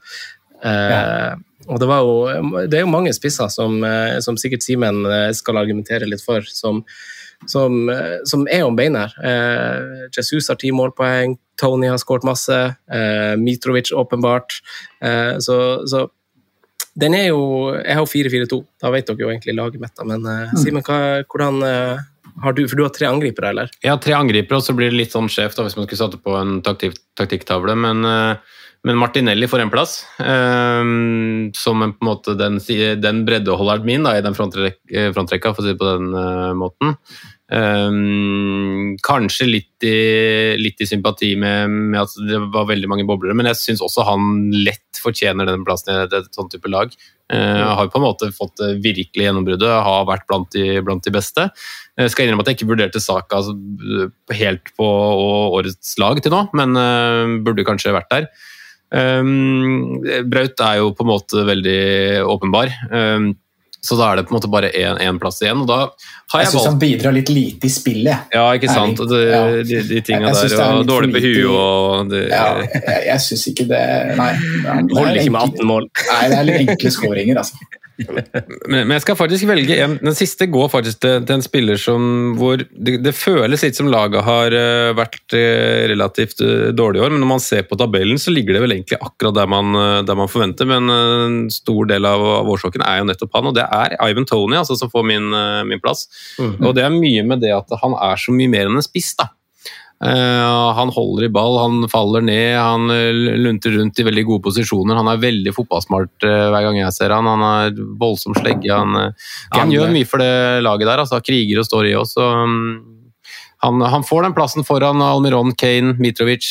Eh, 0.64 1.36
og 1.70 1.80
det, 1.80 1.88
jo, 1.88 2.14
det, 2.66 2.80
er 2.80 2.86
jo 2.86 2.92
mange 2.92 3.14
spisser 3.16 3.52
som, 3.52 3.82
eh, 3.86 4.18
som 4.24 4.40
sikkert 4.40 4.64
Simen 4.66 5.04
eh, 5.06 5.30
skal 5.38 5.60
argumentere 5.60 6.08
litt 6.08 6.24
for, 6.24 6.46
som, 6.48 6.82
som, 7.48 7.82
eh, 7.92 8.22
som 8.30 8.48
er 8.50 8.64
om 8.66 8.78
beinet. 8.78 9.16
Eh, 9.24 10.08
Jesus 10.16 10.50
har 10.50 10.60
ti 10.60 10.72
målpoeng, 10.76 11.38
Tony 11.60 11.92
har 11.92 12.00
skåret 12.02 12.28
masse, 12.28 12.56
eh, 12.92 13.36
Mitrovic 13.40 13.92
åpenbart. 13.92 14.62
Eh, 15.04 15.36
så, 15.44 15.60
så, 15.88 16.08
den 17.00 17.16
er 17.18 17.30
jo 17.30 17.42
Jeg 17.78 17.96
har 17.96 18.04
jo 18.04 18.12
4-4-2, 18.12 18.62
da 18.84 18.94
vet 18.94 19.10
dere 19.10 19.26
jo 19.26 19.34
egentlig 19.34 19.58
laget 19.58 19.84
mitt. 19.84 20.06
Men 20.06 20.26
mm. 20.26 20.56
Simen, 20.60 20.86
hvordan 20.86 21.64
uh, 21.64 22.06
har 22.44 22.56
du, 22.56 22.64
for 22.68 22.80
du 22.80 22.86
har 22.86 22.94
tre 22.96 23.10
angripere, 23.10 23.54
eller? 23.54 23.74
Jeg 23.84 23.94
har 23.94 24.00
tre 24.04 24.16
angripere, 24.18 24.60
og 24.60 24.66
så 24.66 24.76
blir 24.78 24.92
det 24.92 25.00
litt 25.00 25.16
sånn 25.16 25.32
skjevt 25.32 25.60
hvis 25.64 25.78
man 25.80 25.88
skulle 25.88 26.02
satt 26.04 26.18
på 26.24 26.38
en 26.40 26.60
taktikk, 26.66 26.98
taktikktavle. 27.20 27.78
Men 27.80 28.08
uh, 28.08 28.56
Men 28.80 28.96
Martinelli 28.96 29.48
får 29.52 29.60
en 29.60 29.72
plass, 29.74 30.06
um, 30.24 31.50
som 31.52 31.82
en, 31.84 31.92
på 31.92 32.06
en 32.06 32.08
måte 32.08 32.36
den, 32.40 32.62
den 33.04 33.26
breddeholderen 33.28 33.84
min 33.84 34.08
da, 34.08 34.14
i 34.16 34.24
den 34.24 34.38
frontrekka, 34.38 35.10
frontrekka, 35.12 35.52
for 35.52 35.66
å 35.66 35.68
si 35.68 35.74
det 35.74 35.82
på 35.82 35.90
den 35.90 36.14
uh, 36.16 36.54
måten. 36.56 36.96
Um, 37.52 38.96
kanskje 39.04 39.50
litt 39.50 39.84
i, 39.84 40.56
litt 40.62 40.80
i 40.80 40.88
sympati 40.88 41.34
med, 41.36 41.68
med, 41.68 42.00
at 42.06 42.16
det 42.24 42.40
var 42.54 42.70
veldig 42.70 42.88
mange 42.88 43.08
boblere, 43.10 43.36
men 43.36 43.52
jeg 43.52 43.60
syns 43.60 43.84
også 43.84 44.06
han 44.08 44.48
lett 44.64 44.89
fortjener 45.02 45.50
den 45.50 45.66
plassen 45.68 45.94
i 45.96 46.04
et, 46.06 46.30
sånt 46.36 46.52
type 46.54 46.72
lag. 46.72 46.94
Uh, 47.30 47.76
har 47.78 47.92
på 47.94 48.00
en 48.00 48.08
måte 48.08 48.32
fått 48.34 48.62
virkelig 48.82 49.28
gjennombruddet, 49.28 49.70
har 49.86 50.08
vært 50.10 50.26
blant 50.30 50.50
de, 50.56 50.80
blant 50.86 51.04
de 51.06 51.14
beste. 51.14 51.50
Jeg 52.00 52.14
skal 52.14 52.26
innrømme 52.26 52.46
at 52.46 52.52
jeg 52.52 52.60
ikke 52.60 52.72
vurderte 52.72 53.04
saka 53.04 53.42
altså, 53.42 53.54
helt 54.34 54.72
på 54.80 54.88
årets 55.60 55.94
lag 56.02 56.22
til 56.24 56.34
nå, 56.34 56.46
men 56.58 56.80
uh, 56.80 57.38
burde 57.46 57.68
kanskje 57.68 57.96
vært 57.96 58.14
der. 58.16 58.32
Um, 58.90 60.02
Braut 60.26 60.58
er 60.66 60.80
jo 60.82 60.90
på 60.98 61.06
en 61.06 61.12
måte 61.12 61.46
veldig 61.46 61.82
åpenbar. 62.26 62.74
Um, 62.90 63.32
så 63.82 63.96
da 63.96 64.10
er 64.12 64.20
det 64.20 64.26
på 64.28 64.34
en 64.34 64.38
måte 64.38 64.50
bare 64.52 64.70
én 64.76 65.20
plass 65.22 65.40
igjen. 65.42 65.62
og 65.64 65.68
da 65.70 65.78
har 65.80 66.42
Jeg, 66.42 66.46
jeg 66.46 66.52
syns 66.52 66.68
han 66.68 66.80
bidrar 66.82 67.16
litt 67.16 67.30
lite 67.32 67.70
i 67.70 67.72
spillet. 67.72 68.30
Ja, 68.36 68.46
ikke 68.58 68.72
sant. 68.72 69.00
Det, 69.10 69.22
ja. 69.30 69.42
De, 69.64 69.82
de 69.88 70.02
tinga 70.06 70.34
der, 70.36 70.64
og 70.68 70.88
dårlig 70.90 71.14
på 71.16 71.24
huet 71.24 71.48
og 71.54 72.12
det, 72.12 72.26
ja, 72.34 72.50
Jeg, 72.66 73.02
jeg 73.08 73.26
syns 73.28 73.48
ikke 73.54 73.68
det 73.72 73.84
Nei. 74.20 74.32
Det 74.36 74.98
Holder 74.98 75.22
ikke 75.24 75.36
med 75.38 75.56
18 75.56 75.70
mål. 75.72 75.90
Nei, 76.12 76.24
det 76.32 76.40
er 76.42 76.50
litt 76.50 76.64
enkle 76.66 76.94
skåringer, 76.98 77.44
altså. 77.44 77.70
Men, 78.70 78.86
men, 78.88 78.94
jeg 78.96 79.04
skal 79.04 79.18
faktisk 79.20 79.48
velge 79.50 79.76
en, 79.84 79.98
Den 80.02 80.16
siste 80.18 80.48
går 80.52 80.70
faktisk 80.72 81.02
til, 81.04 81.24
til 81.28 81.36
en 81.36 81.44
spiller 81.44 81.80
som 81.82 82.04
hvor 82.40 82.60
det, 82.60 83.00
det, 83.04 83.14
føles 83.18 83.64
litt 83.66 83.78
som 83.78 83.90
laget 83.92 84.24
har 84.26 84.56
uh, 84.56 84.92
vært 84.98 85.36
uh, 85.36 85.88
relativt 85.92 86.44
uh, 86.46 86.70
dårlig 86.76 87.02
i 87.02 87.04
år, 87.06 87.16
men 87.16 87.24
når 87.24 87.32
man 87.34 87.44
ser 87.44 87.66
på 87.68 87.78
tabellen, 87.80 88.20
så 88.22 88.34
ligger 88.34 88.56
det 88.56 88.64
vel 88.64 88.76
egentlig 88.78 89.00
akkurat 89.00 89.36
der 89.36 89.50
man, 89.52 89.74
der 90.08 90.18
man 90.18 90.32
forventer. 90.32 90.68
Men 90.70 90.90
en 90.92 91.40
stor 91.54 91.90
del 91.90 92.08
av, 92.08 92.24
av, 92.40 92.52
årsaken 92.54 92.86
er 92.86 93.02
jo 93.02 93.10
nettopp 93.10 93.36
han, 93.38 93.50
og 93.52 93.58
det 93.58 93.66
er 93.66 93.98
Ivan 94.06 94.28
Tony 94.30 94.60
altså, 94.60 94.78
som 94.80 94.92
får 94.92 95.06
min, 95.10 95.28
min 95.70 95.82
plass. 95.84 96.08
Mm 96.40 96.54
-hmm. 96.54 96.68
Og 96.68 96.76
det 96.76 96.86
er 96.86 96.96
mye 96.96 97.24
med 97.24 97.42
det 97.42 97.54
at 97.56 97.80
han 97.82 97.94
er 97.94 98.16
så 98.16 98.32
mye 98.32 98.50
mer 98.50 98.70
enn 98.70 98.80
en 98.80 98.86
spiss. 98.86 99.16
da. 99.16 99.30
Uh, 100.00 100.72
han 100.78 100.94
holder 100.96 101.26
i 101.26 101.30
ball, 101.30 101.58
han 101.60 101.90
faller 101.92 102.24
ned, 102.24 102.54
han 102.56 102.88
uh, 102.88 103.36
lunter 103.36 103.74
rundt 103.76 104.00
i 104.00 104.06
veldig 104.08 104.24
gode 104.30 104.46
posisjoner. 104.46 104.96
Han 104.96 105.10
er 105.12 105.20
veldig 105.20 105.52
fotballsmart 105.58 106.24
uh, 106.24 106.46
hver 106.54 106.68
gang 106.70 106.80
jeg 106.80 106.96
ser 106.96 107.12
han. 107.12 107.28
Han 107.28 107.44
er 107.44 107.82
voldsom 108.00 108.38
slegge. 108.38 108.72
Han, 108.72 109.12
han 109.58 109.74
gjør 109.76 109.92
mye 109.92 110.08
for 110.08 110.24
det 110.24 110.64
laget 110.64 110.88
der. 110.88 111.04
Altså, 111.04 111.20
kriger 111.26 111.60
og 111.60 111.68
står 111.68 111.92
i 111.92 111.98
oss. 112.00 112.16
Um, 112.16 113.04
han, 113.60 113.84
han, 113.84 114.08
får 114.08 114.24
den 114.24 114.38
plassen 114.38 114.64
foran 114.64 115.04
Almiron, 115.04 115.52
Kane, 115.60 115.98
Mitrovic, 116.00 116.48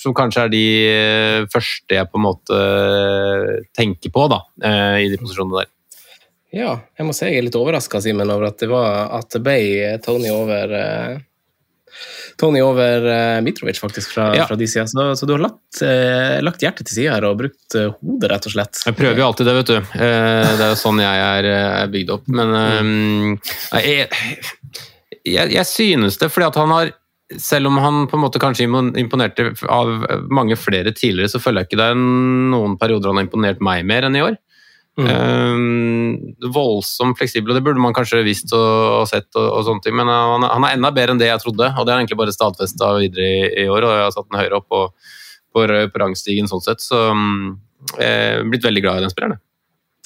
som 0.00 0.16
kanskje 0.16 0.48
er 0.48 0.50
de 0.50 0.66
første 1.52 1.94
jeg 1.94 2.10
på 2.10 2.18
en 2.18 2.24
måte 2.24 2.58
tenker 3.76 4.10
på 4.10 4.24
da, 4.32 4.40
i 4.98 5.06
de 5.12 5.20
posisjonene 5.20 5.60
der. 5.60 5.70
Ja, 6.56 6.72
jeg 6.98 7.06
må 7.06 7.14
si 7.14 7.28
jeg 7.28 7.38
er 7.38 7.46
litt 7.46 7.58
overraska, 7.60 8.00
Simen, 8.02 8.32
over 8.32 8.48
at 8.48 8.58
det, 8.58 8.66
var, 8.72 9.12
at 9.20 9.30
det 9.30 9.44
ble 9.44 9.60
Tony 10.02 10.32
over 10.34 10.74
Tony 12.40 12.62
over 12.64 13.04
uh, 13.04 13.40
Mitrovic, 13.44 13.80
faktisk, 13.82 14.14
fra, 14.14 14.30
ja. 14.36 14.46
fra 14.48 14.56
de 14.56 14.68
sida. 14.68 14.86
Så, 14.88 15.10
så, 15.16 15.28
du 15.28 15.34
har 15.36 15.42
lagt, 15.44 15.82
uh, 15.84 16.38
lagt 16.44 16.64
hjertet 16.64 16.88
til 16.88 17.02
side 17.02 17.12
her 17.12 17.26
og 17.28 17.36
brukt 17.42 17.76
uh, 17.76 17.90
hodet, 18.00 18.30
rett 18.32 18.48
og 18.48 18.54
slett. 18.54 18.80
Jeg 18.88 18.96
prøver 18.96 19.20
jo 19.20 19.26
alltid 19.26 19.50
det, 19.50 19.56
vet 19.58 19.72
du. 19.72 19.92
det 20.00 20.64
er 20.64 20.72
jo 20.72 20.78
sånn 20.80 21.02
jeg 21.02 21.26
er, 21.26 21.50
er 21.84 21.92
bygd 21.92 22.14
opp. 22.16 22.30
Men 22.32 22.56
mm. 22.56 23.36
jeg, 23.76 24.08
jeg, 25.28 25.52
jeg, 25.52 25.68
synes 25.68 26.20
det, 26.20 26.32
fordi 26.32 26.48
at 26.48 26.60
han 26.62 26.74
har 26.78 26.94
selv 27.38 27.70
om 27.70 27.76
han 27.78 28.06
på 28.10 28.16
en 28.18 28.24
måte 28.24 28.40
kanskje 28.42 28.66
imponerte 28.66 29.52
av 29.70 29.92
mange 30.34 30.56
flere 30.58 30.90
tidligere, 30.96 31.30
så 31.30 31.38
føler 31.42 31.62
jeg 31.62 31.70
ikke 31.70 31.78
det 31.78 31.90
er 31.92 32.00
noen 32.00 32.74
perioder 32.80 33.12
han 33.12 33.20
har 33.20 33.28
imponert 33.28 33.60
meg 33.62 33.84
mer 33.86 34.08
enn 34.08 34.18
i 34.18 34.24
år. 34.24 34.40
Mm. 34.98 35.06
Um, 35.06 36.50
voldsomt 36.52 37.18
fleksibel, 37.18 37.52
og 37.52 37.56
det 37.56 37.62
burde 37.64 37.80
man 37.80 37.94
kanskje 37.96 38.24
visst 38.26 38.50
og, 38.56 39.00
og 39.00 39.06
sett, 39.08 39.28
og, 39.38 39.46
og, 39.46 39.62
sånne 39.68 39.84
ting, 39.84 39.94
men 39.96 40.10
han, 40.10 40.44
han, 40.44 40.66
er 40.66 40.76
enda 40.76 40.90
bedre 40.94 41.14
enn 41.14 41.22
det 41.22 41.30
jeg 41.30 41.42
trodde. 41.44 41.70
og 41.70 41.86
Det 41.86 41.94
har 41.94 42.02
egentlig 42.02 42.18
bare 42.20 42.34
stadfesta 42.34 42.90
videre 42.98 43.28
i, 43.28 43.38
i, 43.64 43.68
år, 43.70 43.86
og 43.86 43.94
jeg 43.94 44.06
har 44.08 44.16
satt 44.16 44.28
den 44.28 44.40
høyere 44.40 44.60
opp 44.60 44.68
på, 44.72 44.82
på, 45.54 45.64
på 45.94 46.02
rangstigen 46.02 46.50
sånn 46.50 46.64
sett. 46.64 46.84
Så 46.84 47.06
um, 47.14 47.60
jeg 47.96 48.10
er 48.10 48.44
blitt 48.50 48.66
veldig 48.66 48.84
glad 48.84 49.00
i 49.00 49.06
den 49.06 49.14
spilleren. 49.14 49.40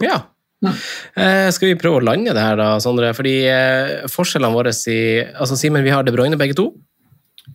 Ja. 0.04 0.20
Uh, 0.64 1.50
skal 1.52 1.72
vi 1.72 1.78
prøve 1.80 2.00
å 2.00 2.04
lande 2.04 2.34
det 2.36 2.44
her, 2.44 2.58
da, 2.60 2.68
Sondre? 2.82 3.12
Fordi 3.16 3.34
uh, 3.48 4.04
forskjellene 4.12 4.56
våre 4.56 4.74
i 4.92 5.00
altså 5.24 5.58
Simen, 5.60 5.84
vi 5.84 5.92
har 5.92 6.06
De 6.06 6.14
Bruyne 6.14 6.38
begge 6.40 6.56
to. 6.60 6.70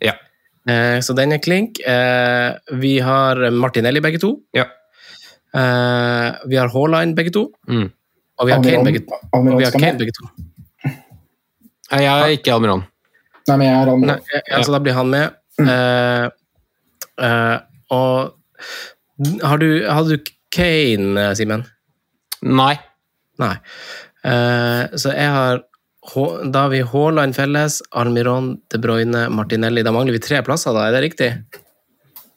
Ja. 0.03 0.17
Uh, 0.69 0.99
så 1.05 1.15
den 1.17 1.33
er 1.33 1.43
klink. 1.43 1.79
vi 2.81 2.97
har 3.05 3.45
Martinelli 3.55 4.03
begge 4.03 4.21
to. 4.21 4.35
Ja. 4.57 4.67
Uh, 5.55 6.35
vi 6.49 6.57
har 6.59 6.69
Haaland 6.69 7.15
begge 7.17 7.33
to. 7.33 7.47
Mm. 7.69 7.89
Og 8.39 8.47
vi 8.47 8.53
har 8.53 8.63
Kane 8.63 8.85
begge, 8.85 9.01
og 9.33 9.47
vi 9.47 9.65
har 9.65 9.75
Kane 9.75 9.97
begge 9.99 10.15
to. 10.15 10.27
Nei, 11.89 12.03
jeg 12.05 12.09
er 12.13 12.33
ikke 12.35 12.53
Almiron. 12.53 12.83
Nei, 13.49 13.55
men 13.55 13.65
jeg 13.65 13.75
er 13.75 13.91
Almiron. 13.93 14.11
Nei, 14.11 14.41
ja, 14.45 14.59
så 14.63 14.75
da 14.75 14.81
blir 14.83 14.95
han 14.95 15.09
med. 15.11 15.39
Uh, 15.59 16.29
uh, 17.19 17.57
og 17.91 19.41
har 19.43 19.59
du, 19.59 19.69
hadde 19.89 20.19
du 20.19 20.29
Kane, 20.53 21.31
Simen? 21.35 21.65
Nei. 22.45 22.75
Nei. 23.39 23.55
så 24.99 25.11
jeg 25.15 25.31
har 25.31 25.61
Da 26.51 26.63
har 26.65 26.71
vi 26.71 26.79
Haaland 26.83 27.35
felles, 27.35 27.81
Almiron, 27.91 28.53
De 28.71 28.79
Bruyne, 28.81 29.27
Martinelli. 29.29 29.83
Da 29.83 29.91
mangler 29.95 30.15
vi 30.15 30.21
tre 30.23 30.41
plasser, 30.45 30.73
da, 30.75 30.87
er 30.87 30.95
det 30.95 31.03
riktig? 31.09 31.29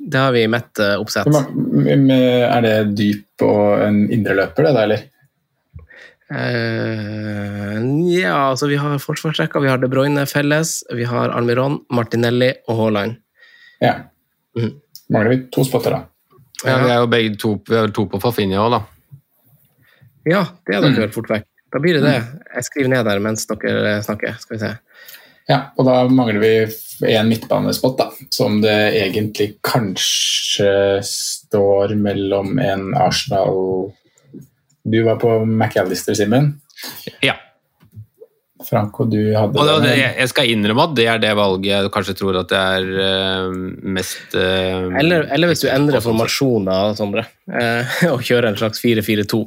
Det 0.02 0.18
har 0.18 0.32
vi 0.34 0.42
i 0.42 0.50
mitt 0.50 0.80
uh, 0.82 0.98
oppsett. 1.00 1.28
Er 1.72 2.60
det 2.64 2.76
dyp 2.98 3.44
og 3.46 3.80
en 3.86 4.04
indreløper, 4.12 4.68
det 4.68 4.74
da, 4.76 4.84
eller? 4.84 5.08
Uh, 6.32 8.08
ja, 8.08 8.36
altså 8.50 8.68
vi 8.70 8.78
har 8.80 9.00
forsvarsrekka. 9.00 9.60
Vi 9.60 9.68
har 9.68 9.80
De 9.80 9.90
Bruyne 9.92 10.24
felles, 10.28 10.78
vi 10.92 11.04
har 11.08 11.32
Almiron, 11.32 11.80
Martinelli 11.92 12.52
og 12.68 12.78
Haaland. 12.78 13.18
Ja. 13.82 13.94
Mm. 14.56 14.74
Mangler 15.12 15.34
vi 15.34 15.40
to 15.52 15.64
spotter, 15.68 15.96
da. 15.96 16.02
Ja, 16.62 16.76
Vi 16.84 16.90
er 16.92 17.00
jo 17.02 17.08
begge 17.10 17.36
to, 17.40 17.56
vi 17.68 17.76
er 17.76 17.90
to 17.92 18.06
på 18.08 18.20
Fafinja 18.22 18.62
òg, 18.62 18.76
da. 18.76 18.82
Ja, 20.28 20.44
det 20.66 20.76
er 20.76 20.84
dere 20.86 21.08
mm. 21.08 21.14
fort 21.16 21.32
vekk. 21.32 21.48
Da 21.72 21.80
blir 21.82 21.98
det 21.98 22.04
det. 22.04 22.18
Jeg 22.54 22.68
skriver 22.68 22.92
ned 22.92 23.06
der 23.08 23.20
mens 23.24 23.48
dere 23.48 23.96
snakker. 24.04 24.36
Skal 24.40 24.56
vi 24.56 24.60
se. 24.60 24.72
Ja, 25.52 25.60
og 25.76 25.86
da 25.88 26.00
mangler 26.08 26.40
vi 26.40 26.54
en 27.12 27.28
midtbanespot, 27.28 27.98
da, 27.98 28.08
som 28.32 28.60
det 28.62 28.76
egentlig 29.02 29.56
kanskje 29.64 31.02
står 31.06 31.96
mellom 31.98 32.58
en 32.62 32.92
Arsenal 32.96 33.90
Du 34.82 34.98
var 35.06 35.18
på 35.22 35.42
McAllister, 35.44 36.16
Simen? 36.18 36.54
Ja. 37.22 37.36
Franco, 38.62 39.04
du 39.10 39.18
hadde 39.34 39.58
og 39.58 39.82
det, 39.82 39.96
Jeg 39.98 40.30
skal 40.30 40.50
innrømme 40.52 40.86
at 40.86 40.94
det 40.94 41.06
er 41.10 41.22
det 41.22 41.32
valget 41.34 41.70
jeg 41.72 41.92
kanskje 41.94 42.14
tror 42.18 42.38
at 42.40 42.52
det 42.52 42.60
er 42.60 42.86
uh, 42.94 43.56
mest 43.82 44.36
uh, 44.38 44.86
eller, 45.00 45.26
eller, 45.34 45.50
hvis 45.50 45.64
du 45.64 45.68
endrer 45.70 46.04
formasjoner, 46.04 46.94
Sondre, 46.98 47.26
uh, 47.50 47.98
og 48.14 48.22
kjører 48.22 48.52
en 48.52 48.60
slags 48.60 48.82
4-4-2 48.84 49.42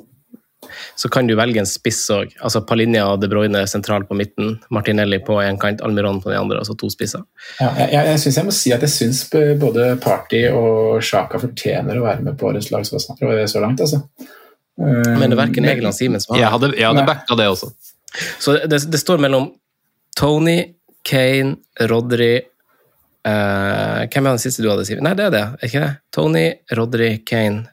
så 0.96 1.10
kan 1.12 1.28
du 1.28 1.36
velge 1.36 1.60
en 1.60 1.68
spiss 1.68 2.04
òg. 2.14 2.32
Altså 2.40 2.62
Palinja 2.68 3.04
og 3.12 3.20
De 3.22 3.30
Bruyne 3.32 3.66
sentralt 3.68 4.08
på 4.10 4.18
midten, 4.18 4.56
Martinelli 4.74 5.20
på 5.26 5.38
en 5.44 5.60
kant, 5.60 5.84
Almiron 5.84 6.22
på 6.24 6.32
den 6.32 6.40
andre, 6.40 6.62
altså 6.64 6.78
to 6.80 6.90
spisser. 6.94 7.26
Ja, 7.60 7.72
jeg, 7.82 7.90
jeg, 7.92 8.12
jeg, 8.12 8.22
synes 8.24 8.40
jeg 8.40 8.48
må 8.48 8.56
si 8.56 8.74
at 8.76 8.86
jeg 8.86 8.94
syns 8.94 9.26
både 9.60 9.92
Party 10.04 10.46
og 10.56 11.04
Sjaka 11.04 11.42
fortjener 11.42 12.00
å 12.00 12.08
være 12.08 12.26
med 12.30 12.40
på 12.40 12.50
årets 12.52 12.72
lag 12.72 12.88
så 12.88 13.64
langt. 13.64 13.84
altså. 13.84 14.06
Men 14.78 15.30
det 15.30 15.36
er 15.36 15.40
verken 15.40 15.68
Egil 15.68 15.86
eller 15.86 15.96
Simen 15.96 16.24
som 16.24 16.36
har 16.36 16.42
Jeg 16.42 16.52
hadde, 16.52 16.72
jeg 16.76 16.88
hadde 16.90 17.06
backa 17.08 17.38
det 17.40 17.48
også. 17.48 17.72
Så 18.44 18.58
det, 18.68 18.82
det, 18.92 19.00
står 19.00 19.22
mellom 19.24 19.50
Tony, 20.20 20.58
Kane, 21.08 21.58
Rodry 21.92 22.34
uh, 22.40 24.04
Hvem 24.08 24.20
er 24.22 24.30
den 24.30 24.44
siste 24.44 24.64
du 24.64 24.70
hadde, 24.72 24.86
Simen? 24.88 25.04
Nei, 25.08 25.16
det 25.18 25.30
er 25.30 25.34
det. 25.36 25.46
Er 25.60 25.70
ikke 25.70 25.84
det? 25.84 25.94
Tony, 26.16 26.46
Rodry, 26.76 27.10
Kane, 27.28 27.66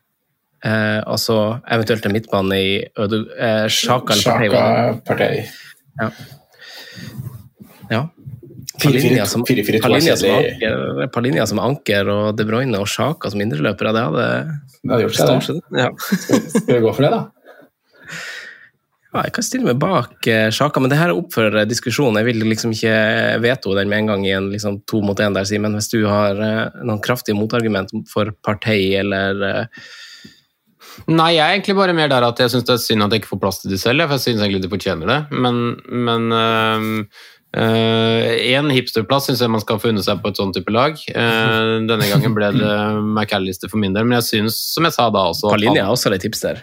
Eh, 0.62 1.00
altså 1.10 1.36
eventuelt 1.74 2.04
en 2.06 2.14
midtbane 2.14 2.58
i 2.58 2.74
eh, 2.78 3.66
Sjaka 3.66 4.14
eller 4.14 5.00
Partey. 5.06 5.44
Ja. 5.98 6.10
ja. 7.90 8.02
Palinja 8.82 9.26
som, 9.26 9.42
som, 9.46 9.58
anker, 10.32 11.08
Palinja 11.12 11.46
som 11.46 11.60
anker 11.60 12.08
og 12.08 12.38
De 12.38 12.46
Bruyne 12.48 12.78
og 12.80 12.88
Sjaka 12.90 13.30
som 13.30 13.42
indreløpere, 13.42 13.92
det 13.94 14.04
hadde 14.06 14.26
Det 14.82 14.92
hadde 14.94 15.04
gjort 15.06 15.18
seg, 15.18 15.58
det. 15.58 15.82
Ja. 15.82 15.90
Skal 16.56 16.76
vi 16.76 16.82
gå 16.86 16.94
for 16.94 17.06
det, 17.06 17.12
da? 17.12 17.22
Ja, 19.12 19.26
jeg 19.26 19.34
kan 19.36 19.44
stille 19.44 19.66
meg 19.68 19.80
bak 19.80 20.26
eh, 20.30 20.46
Sjaka, 20.54 20.80
men 20.80 20.88
det 20.88 20.96
her 20.96 21.10
er 21.12 21.18
opp 21.18 21.34
for 21.34 21.52
eh, 21.52 21.66
diskusjon. 21.68 22.16
Jeg 22.16 22.30
vil 22.30 22.46
liksom 22.48 22.72
ikke 22.72 22.94
veto 23.44 23.74
den 23.76 23.90
med 23.90 24.04
en 24.04 24.14
gang 24.14 24.22
i 24.24 24.32
en 24.32 24.48
liksom, 24.54 24.78
to 24.88 25.02
mot 25.04 25.18
én 25.20 25.36
der, 25.36 25.44
Simen. 25.48 25.76
Hvis 25.76 25.90
du 25.92 25.98
har 26.08 26.40
eh, 26.40 26.78
noen 26.80 27.02
kraftige 27.04 27.36
motargument 27.36 27.92
for 28.08 28.32
Partei 28.46 28.94
eller 29.02 29.44
eh, 29.50 29.84
Nei, 31.08 31.34
jeg 31.36 31.42
er 31.42 31.56
egentlig 31.56 31.76
bare 31.78 31.94
mer 31.96 32.10
der 32.12 32.26
at 32.26 32.40
jeg 32.42 32.52
syns 32.52 32.66
det 32.68 32.74
er 32.76 32.82
synd 32.82 33.06
at 33.06 33.14
jeg 33.14 33.22
ikke 33.22 33.34
får 33.34 33.42
plass 33.44 33.62
til 33.62 33.72
de 33.72 33.78
selv. 33.80 34.06
For 34.06 34.18
jeg 34.18 34.26
syns 34.26 34.42
egentlig 34.44 34.64
de 34.64 34.72
fortjener 34.72 35.12
det. 35.12 35.20
Men, 35.44 35.62
men 36.08 36.32
øh, 36.32 38.26
Én 38.56 38.70
hipsterplass 38.72 39.28
syns 39.28 39.42
jeg 39.44 39.52
man 39.52 39.60
skal 39.60 39.80
få 39.82 39.92
unne 39.92 40.04
seg 40.04 40.22
på 40.22 40.32
et 40.32 40.40
sånt 40.40 40.56
type 40.56 40.72
lag. 40.72 40.96
Eh, 40.96 41.72
denne 41.88 42.08
gangen 42.08 42.36
ble 42.36 42.52
det 42.56 42.76
McAllister 43.02 43.72
for 43.72 43.82
min 43.82 43.96
del, 43.96 44.08
men 44.08 44.20
jeg 44.20 44.28
syns, 44.30 44.60
som 44.72 44.88
jeg 44.88 44.96
sa 44.96 45.10
da 45.12 45.26
også 45.32 45.52
På 45.52 45.60
linje 45.60 45.82
er 45.84 45.92
også 45.92 46.12
litt 46.14 46.24
hipster. 46.28 46.62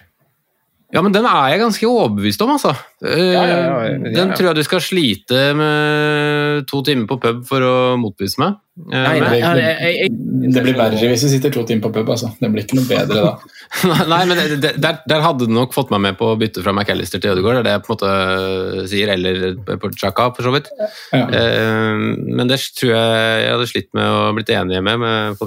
Ja, 0.90 1.04
men 1.06 1.14
den 1.14 1.26
er 1.30 1.52
jeg 1.52 1.60
ganske 1.62 1.86
overbevist 1.86 2.42
om, 2.42 2.50
altså. 2.56 2.72
Eh, 3.06 3.28
Ja, 3.36 3.44
ja, 3.46 3.58
ja. 3.86 4.12
Den 4.16 4.32
tror 4.34 4.48
jeg 4.50 4.56
du 4.58 4.64
skal 4.66 4.80
slite 4.82 5.42
med 5.54 6.66
to 6.72 6.80
timer 6.82 7.06
på 7.12 7.20
pub 7.22 7.44
for 7.46 7.62
å 7.62 7.74
motbevise 8.02 8.40
meg. 8.42 8.56
Eh, 8.90 9.04
Nei, 9.04 9.20
nei, 9.20 10.08
Det 10.50 10.64
blir 10.66 10.74
verre 10.80 10.98
hvis 11.12 11.22
du 11.22 11.30
sitter 11.30 11.52
to 11.54 11.62
timer 11.68 11.84
på 11.86 11.92
pub. 12.00 12.10
altså. 12.10 12.32
Det 12.42 12.50
blir 12.50 12.64
ikke 12.66 12.80
noe 12.80 12.88
bedre 12.90 13.22
da. 13.22 13.36
Nei, 14.14 14.22
men 14.26 14.38
det- 14.40 14.62
det- 14.64 14.82
der, 14.82 14.98
der 15.08 15.22
hadde 15.22 15.46
du 15.46 15.54
nok 15.54 15.74
fått 15.78 15.92
meg 15.94 16.02
med 16.02 16.18
på 16.18 16.32
å 16.34 16.40
bytte 16.40 16.64
fra 16.66 16.74
McAllister 16.74 17.22
til 17.22 17.36
Ødegaard, 17.36 17.60
det 17.60 17.60
er 17.60 17.68
det 17.70 17.76
jeg 17.76 17.84
på 17.86 17.92
en 17.94 17.98
måte 18.00 18.88
sier, 18.90 19.10
eller 19.14 19.78
på 19.84 19.92
Chaka, 19.96 20.32
for 20.34 20.42
så 20.48 20.56
vidt. 20.58 20.72
Ja. 21.14 21.28
Eh, 21.30 21.94
men 22.40 22.48
det 22.50 22.58
tror 22.80 22.96
jeg 22.96 23.44
jeg 23.46 23.52
hadde 23.54 23.70
slitt 23.70 23.94
med 23.94 24.10
å 24.10 24.34
blitt 24.34 24.50
enig 24.58 24.82
med, 24.82 24.98
med 25.00 25.38
på 25.38 25.46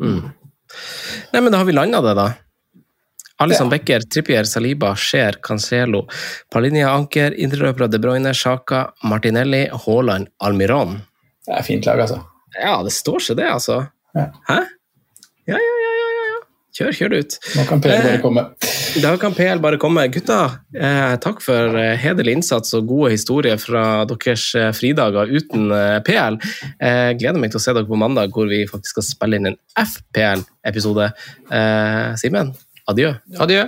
Mm. 0.00 0.32
Nei, 1.32 1.40
men 1.40 1.52
da 1.52 1.58
har 1.58 1.66
vi 1.68 1.72
landa 1.76 2.00
det, 2.02 2.14
da. 2.16 2.26
Alison 3.40 3.68
Becker, 3.68 4.00
Trippier, 4.08 4.44
Saliba, 4.48 4.94
Scheer, 4.96 5.36
Cancelo, 5.44 6.06
Palinia 6.52 6.88
Anker, 6.94 7.34
indreløpere 7.36 7.90
De 7.92 7.98
Bruyne, 8.00 8.32
Sjaka, 8.34 8.86
Martinelli, 9.04 9.66
Haaland, 9.86 10.30
Almiron. 10.40 10.98
Det 11.46 11.58
er 11.58 11.66
fint 11.66 11.84
lag, 11.86 12.00
altså. 12.06 12.22
Ja, 12.56 12.78
det 12.86 12.94
står 12.96 13.20
seg 13.20 13.36
det, 13.42 13.50
altså. 13.52 13.82
Ja. 14.16 14.30
Hæ? 14.48 14.62
Ja, 15.46 15.58
ja, 15.60 15.76
ja, 15.82 15.92
ja, 16.00 16.08
ja, 16.16 16.24
ja. 16.32 16.40
Kjør, 16.76 16.90
kjør 16.96 17.12
det 17.12 17.18
ut. 17.24 17.36
Nå 17.56 17.62
kan 17.68 17.84
Eh. 17.84 18.02
bare 18.04 18.18
komme. 18.24 18.42
Da 19.00 19.12
kan 19.20 19.34
PL 19.36 19.60
bare 19.64 19.78
komme. 19.80 20.02
Gutta, 20.12 20.38
eh, 20.74 21.16
takk 21.20 21.40
for 21.44 21.76
eh, 21.76 21.96
hederlig 22.00 22.32
innsats 22.36 22.72
og 22.76 22.86
gode 22.88 23.10
historier 23.14 23.56
fra 23.60 24.04
deres 24.08 24.54
eh, 24.56 24.72
fridager 24.76 25.28
uten 25.36 25.70
eh, 25.72 26.00
PL. 26.04 26.36
Eh, 26.80 27.12
gleder 27.20 27.38
meg 27.40 27.52
til 27.52 27.60
å 27.60 27.64
se 27.64 27.72
dere 27.76 27.88
på 27.88 27.96
mandag, 28.00 28.32
hvor 28.32 28.48
vi 28.48 28.64
faktisk 28.68 28.96
skal 28.96 29.06
spille 29.08 29.36
inn 29.40 29.46
en 29.52 29.58
FPL-episode. 29.76 31.10
Eh, 31.52 32.14
Simen, 32.20 32.52
adjø. 32.88 33.14
Adjø. 33.40 33.64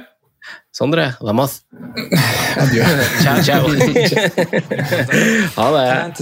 Sondre, 0.72 1.12
lamas. 1.20 1.62
Adjø. 2.62 2.82
Ciao, 3.22 3.42
ciao. 3.42 3.62
ha 5.58 5.66
det. 5.74 6.14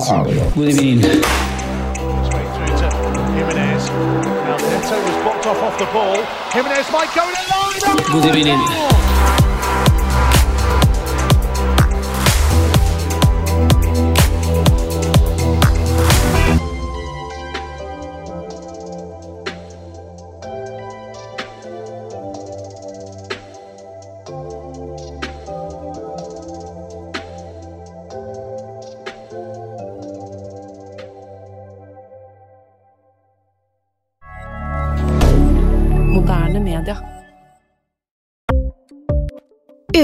God 7.86 7.98
through 8.04 8.22
to 8.22 8.28
Jimenez. 8.28 9.05